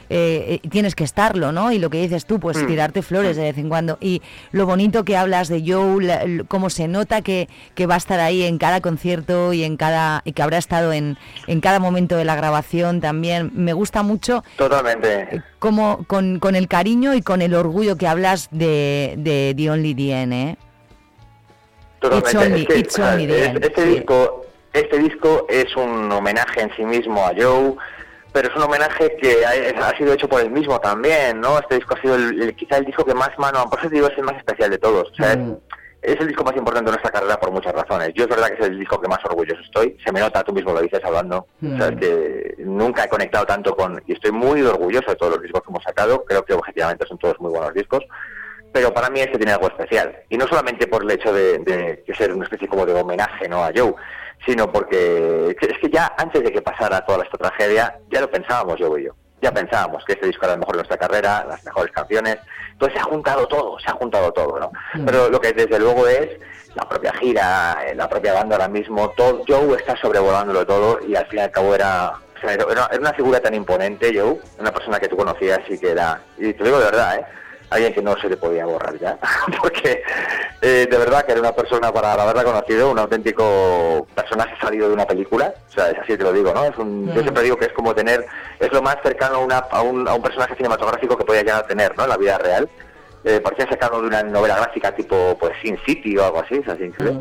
eh, 0.09 0.45
eh, 0.47 0.59
eh, 0.63 0.69
tienes 0.69 0.95
que 0.95 1.03
estarlo, 1.03 1.51
¿no? 1.51 1.71
Y 1.71 1.79
lo 1.79 1.89
que 1.89 2.01
dices 2.01 2.25
tú, 2.25 2.39
pues 2.39 2.57
Mm. 2.57 2.67
tirarte 2.67 3.01
flores 3.01 3.35
de 3.37 3.43
vez 3.43 3.57
en 3.57 3.69
cuando. 3.69 3.97
Y 4.01 4.21
lo 4.51 4.65
bonito 4.65 5.03
que 5.03 5.17
hablas 5.17 5.47
de 5.47 5.63
Joe, 5.65 6.03
la- 6.03 6.25
cómo 6.47 6.69
se 6.69 6.87
nota 6.87 7.21
que, 7.21 7.47
que 7.73 7.85
va 7.85 7.95
a 7.95 7.97
estar 7.97 8.19
ahí 8.19 8.43
en 8.43 8.57
cada 8.57 8.81
concierto 8.81 9.53
y 9.53 9.63
en 9.63 9.77
cada 9.77 10.21
y 10.25 10.33
que 10.33 10.41
habrá 10.41 10.57
estado 10.57 10.93
en, 10.93 11.17
en 11.47 11.61
cada 11.61 11.79
momento 11.79 12.15
de 12.17 12.25
la 12.25 12.35
grabación 12.35 13.01
también. 13.01 13.51
Me 13.53 13.73
gusta 13.73 14.03
mucho 14.03 14.43
Totalmente. 14.57 15.41
como 15.59 16.03
con, 16.07 16.39
con 16.39 16.55
el 16.55 16.67
cariño 16.67 17.13
y 17.13 17.21
con 17.21 17.41
el 17.41 17.53
orgullo 17.55 17.97
que 17.97 18.07
hablas 18.07 18.47
de, 18.51 19.15
de 19.17 19.53
The 19.57 19.69
Only 19.71 20.11
End, 20.11 20.33
¿eh? 20.33 20.57
Totalmente. 21.99 22.37
Only- 22.37 22.61
Es 22.61 22.67
que, 22.67 22.87
o 22.87 22.91
sea, 22.91 23.15
este 23.17 23.83
sí. 23.83 23.89
disco, 23.89 24.45
este 24.73 24.99
disco 24.99 25.45
es 25.49 25.75
un 25.75 26.11
homenaje 26.11 26.61
en 26.61 26.71
sí 26.75 26.83
mismo 26.83 27.25
a 27.25 27.31
Joe, 27.35 27.75
pero 28.35 28.49
es 28.49 28.55
un 28.57 28.63
homenaje 28.63 29.15
que 29.15 29.45
ha, 29.45 29.87
ha 29.87 29.97
sido 29.97 30.11
hecho 30.11 30.27
por 30.27 30.41
él 30.41 30.51
mismo 30.51 30.77
también, 30.81 31.39
¿no? 31.39 31.57
Este 31.57 31.75
disco 31.75 31.95
ha 31.97 32.01
sido 32.01 32.15
el- 32.15 32.41
el- 32.41 32.55
quizá 32.55 32.75
el 32.77 32.83
disco 32.85 33.05
que 33.05 33.13
más 33.13 33.29
mano, 33.37 33.63
por 33.69 33.79
eso 33.79 33.87
te 33.87 33.95
digo 33.95 34.07
es 34.07 34.17
el 34.17 34.25
más 34.25 34.35
especial 34.35 34.69
de 34.69 34.77
todos. 34.77 35.09
O 35.09 35.15
sea, 35.15 35.31
es- 35.31 35.39
es 36.15 36.19
el 36.19 36.27
disco 36.27 36.43
más 36.43 36.53
importante 36.57 36.91
de 36.91 36.97
nuestra 36.97 37.11
carrera 37.11 37.39
por 37.39 37.51
muchas 37.51 37.71
razones. 37.73 38.11
Yo 38.13 38.25
es 38.25 38.29
verdad 38.29 38.47
que 38.49 38.55
es 38.61 38.67
el 38.69 38.77
disco 38.77 38.99
que 39.01 39.07
más 39.07 39.23
orgulloso 39.23 39.61
estoy. 39.61 39.97
Se 40.05 40.11
me 40.11 40.19
nota, 40.19 40.43
tú 40.43 40.51
mismo 40.51 40.73
lo 40.73 40.81
dices 40.81 40.99
hablando. 41.03 41.47
O 41.63 41.77
sea, 41.77 41.87
es 41.87 41.95
que 41.95 42.55
nunca 42.59 43.05
he 43.05 43.09
conectado 43.09 43.45
tanto 43.45 43.73
con... 43.73 44.03
Y 44.05 44.11
estoy 44.13 44.31
muy 44.33 44.61
orgulloso 44.63 45.09
de 45.11 45.15
todos 45.15 45.33
los 45.35 45.41
discos 45.41 45.61
que 45.63 45.69
hemos 45.71 45.83
sacado. 45.83 46.25
Creo 46.25 46.43
que 46.43 46.53
objetivamente 46.53 47.07
son 47.07 47.17
todos 47.17 47.39
muy 47.39 47.51
buenos 47.51 47.73
discos. 47.73 48.03
Pero 48.73 48.93
para 48.93 49.09
mí 49.09 49.21
este 49.21 49.37
tiene 49.37 49.53
algo 49.53 49.67
especial. 49.67 50.13
Y 50.29 50.37
no 50.37 50.45
solamente 50.45 50.85
por 50.87 51.01
el 51.03 51.11
hecho 51.11 51.31
de, 51.31 51.59
de 51.59 52.03
que 52.05 52.13
ser 52.13 52.33
una 52.33 52.43
especie 52.43 52.67
como 52.67 52.85
de 52.85 52.93
homenaje 52.93 53.47
¿no? 53.47 53.63
a 53.63 53.71
Joe, 53.73 53.95
sino 54.45 54.71
porque 54.71 55.55
es 55.59 55.79
que 55.79 55.89
ya 55.89 56.13
antes 56.17 56.43
de 56.43 56.51
que 56.51 56.61
pasara 56.61 57.05
toda 57.05 57.23
esta 57.23 57.37
tragedia, 57.37 57.99
ya 58.09 58.21
lo 58.21 58.29
pensábamos 58.29 58.77
Joe 58.79 59.01
y 59.01 59.05
yo. 59.05 59.13
Ya 59.41 59.51
pensábamos 59.51 60.03
que 60.05 60.13
este 60.13 60.27
disco 60.27 60.45
era 60.45 60.53
el 60.53 60.59
mejor 60.59 60.75
de 60.75 60.79
nuestra 60.79 60.97
carrera, 60.97 61.45
las 61.47 61.63
mejores 61.63 61.91
canciones. 61.91 62.37
Entonces 62.71 62.95
se 62.95 62.99
ha 62.99 63.09
juntado 63.09 63.47
todo, 63.47 63.77
se 63.79 63.89
ha 63.89 63.93
juntado 63.93 64.31
todo, 64.31 64.59
¿no? 64.59 64.71
Pero 65.05 65.29
lo 65.29 65.39
que 65.39 65.53
desde 65.53 65.79
luego 65.79 66.07
es 66.07 66.29
la 66.75 66.87
propia 66.87 67.13
gira, 67.13 67.77
eh, 67.85 67.95
la 67.95 68.09
propia 68.09 68.33
banda 68.33 68.55
ahora 68.55 68.67
mismo, 68.67 69.09
todo, 69.11 69.43
Joe 69.47 69.77
está 69.77 69.95
sobrevolándolo 69.97 70.65
todo 70.65 70.99
y 71.05 71.15
al 71.15 71.25
fin 71.27 71.39
y 71.39 71.41
al 71.43 71.51
cabo 71.51 71.73
era, 71.73 72.13
o 72.35 72.39
sea, 72.39 72.53
era, 72.53 72.89
una 72.99 73.13
figura 73.13 73.39
tan 73.39 73.53
imponente, 73.53 74.11
Joe, 74.13 74.39
una 74.59 74.73
persona 74.73 74.99
que 74.99 75.07
tú 75.07 75.15
conocías 75.15 75.59
y 75.69 75.77
que 75.77 75.91
era, 75.91 76.21
y 76.37 76.53
te 76.53 76.63
digo 76.63 76.79
de 76.79 76.85
verdad, 76.85 77.19
¿eh? 77.19 77.25
Alguien 77.75 77.93
que 77.93 78.01
no 78.01 78.17
se 78.17 78.27
le 78.29 78.37
podía 78.37 78.65
borrar 78.65 78.97
ya, 78.99 79.17
porque 79.61 80.01
eh, 80.61 80.87
de 80.89 80.97
verdad 80.97 81.23
que 81.25 81.31
era 81.33 81.41
una 81.41 81.51
persona 81.53 81.91
para 81.91 82.13
haberla 82.13 82.43
conocido, 82.43 82.91
un 82.91 82.99
auténtico 82.99 84.07
personaje 84.15 84.55
salido 84.59 84.87
de 84.87 84.93
una 84.93 85.05
película, 85.05 85.53
o 85.69 85.71
sea, 85.71 85.89
es 85.91 85.99
así 85.99 86.17
te 86.17 86.23
lo 86.23 86.33
digo, 86.33 86.53
¿no? 86.53 86.65
Es 86.65 86.77
un, 86.77 87.13
Yo 87.13 87.21
siempre 87.21 87.43
digo 87.43 87.57
que 87.57 87.65
es 87.65 87.73
como 87.73 87.93
tener, 87.95 88.25
es 88.59 88.71
lo 88.71 88.81
más 88.81 88.97
cercano 89.03 89.35
a, 89.35 89.39
una- 89.39 89.57
a 89.57 89.81
un, 89.81 90.07
a 90.07 90.13
un 90.15 90.21
personaje 90.21 90.55
cinematográfico 90.55 91.17
que 91.17 91.25
podía 91.25 91.41
llegar 91.43 91.63
a 91.63 91.67
tener, 91.67 91.95
¿no? 91.97 92.03
En 92.03 92.09
la 92.09 92.17
vida 92.17 92.37
real. 92.37 92.69
Eh, 93.23 93.39
parecía 93.39 93.67
sacado 93.67 94.01
de 94.01 94.07
una 94.07 94.21
novela 94.21 94.55
gráfica 94.57 94.91
tipo, 94.93 95.35
pues, 95.39 95.53
Sin 95.63 95.77
City 95.85 96.15
o 96.17 96.25
algo 96.25 96.41
así, 96.41 96.55
es 96.55 96.67
así, 96.67 96.91
¿sí? 96.99 97.19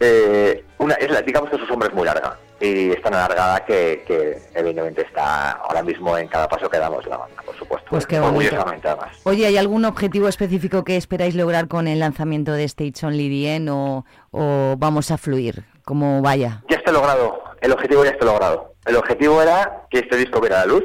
Eh, 0.00 0.64
una, 0.78 0.94
es 0.96 1.10
la, 1.10 1.22
digamos 1.22 1.48
que 1.50 1.56
su 1.56 1.64
sombra 1.66 1.88
es 1.88 1.94
muy 1.94 2.04
larga 2.04 2.36
y 2.60 2.90
es 2.90 3.02
tan 3.02 3.14
alargada 3.14 3.64
que, 3.64 4.04
que 4.06 4.38
evidentemente 4.54 5.02
está 5.02 5.52
ahora 5.52 5.82
mismo 5.82 6.16
en 6.16 6.28
cada 6.28 6.48
paso 6.48 6.68
que 6.70 6.78
damos 6.78 7.06
la 7.06 7.18
banda, 7.18 7.42
por 7.44 7.56
supuesto. 7.56 7.88
Pues 7.90 8.06
qué 8.06 8.16
además. 8.16 9.20
Oye, 9.24 9.46
¿hay 9.46 9.56
algún 9.56 9.84
objetivo 9.84 10.28
específico 10.28 10.84
que 10.84 10.96
esperáis 10.96 11.34
lograr 11.34 11.68
con 11.68 11.88
el 11.88 11.98
lanzamiento 11.98 12.52
de 12.52 12.64
It's 12.64 13.04
Only 13.04 13.46
End 13.46 13.68
o, 13.70 14.04
o 14.30 14.74
vamos 14.78 15.10
a 15.10 15.18
fluir? 15.18 15.64
Como 15.84 16.22
vaya. 16.22 16.62
Ya 16.68 16.78
está 16.78 16.92
logrado, 16.92 17.42
el 17.60 17.72
objetivo 17.72 18.04
ya 18.04 18.10
está 18.10 18.24
logrado. 18.24 18.74
El 18.86 18.96
objetivo 18.96 19.42
era 19.42 19.86
que 19.90 19.98
este 19.98 20.16
disco 20.16 20.40
viera 20.40 20.60
la 20.60 20.66
luz, 20.66 20.84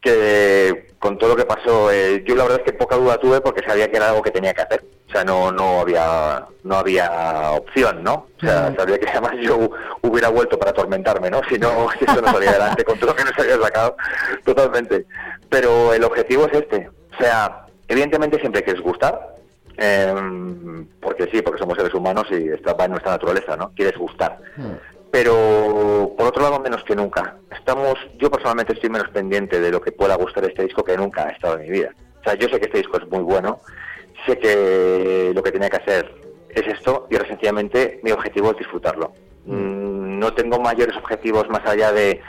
que 0.00 0.93
con 1.04 1.18
todo 1.18 1.30
lo 1.30 1.36
que 1.36 1.44
pasó, 1.44 1.92
eh, 1.92 2.24
yo 2.26 2.34
la 2.34 2.44
verdad 2.44 2.60
es 2.60 2.64
que 2.64 2.78
poca 2.78 2.96
duda 2.96 3.18
tuve 3.18 3.38
porque 3.42 3.62
sabía 3.68 3.90
que 3.90 3.98
era 3.98 4.08
algo 4.08 4.22
que 4.22 4.30
tenía 4.30 4.54
que 4.54 4.62
hacer. 4.62 4.86
O 5.06 5.12
sea, 5.12 5.22
no, 5.22 5.52
no 5.52 5.80
había 5.80 6.46
no 6.62 6.76
había 6.76 7.50
opción, 7.50 8.02
¿no? 8.02 8.26
O 8.38 8.40
sea, 8.40 8.74
sabía 8.74 8.98
que 8.98 9.10
además 9.10 9.34
yo 9.42 9.68
hubiera 10.00 10.30
vuelto 10.30 10.58
para 10.58 10.70
atormentarme, 10.70 11.28
¿no? 11.28 11.42
Si 11.46 11.58
no, 11.58 11.88
si 11.98 12.06
eso 12.06 12.22
no 12.22 12.32
salía 12.32 12.52
adelante 12.52 12.84
con 12.84 12.98
todo 12.98 13.10
lo 13.10 13.16
que 13.16 13.24
nos 13.24 13.38
había 13.38 13.60
sacado, 13.60 13.96
totalmente. 14.46 15.04
Pero 15.50 15.92
el 15.92 16.04
objetivo 16.04 16.46
es 16.46 16.54
este. 16.54 16.88
O 16.88 17.22
sea, 17.22 17.66
evidentemente 17.86 18.40
siempre 18.40 18.62
quieres 18.62 18.82
gustar, 18.82 19.36
em, 19.76 20.86
porque 21.02 21.28
sí, 21.30 21.42
porque 21.42 21.60
somos 21.60 21.76
seres 21.76 21.92
humanos 21.92 22.24
y 22.30 22.48
está 22.48 22.74
en 22.82 22.92
nuestra 22.92 23.12
naturaleza, 23.12 23.58
¿no? 23.58 23.72
Quieres 23.76 23.98
gustar 23.98 24.38
pero 25.14 26.12
por 26.18 26.26
otro 26.26 26.42
lado 26.42 26.58
menos 26.58 26.82
que 26.82 26.96
nunca. 26.96 27.36
Estamos, 27.56 27.94
yo 28.18 28.28
personalmente 28.32 28.72
estoy 28.72 28.90
menos 28.90 29.08
pendiente 29.10 29.60
de 29.60 29.70
lo 29.70 29.80
que 29.80 29.92
pueda 29.92 30.16
gustar 30.16 30.44
este 30.44 30.64
disco 30.64 30.82
que 30.82 30.96
nunca 30.96 31.28
ha 31.28 31.30
estado 31.30 31.54
en 31.54 31.62
mi 31.62 31.70
vida. 31.70 31.90
O 32.20 32.24
sea, 32.24 32.34
yo 32.34 32.48
sé 32.48 32.58
que 32.58 32.66
este 32.66 32.78
disco 32.78 32.96
es 32.96 33.06
muy 33.08 33.22
bueno, 33.22 33.60
sé 34.26 34.36
que 34.40 35.30
lo 35.32 35.40
que 35.40 35.52
tenía 35.52 35.70
que 35.70 35.76
hacer 35.76 36.12
es 36.48 36.66
esto 36.66 37.06
y 37.12 37.14
sencillamente 37.14 38.00
mi 38.02 38.10
objetivo 38.10 38.50
es 38.50 38.56
disfrutarlo. 38.56 39.12
Mm, 39.46 40.18
No 40.18 40.34
tengo 40.34 40.58
mayores 40.58 40.96
objetivos 40.96 41.48
más 41.48 41.64
allá 41.64 41.92
de 41.92 42.20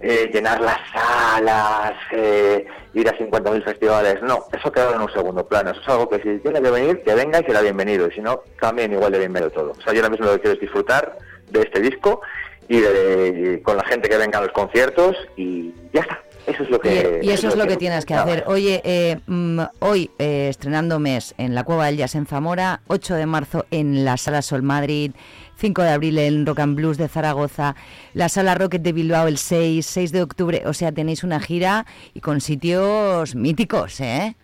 eh, 0.00 0.30
llenar 0.32 0.62
las 0.62 0.78
salas, 0.94 1.92
eh, 2.12 2.66
ir 2.94 3.06
a 3.06 3.18
50.000 3.18 3.62
festivales. 3.64 4.22
No, 4.22 4.46
eso 4.50 4.72
queda 4.72 4.94
en 4.94 5.02
un 5.02 5.12
segundo 5.12 5.46
plano. 5.46 5.72
Eso 5.72 5.80
es 5.82 5.88
algo 5.88 6.08
que 6.08 6.22
si 6.22 6.38
tiene 6.38 6.62
que 6.62 6.70
venir, 6.70 7.02
que 7.02 7.14
venga 7.14 7.40
y 7.40 7.44
será 7.44 7.60
bienvenido. 7.60 8.08
Y 8.08 8.12
si 8.12 8.22
no, 8.22 8.40
también 8.58 8.94
igual 8.94 9.12
de 9.12 9.18
bienvenido 9.18 9.50
todo. 9.50 9.72
O 9.72 9.82
sea, 9.82 9.92
yo 9.92 9.98
ahora 10.00 10.08
mismo 10.08 10.24
lo 10.24 10.32
que 10.32 10.40
quiero 10.40 10.54
es 10.54 10.60
disfrutar 10.60 11.18
de 11.50 11.60
este 11.62 11.80
disco 11.80 12.20
y, 12.68 12.78
de- 12.80 13.54
y 13.58 13.62
con 13.62 13.76
la 13.76 13.84
gente 13.84 14.08
que 14.08 14.16
venga 14.16 14.38
a 14.38 14.42
los 14.42 14.52
conciertos 14.52 15.16
y 15.36 15.72
ya 15.92 16.00
está. 16.02 16.20
Eso 16.46 16.62
es 16.62 16.70
lo 16.70 16.80
que... 16.80 17.20
Y 17.22 17.30
eso 17.30 17.48
es 17.48 17.56
lo 17.56 17.66
que 17.66 17.76
tienes 17.76 18.06
que 18.06 18.14
hacer. 18.14 18.44
Oye, 18.46 18.80
eh, 18.82 19.18
mm, 19.26 19.60
hoy 19.80 20.10
eh, 20.18 20.48
estrenando 20.48 20.98
mes 20.98 21.34
en 21.36 21.54
la 21.54 21.64
Cueva 21.64 21.86
del 21.86 21.98
Jazz 21.98 22.14
en 22.14 22.24
Zamora, 22.26 22.80
8 22.88 23.14
de 23.14 23.26
marzo 23.26 23.66
en 23.70 24.04
la 24.06 24.16
Sala 24.16 24.40
Sol 24.40 24.62
Madrid, 24.62 25.12
5 25.56 25.82
de 25.82 25.90
abril 25.90 26.18
en 26.18 26.46
Rock 26.46 26.60
and 26.60 26.76
Blues 26.76 26.96
de 26.96 27.08
Zaragoza, 27.08 27.76
la 28.14 28.30
Sala 28.30 28.54
Rocket 28.54 28.80
de 28.80 28.92
Bilbao 28.92 29.28
el 29.28 29.36
6, 29.36 29.84
6 29.84 30.12
de 30.12 30.22
octubre, 30.22 30.62
o 30.64 30.72
sea, 30.72 30.90
tenéis 30.92 31.22
una 31.24 31.40
gira 31.40 31.84
y 32.14 32.20
con 32.20 32.40
sitios 32.40 33.34
míticos, 33.34 34.00
¿eh? 34.00 34.34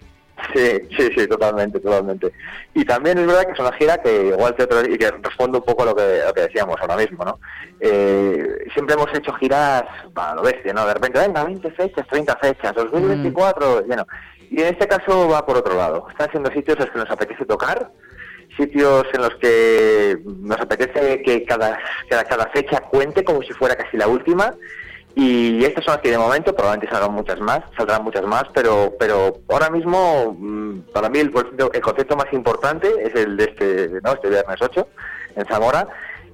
Sí, 0.54 0.80
sí, 0.96 1.08
sí, 1.16 1.26
totalmente, 1.26 1.80
totalmente. 1.80 2.30
Y 2.74 2.84
también 2.84 3.18
es 3.18 3.26
verdad 3.26 3.46
que 3.46 3.52
es 3.52 3.58
una 3.58 3.72
gira 3.72 3.98
que 3.98 4.26
igual 4.28 4.54
otro, 4.58 4.84
y 4.84 4.98
que 4.98 5.10
responde 5.10 5.58
un 5.58 5.64
poco 5.64 5.82
a 5.82 5.86
lo 5.86 5.96
que, 5.96 6.22
a 6.22 6.26
lo 6.26 6.34
que 6.34 6.42
decíamos 6.42 6.76
ahora 6.80 6.96
mismo, 6.96 7.24
¿no? 7.24 7.38
Eh, 7.80 8.66
siempre 8.74 8.94
hemos 8.94 9.12
hecho 9.14 9.32
giras, 9.34 9.84
a 10.14 10.34
lo 10.34 10.42
bestia, 10.42 10.74
¿no? 10.74 10.86
De 10.86 10.94
repente, 10.94 11.20
venga, 11.20 11.44
20 11.44 11.70
fechas, 11.70 12.06
30 12.08 12.36
fechas, 12.36 12.74
2024, 12.74 13.84
bueno. 13.86 14.06
Y 14.50 14.60
en 14.60 14.68
este 14.74 14.86
caso 14.86 15.28
va 15.28 15.44
por 15.44 15.56
otro 15.56 15.74
lado. 15.74 16.06
Están 16.10 16.30
siendo 16.30 16.50
sitios 16.52 16.76
en 16.78 16.84
los 16.84 16.90
que 16.90 16.98
nos 16.98 17.10
apetece 17.10 17.44
tocar, 17.46 17.90
sitios 18.56 19.06
en 19.14 19.20
los 19.22 19.34
que 19.36 20.18
nos 20.24 20.60
apetece 20.60 21.22
que 21.22 21.44
cada, 21.44 21.78
cada, 22.08 22.24
cada 22.24 22.46
fecha 22.50 22.80
cuente 22.80 23.24
como 23.24 23.42
si 23.42 23.52
fuera 23.54 23.74
casi 23.74 23.96
la 23.96 24.06
última. 24.06 24.54
Y 25.18 25.64
estas 25.64 25.82
son 25.84 25.94
las 25.94 26.02
que 26.02 26.10
de 26.10 26.18
momento 26.18 26.54
probablemente 26.54 26.92
salgan 26.92 27.14
muchas 27.14 27.40
más, 27.40 27.60
saldrán 27.74 28.04
muchas 28.04 28.22
más, 28.26 28.44
pero 28.52 28.92
pero 29.00 29.38
ahora 29.48 29.70
mismo 29.70 30.36
mm, 30.38 30.92
para 30.92 31.08
mí 31.08 31.18
el, 31.20 31.32
concepto- 31.32 31.70
el 31.72 31.80
concepto 31.80 32.16
más 32.16 32.30
importante 32.32 32.86
es 33.02 33.14
el 33.14 33.34
de 33.38 33.44
este, 33.44 33.90
¿no? 34.02 34.12
este 34.12 34.28
viernes 34.28 34.58
8 34.60 34.86
en 35.36 35.46
Zamora, 35.46 35.88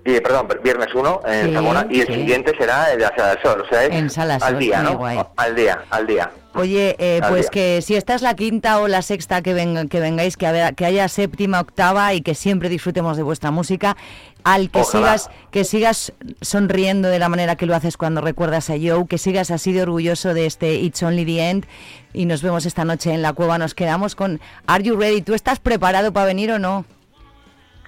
y 0.05 0.19
perdón, 0.19 0.49
viernes 0.65 0.89
1 0.93 1.21
en 1.27 1.47
Sí, 1.49 1.55
Zamora, 1.55 1.87
y 1.89 2.01
el 2.01 2.07
sí. 2.09 2.15
siguiente 2.15 2.53
será 2.59 2.91
el 2.91 2.99
de 2.99 3.05
la 3.05 3.15
Sala 3.17 3.29
del 3.37 3.43
Sol, 3.45 3.61
o 3.65 3.69
sea, 3.69 3.85
es 3.85 4.17
En 4.17 4.21
al 4.43 4.59
día, 4.59 4.83
¿no? 4.83 4.99
guay. 4.99 5.21
Al 5.37 5.55
día, 5.55 5.79
al 5.91 6.05
día. 6.09 6.31
Oye, 6.55 6.97
eh, 6.99 7.21
pues 7.29 7.49
que 7.49 7.81
si 7.81 7.95
esta 7.95 8.15
es 8.15 8.21
la 8.21 8.35
quinta 8.35 8.79
o 8.81 8.87
la 8.89 9.01
sexta 9.01 9.41
que, 9.41 9.55
venga- 9.55 9.87
que 9.87 10.01
vengáis, 10.01 10.37
que, 10.37 10.47
haber- 10.47 10.75
que 10.75 10.85
haya 10.85 11.09
séptima, 11.09 11.61
octava 11.61 12.13
y 12.13 12.21
que 12.21 12.35
siempre 12.35 12.69
disfrutemos 12.69 13.17
de 13.17 13.23
vuestra 13.23 13.51
música, 13.51 13.97
al 14.45 14.71
que 14.71 14.81
Ojalá. 14.81 15.19
sigas, 15.19 15.31
que 15.51 15.65
sigas 15.65 16.13
sonriendo 16.43 17.09
de 17.09 17.19
la 17.19 17.29
manera 17.31 17.57
que 17.57 17.65
lo 17.65 17.75
haces 17.75 17.97
cuando 17.97 18.21
recuerdas 18.21 18.69
a 18.71 18.75
Joe, 18.75 19.07
que 19.09 19.17
sigas 19.17 19.51
así 19.51 19.73
de 19.73 19.83
orgulloso 19.83 20.35
de 20.35 20.45
este 20.47 20.75
It's 20.75 21.03
Only 21.03 21.25
the 21.25 21.49
End 21.51 21.65
y 22.13 22.27
nos 22.27 22.43
vemos 22.43 22.67
esta 22.67 22.85
noche 22.85 23.13
en 23.15 23.23
la 23.23 23.33
cueva. 23.33 23.57
Nos 23.57 23.75
quedamos 23.75 24.15
con 24.15 24.41
Are 24.67 24.85
You 24.85 24.97
Ready? 24.97 25.23
¿Tú 25.23 25.33
estás 25.35 25.59
preparado 25.59 26.13
para 26.13 26.27
venir 26.27 26.51
o 26.53 26.59
no? 26.59 26.85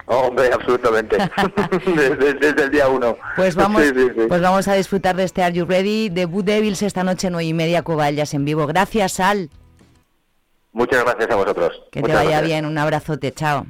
Hombre, 0.07 0.51
absolutamente. 0.53 1.17
desde, 1.95 2.33
desde 2.35 2.63
el 2.63 2.69
día 2.71 2.87
1. 2.87 3.17
Pues 3.35 3.55
vamos, 3.55 3.81
Sí, 3.81 3.89
sí, 3.95 4.07
sí. 4.15 4.21
pues 4.27 4.41
vamos 4.41 4.67
a 4.67 4.73
disfrutar 4.75 5.15
de 5.15 5.23
este 5.23 5.41
Are 5.43 5.53
You 5.53 5.65
Ready 5.65 6.09
de 6.09 6.25
Boo 6.25 6.43
Devils 6.43 6.81
esta 6.83 7.03
noche 7.03 7.29
nueve 7.29 7.45
y 7.45 7.53
media 7.53 7.83
Jazz 8.13 8.33
en 8.33 8.45
vivo. 8.45 8.67
Gracias, 8.67 9.19
Al. 9.19 9.49
Muchas 10.73 11.03
gracias 11.03 11.29
a 11.31 11.35
vosotros. 11.35 11.71
Que 11.91 12.01
te 12.01 12.07
vaya 12.13 12.23
gracias. 12.29 12.43
bien. 12.47 12.65
Un 12.65 12.77
abrazote. 12.77 13.31
Chao. 13.33 13.65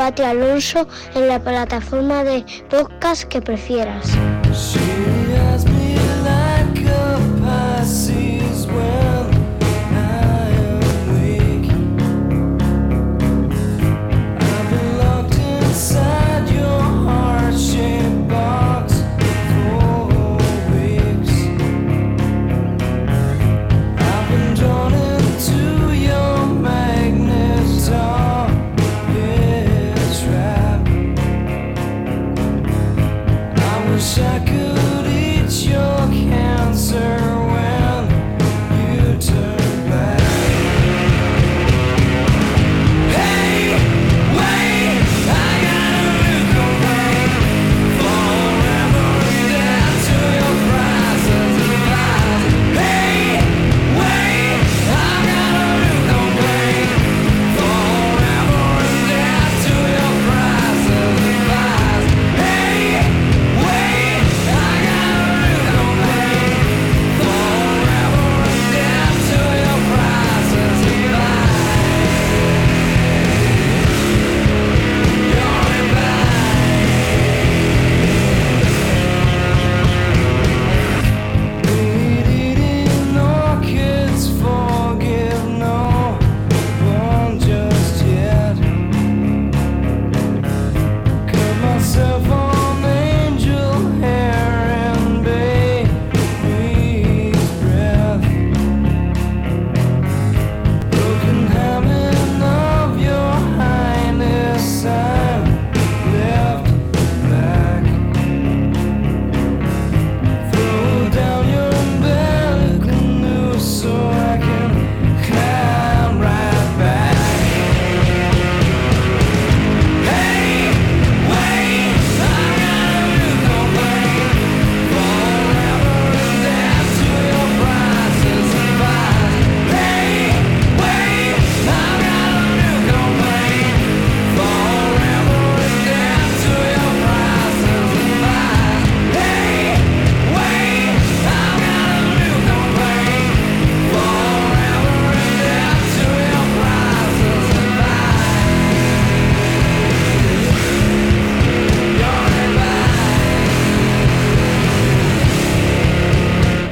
Mañana 0.00 0.14
con 0.14 0.14
Pati 0.14 0.22
Alonso 0.22 0.88
en 1.14 1.28
la 1.28 1.38
plataforma 1.38 2.24
de 2.24 2.44
podcast 2.70 3.24
que 3.24 3.40
prefieras. 3.40 5.19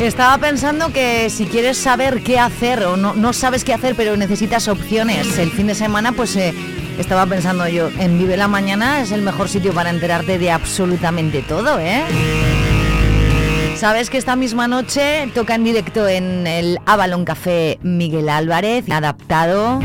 Estaba 0.09 0.39
pensando 0.39 0.91
que 0.91 1.29
si 1.29 1.45
quieres 1.45 1.77
saber 1.77 2.23
qué 2.23 2.39
hacer 2.39 2.83
o 2.85 2.97
no, 2.97 3.13
no 3.13 3.35
sabes 3.35 3.63
qué 3.63 3.75
hacer 3.75 3.95
pero 3.95 4.17
necesitas 4.17 4.67
opciones 4.67 5.39
el 5.39 5.51
fin 5.51 5.67
de 5.67 5.75
semana, 5.75 6.13
pues 6.13 6.35
eh, 6.35 6.55
estaba 6.99 7.27
pensando 7.27 7.69
yo, 7.69 7.91
en 7.99 8.19
Vive 8.19 8.39
la 8.39 8.49
Mañana 8.49 9.03
es 9.03 9.13
el 9.13 9.21
mejor 9.21 9.51
sitio 9.51 9.75
para 9.75 9.91
enterarte 9.91 10.39
de 10.39 10.51
absolutamente 10.51 11.43
todo, 11.43 11.79
¿eh? 11.79 12.05
Sabes 13.77 14.09
que 14.09 14.17
esta 14.17 14.35
misma 14.35 14.67
noche 14.67 15.31
toca 15.35 15.55
en 15.55 15.65
directo 15.65 16.09
en 16.09 16.47
el 16.47 16.79
Avalon 16.87 17.27
Café 17.27 17.79
Miguel 17.83 18.31
Álvarez, 18.31 18.91
adaptado. 18.91 19.79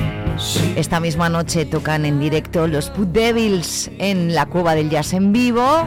Esta 0.78 1.02
misma 1.02 1.28
noche 1.28 1.66
tocan 1.66 2.06
en 2.06 2.22
directo 2.22 2.68
los 2.68 2.90
Put 2.92 3.10
Devils 3.10 3.92
en 4.00 4.34
la 4.34 4.46
Cueva 4.46 4.74
del 4.74 4.90
Jazz 4.90 5.12
en 5.12 5.34
vivo. 5.34 5.86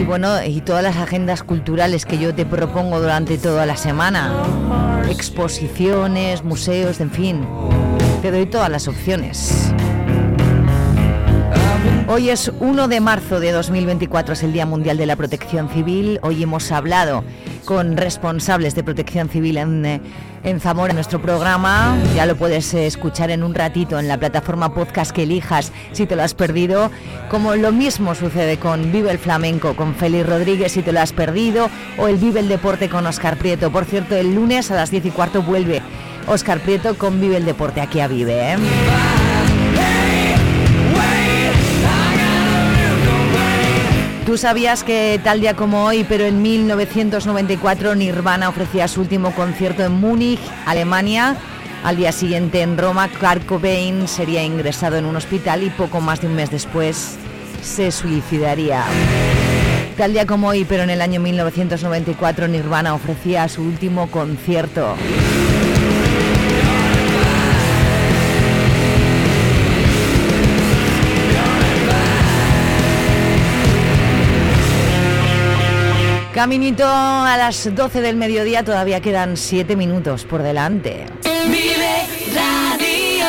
Y 0.00 0.02
bueno, 0.02 0.42
y 0.42 0.62
todas 0.62 0.82
las 0.82 0.96
agendas 0.96 1.42
culturales 1.42 2.06
que 2.06 2.16
yo 2.16 2.34
te 2.34 2.46
propongo 2.46 3.00
durante 3.00 3.36
toda 3.36 3.66
la 3.66 3.76
semana. 3.76 4.32
Exposiciones, 5.10 6.42
museos, 6.42 7.00
en 7.00 7.10
fin. 7.10 7.46
Te 8.22 8.30
doy 8.30 8.46
todas 8.46 8.70
las 8.70 8.88
opciones. 8.88 9.70
Hoy 12.08 12.30
es 12.30 12.50
1 12.60 12.88
de 12.88 13.00
marzo 13.00 13.40
de 13.40 13.52
2024, 13.52 14.32
es 14.32 14.42
el 14.42 14.54
Día 14.54 14.64
Mundial 14.64 14.96
de 14.96 15.04
la 15.04 15.16
Protección 15.16 15.68
Civil. 15.68 16.18
Hoy 16.22 16.42
hemos 16.42 16.72
hablado 16.72 17.22
con 17.70 17.96
responsables 17.96 18.74
de 18.74 18.82
protección 18.82 19.28
civil 19.28 19.56
en, 19.56 19.86
eh, 19.86 20.00
en 20.42 20.58
Zamora, 20.58 20.92
nuestro 20.92 21.22
programa. 21.22 21.96
Ya 22.16 22.26
lo 22.26 22.34
puedes 22.34 22.74
eh, 22.74 22.84
escuchar 22.84 23.30
en 23.30 23.44
un 23.44 23.54
ratito 23.54 24.00
en 24.00 24.08
la 24.08 24.18
plataforma 24.18 24.74
podcast 24.74 25.12
que 25.12 25.22
elijas 25.22 25.70
si 25.92 26.04
te 26.04 26.16
lo 26.16 26.24
has 26.24 26.34
perdido. 26.34 26.90
Como 27.30 27.54
lo 27.54 27.70
mismo 27.70 28.16
sucede 28.16 28.58
con 28.58 28.90
Vive 28.90 29.12
el 29.12 29.20
Flamenco, 29.20 29.76
con 29.76 29.94
Félix 29.94 30.28
Rodríguez 30.28 30.72
si 30.72 30.82
te 30.82 30.90
lo 30.90 30.98
has 30.98 31.12
perdido, 31.12 31.70
o 31.96 32.08
el 32.08 32.16
Vive 32.16 32.40
el 32.40 32.48
Deporte 32.48 32.88
con 32.88 33.06
Oscar 33.06 33.36
Prieto. 33.36 33.70
Por 33.70 33.84
cierto, 33.84 34.16
el 34.16 34.34
lunes 34.34 34.72
a 34.72 34.74
las 34.74 34.90
10 34.90 35.06
y 35.06 35.10
cuarto 35.12 35.40
vuelve 35.40 35.80
Oscar 36.26 36.58
Prieto 36.58 36.98
con 36.98 37.20
Vive 37.20 37.36
el 37.36 37.44
Deporte 37.44 37.80
aquí 37.80 38.00
a 38.00 38.08
Vive. 38.08 38.54
¿eh? 38.54 38.56
Tú 44.26 44.36
sabías 44.36 44.84
que 44.84 45.18
tal 45.24 45.40
día 45.40 45.54
como 45.54 45.84
hoy, 45.84 46.04
pero 46.08 46.24
en 46.24 46.42
1994, 46.42 47.94
Nirvana 47.94 48.48
ofrecía 48.48 48.86
su 48.86 49.00
último 49.00 49.34
concierto 49.34 49.84
en 49.84 49.92
Múnich, 49.92 50.40
Alemania. 50.66 51.36
Al 51.82 51.96
día 51.96 52.12
siguiente 52.12 52.60
en 52.60 52.76
Roma, 52.76 53.08
Kurt 53.08 53.46
Cobain 53.46 54.06
sería 54.06 54.44
ingresado 54.44 54.96
en 54.96 55.06
un 55.06 55.16
hospital 55.16 55.62
y 55.62 55.70
poco 55.70 56.00
más 56.00 56.20
de 56.20 56.26
un 56.26 56.34
mes 56.34 56.50
después 56.50 57.16
se 57.62 57.90
suicidaría. 57.90 58.84
Tal 59.96 60.12
día 60.12 60.26
como 60.26 60.48
hoy, 60.48 60.64
pero 60.64 60.82
en 60.82 60.90
el 60.90 61.00
año 61.00 61.20
1994, 61.20 62.46
Nirvana 62.48 62.94
ofrecía 62.94 63.48
su 63.48 63.62
último 63.62 64.10
concierto. 64.10 64.94
Caminito 76.34 76.86
a 76.86 77.36
las 77.36 77.74
12 77.74 78.00
del 78.02 78.14
mediodía, 78.14 78.64
todavía 78.64 79.00
quedan 79.00 79.36
7 79.36 79.74
minutos 79.74 80.24
por 80.24 80.44
delante. 80.44 81.06
Vive 81.24 82.06
Radio. 82.32 83.26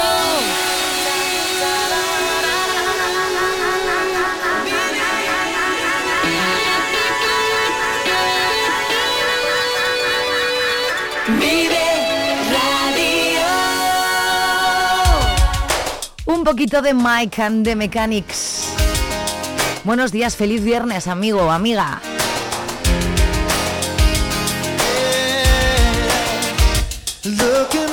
Vive 11.40 11.80
Radio. 12.54 13.48
Un 16.26 16.44
poquito 16.44 16.84
de 16.84 16.94
Mike 16.94 17.42
and 17.42 17.66
the 17.66 17.76
Mechanics. 17.76 18.68
Buenos 19.84 20.12
días, 20.12 20.36
feliz 20.36 20.64
viernes, 20.64 21.08
amigo 21.08 21.42
o 21.42 21.50
amiga. 21.50 22.00
Looking 27.24 27.91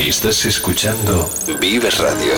Estás 0.00 0.46
escuchando 0.46 1.28
Vive 1.60 1.90
Radio. 1.90 2.32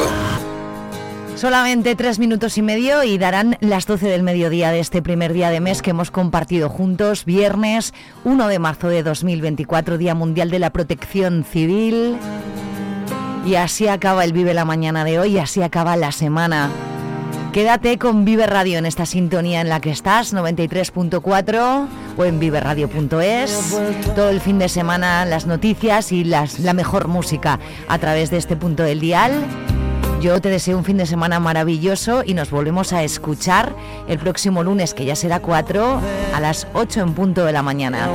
Solamente 1.36 1.94
tres 1.94 2.18
minutos 2.18 2.58
y 2.58 2.62
medio 2.62 3.04
y 3.04 3.18
darán 3.18 3.56
las 3.60 3.86
12 3.86 4.08
del 4.08 4.24
mediodía 4.24 4.72
de 4.72 4.80
este 4.80 5.00
primer 5.00 5.32
día 5.32 5.48
de 5.48 5.60
mes 5.60 5.80
que 5.80 5.90
hemos 5.90 6.10
compartido 6.10 6.68
juntos, 6.68 7.24
viernes 7.24 7.94
1 8.24 8.48
de 8.48 8.58
marzo 8.58 8.88
de 8.88 9.04
2024, 9.04 9.96
Día 9.96 10.16
Mundial 10.16 10.50
de 10.50 10.58
la 10.58 10.70
Protección 10.70 11.44
Civil. 11.44 12.16
Y 13.46 13.54
así 13.54 13.86
acaba 13.86 14.24
el 14.24 14.32
Vive 14.32 14.54
la 14.54 14.64
Mañana 14.64 15.04
de 15.04 15.20
hoy 15.20 15.36
y 15.36 15.38
así 15.38 15.62
acaba 15.62 15.94
la 15.94 16.10
semana. 16.10 16.68
Quédate 17.52 17.98
con 17.98 18.24
Vive 18.24 18.46
Radio 18.46 18.78
en 18.78 18.86
esta 18.86 19.04
sintonía 19.04 19.60
en 19.60 19.68
la 19.68 19.78
que 19.78 19.90
estás, 19.90 20.32
93.4 20.32 21.86
o 22.16 22.24
en 22.24 22.40
viveradio.es. 22.40 23.78
Todo 24.16 24.30
el 24.30 24.40
fin 24.40 24.58
de 24.58 24.70
semana 24.70 25.26
las 25.26 25.46
noticias 25.46 26.12
y 26.12 26.24
las, 26.24 26.60
la 26.60 26.72
mejor 26.72 27.08
música 27.08 27.60
a 27.88 27.98
través 27.98 28.30
de 28.30 28.38
este 28.38 28.56
punto 28.56 28.84
del 28.84 29.00
dial. 29.00 29.32
Yo 30.22 30.40
te 30.40 30.48
deseo 30.48 30.78
un 30.78 30.84
fin 30.84 30.96
de 30.96 31.04
semana 31.04 31.40
maravilloso 31.40 32.22
y 32.24 32.32
nos 32.32 32.50
volvemos 32.50 32.94
a 32.94 33.02
escuchar 33.02 33.76
el 34.08 34.18
próximo 34.18 34.62
lunes, 34.62 34.94
que 34.94 35.04
ya 35.04 35.14
será 35.14 35.40
4, 35.40 36.00
a 36.32 36.40
las 36.40 36.66
8 36.72 37.00
en 37.02 37.12
punto 37.12 37.44
de 37.44 37.52
la 37.52 37.62
mañana. 37.62 38.08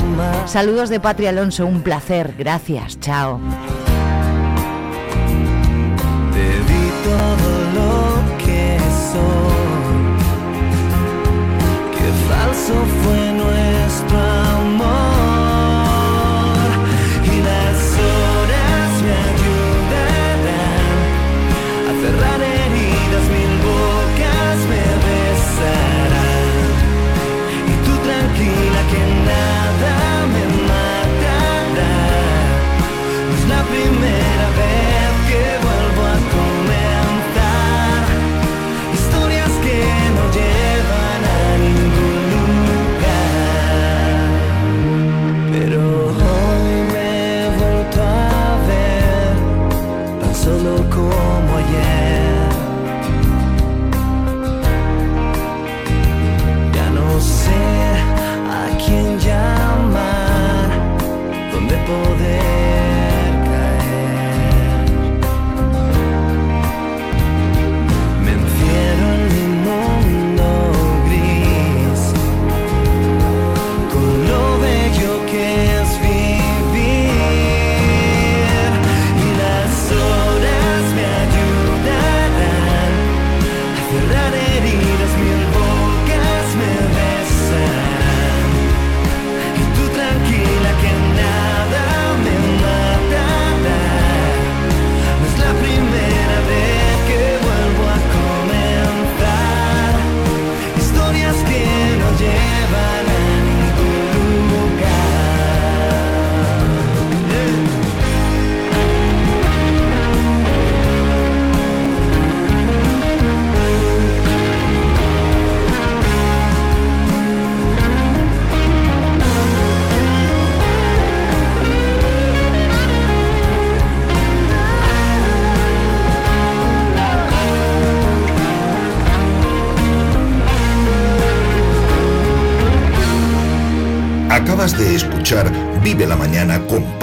Saludos 0.47 0.89
de 0.89 0.99
Patria 0.99 1.29
Alonso, 1.29 1.67
un 1.67 1.83
placer. 1.83 2.33
Gracias, 2.39 2.99
chao. 3.01 3.39
Falso 12.67 12.85
fue 13.03 13.31
nuestro 13.33 14.17
amor. 14.19 14.66